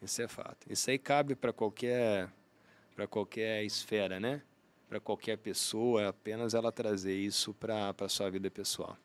[0.00, 0.66] Isso é fato.
[0.70, 2.30] Isso aí cabe para qualquer
[2.96, 4.42] para qualquer esfera, né?
[4.88, 8.96] para qualquer pessoa, é apenas ela trazer isso para a sua vida pessoal.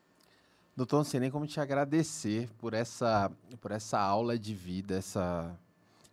[0.75, 5.57] Doutor, não sei nem como te agradecer por essa, por essa aula de vida, essa...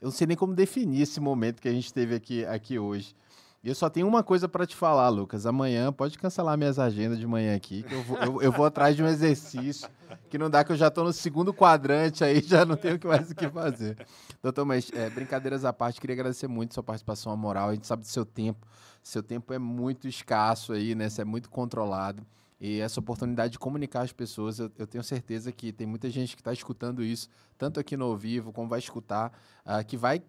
[0.01, 3.15] Eu não sei nem como definir esse momento que a gente teve aqui, aqui hoje.
[3.63, 5.45] E eu só tenho uma coisa para te falar, Lucas.
[5.45, 8.95] Amanhã, pode cancelar minhas agendas de manhã aqui, que eu vou, eu, eu vou atrás
[8.95, 9.89] de um exercício,
[10.31, 13.31] que não dá, que eu já estou no segundo quadrante aí, já não tenho mais
[13.31, 13.99] o que fazer.
[14.41, 17.71] Doutor, mas é, brincadeiras à parte, queria agradecer muito sua participação moral.
[17.71, 18.65] A gente sabe do seu tempo.
[19.03, 21.09] Seu tempo é muito escasso aí, né?
[21.09, 22.25] Você é muito controlado.
[22.61, 26.35] E essa oportunidade de comunicar as pessoas, eu, eu tenho certeza que tem muita gente
[26.35, 29.33] que está escutando isso, tanto aqui no ao vivo, como vai escutar,
[29.65, 30.23] uh, que vai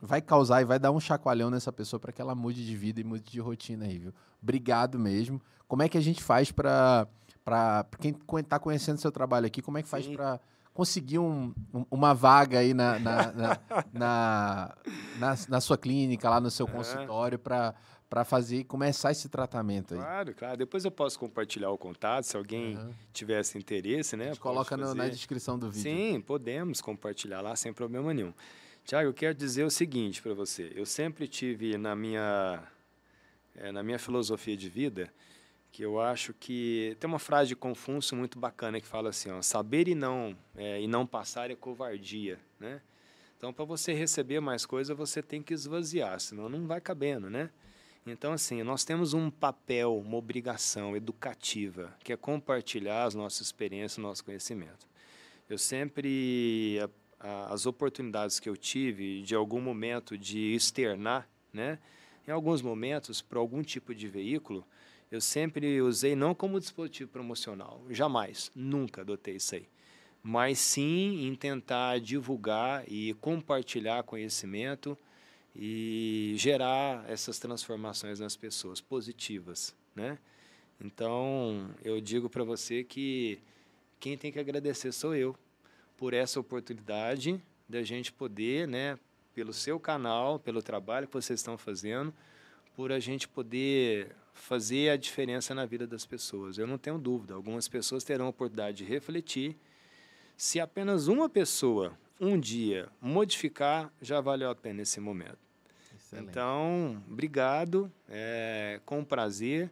[0.00, 3.00] vai causar e vai dar um chacoalhão nessa pessoa para que ela mude de vida
[3.00, 4.12] e mude de rotina aí, viu?
[4.42, 5.40] Obrigado mesmo.
[5.66, 7.06] Como é que a gente faz para
[7.44, 10.40] para quem está conhecendo seu trabalho aqui, como é que faz para
[10.74, 13.58] conseguir um, um, uma vaga aí na na, na,
[13.94, 14.74] na,
[15.16, 17.74] na, na, sua clínica, lá no seu consultório, para
[18.08, 20.00] para fazer começar esse tratamento aí.
[20.00, 20.56] Claro, claro.
[20.56, 22.92] Depois eu posso compartilhar o contato, se alguém uhum.
[23.12, 24.26] tivesse interesse, né?
[24.26, 25.82] A gente coloca no, na descrição do vídeo.
[25.82, 28.32] Sim, podemos compartilhar lá sem problema nenhum.
[28.86, 30.72] Tiago, eu quero dizer o seguinte para você.
[30.72, 32.62] Eu sempre tive na minha,
[33.56, 35.12] é, na minha filosofia de vida
[35.72, 39.42] que eu acho que tem uma frase de Confúcio muito bacana que fala assim: ó,
[39.42, 42.80] saber e não é, e não passar é covardia, né?
[43.36, 47.50] Então, para você receber mais coisa, você tem que esvaziar, senão não vai cabendo, né?
[48.06, 53.98] Então, assim, nós temos um papel, uma obrigação educativa, que é compartilhar as nossas experiências,
[53.98, 54.86] o nosso conhecimento.
[55.50, 56.80] Eu sempre
[57.18, 61.78] as oportunidades que eu tive de algum momento de externar, né?
[62.26, 64.64] Em alguns momentos, para algum tipo de veículo,
[65.10, 69.68] eu sempre usei não como dispositivo promocional, jamais, nunca adotei isso aí.
[70.22, 74.98] Mas sim em tentar divulgar e compartilhar conhecimento
[75.54, 80.18] e gerar essas transformações nas pessoas positivas, né?
[80.80, 83.38] Então, eu digo para você que
[83.98, 85.34] quem tem que agradecer sou eu,
[85.96, 88.98] por essa oportunidade da gente poder, né,
[89.34, 92.12] pelo seu canal, pelo trabalho que vocês estão fazendo,
[92.74, 96.58] por a gente poder fazer a diferença na vida das pessoas.
[96.58, 99.56] Eu não tenho dúvida, algumas pessoas terão a oportunidade de refletir.
[100.36, 105.38] Se apenas uma pessoa, um dia, modificar, já valeu a pena esse momento.
[105.96, 106.30] Excelente.
[106.30, 109.70] Então, obrigado, é, com prazer.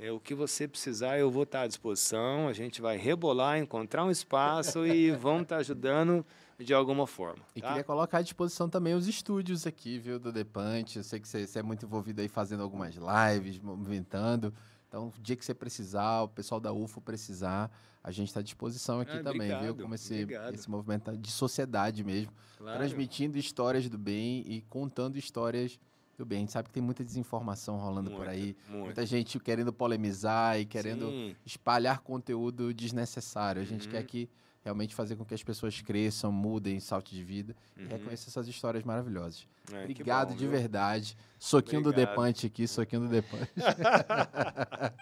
[0.00, 2.48] É, o que você precisar, eu vou estar à disposição.
[2.48, 6.24] A gente vai rebolar, encontrar um espaço e vamos estar ajudando
[6.58, 7.44] de alguma forma.
[7.54, 7.68] E tá?
[7.68, 10.96] queria colocar à disposição também os estúdios aqui, viu, do Depante.
[10.96, 14.54] Eu sei que você, você é muito envolvido aí fazendo algumas lives, movimentando.
[14.88, 17.70] Então, o dia que você precisar, o pessoal da UFO precisar,
[18.02, 19.74] a gente está à disposição aqui ah, também, obrigado, viu?
[19.76, 22.32] Como esse, esse movimento de sociedade mesmo.
[22.56, 22.78] Claro.
[22.78, 25.78] Transmitindo histórias do bem e contando histórias
[26.20, 26.38] do bem.
[26.38, 28.56] A gente sabe que tem muita desinformação rolando muita, por aí.
[28.68, 28.84] Muita.
[28.84, 29.06] muita.
[29.06, 31.36] gente querendo polemizar e querendo Sim.
[31.44, 33.60] espalhar conteúdo desnecessário.
[33.60, 33.92] A gente uhum.
[33.92, 34.28] quer que
[34.62, 37.84] realmente fazer com que as pessoas cresçam, mudem, salto de vida uhum.
[37.84, 39.46] e reconheçam essas histórias maravilhosas.
[39.72, 40.50] É, Obrigado bom, de viu?
[40.50, 41.16] verdade.
[41.38, 42.06] Soquinho Obrigado.
[42.06, 43.50] do Depante aqui, soquinho do Depante.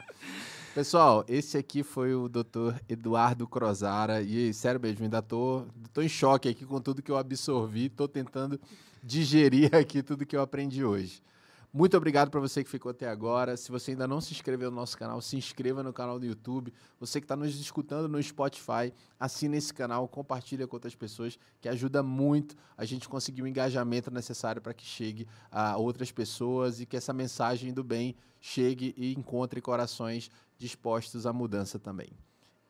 [0.75, 2.77] Pessoal, esse aqui foi o Dr.
[2.89, 4.23] Eduardo Crozara.
[4.23, 8.07] E sério mesmo, ainda tô, tô em choque aqui com tudo que eu absorvi, tô
[8.07, 8.61] tentando
[9.03, 11.23] digerir aqui tudo que eu aprendi hoje.
[11.71, 13.55] Muito obrigado para você que ficou até agora.
[13.55, 16.73] Se você ainda não se inscreveu no nosso canal, se inscreva no canal do YouTube.
[16.99, 21.69] Você que está nos escutando no Spotify, assine esse canal, compartilha com outras pessoas, que
[21.69, 26.87] ajuda muito a gente conseguir o engajamento necessário para que chegue a outras pessoas e
[26.87, 32.09] que essa mensagem do bem chegue e encontre corações dispostos à mudança também.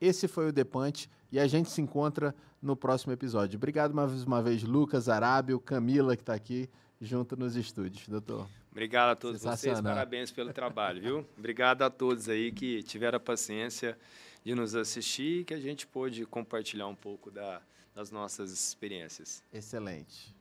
[0.01, 3.57] Esse foi o Depante e a gente se encontra no próximo episódio.
[3.57, 6.69] Obrigado mais uma vez, Lucas, Arábio, Camila, que está aqui
[7.01, 8.49] junto nos estúdios, doutor.
[8.71, 11.27] Obrigado a todos vocês, parabéns pelo trabalho, viu?
[11.37, 13.99] Obrigado a todos aí que tiveram a paciência
[14.45, 17.61] de nos assistir e que a gente pôde compartilhar um pouco da,
[17.95, 19.43] das nossas experiências.
[19.53, 20.35] Excelente.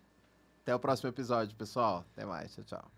[0.61, 2.05] Até o próximo episódio, pessoal.
[2.13, 2.53] Até mais.
[2.53, 2.96] Tchau, tchau.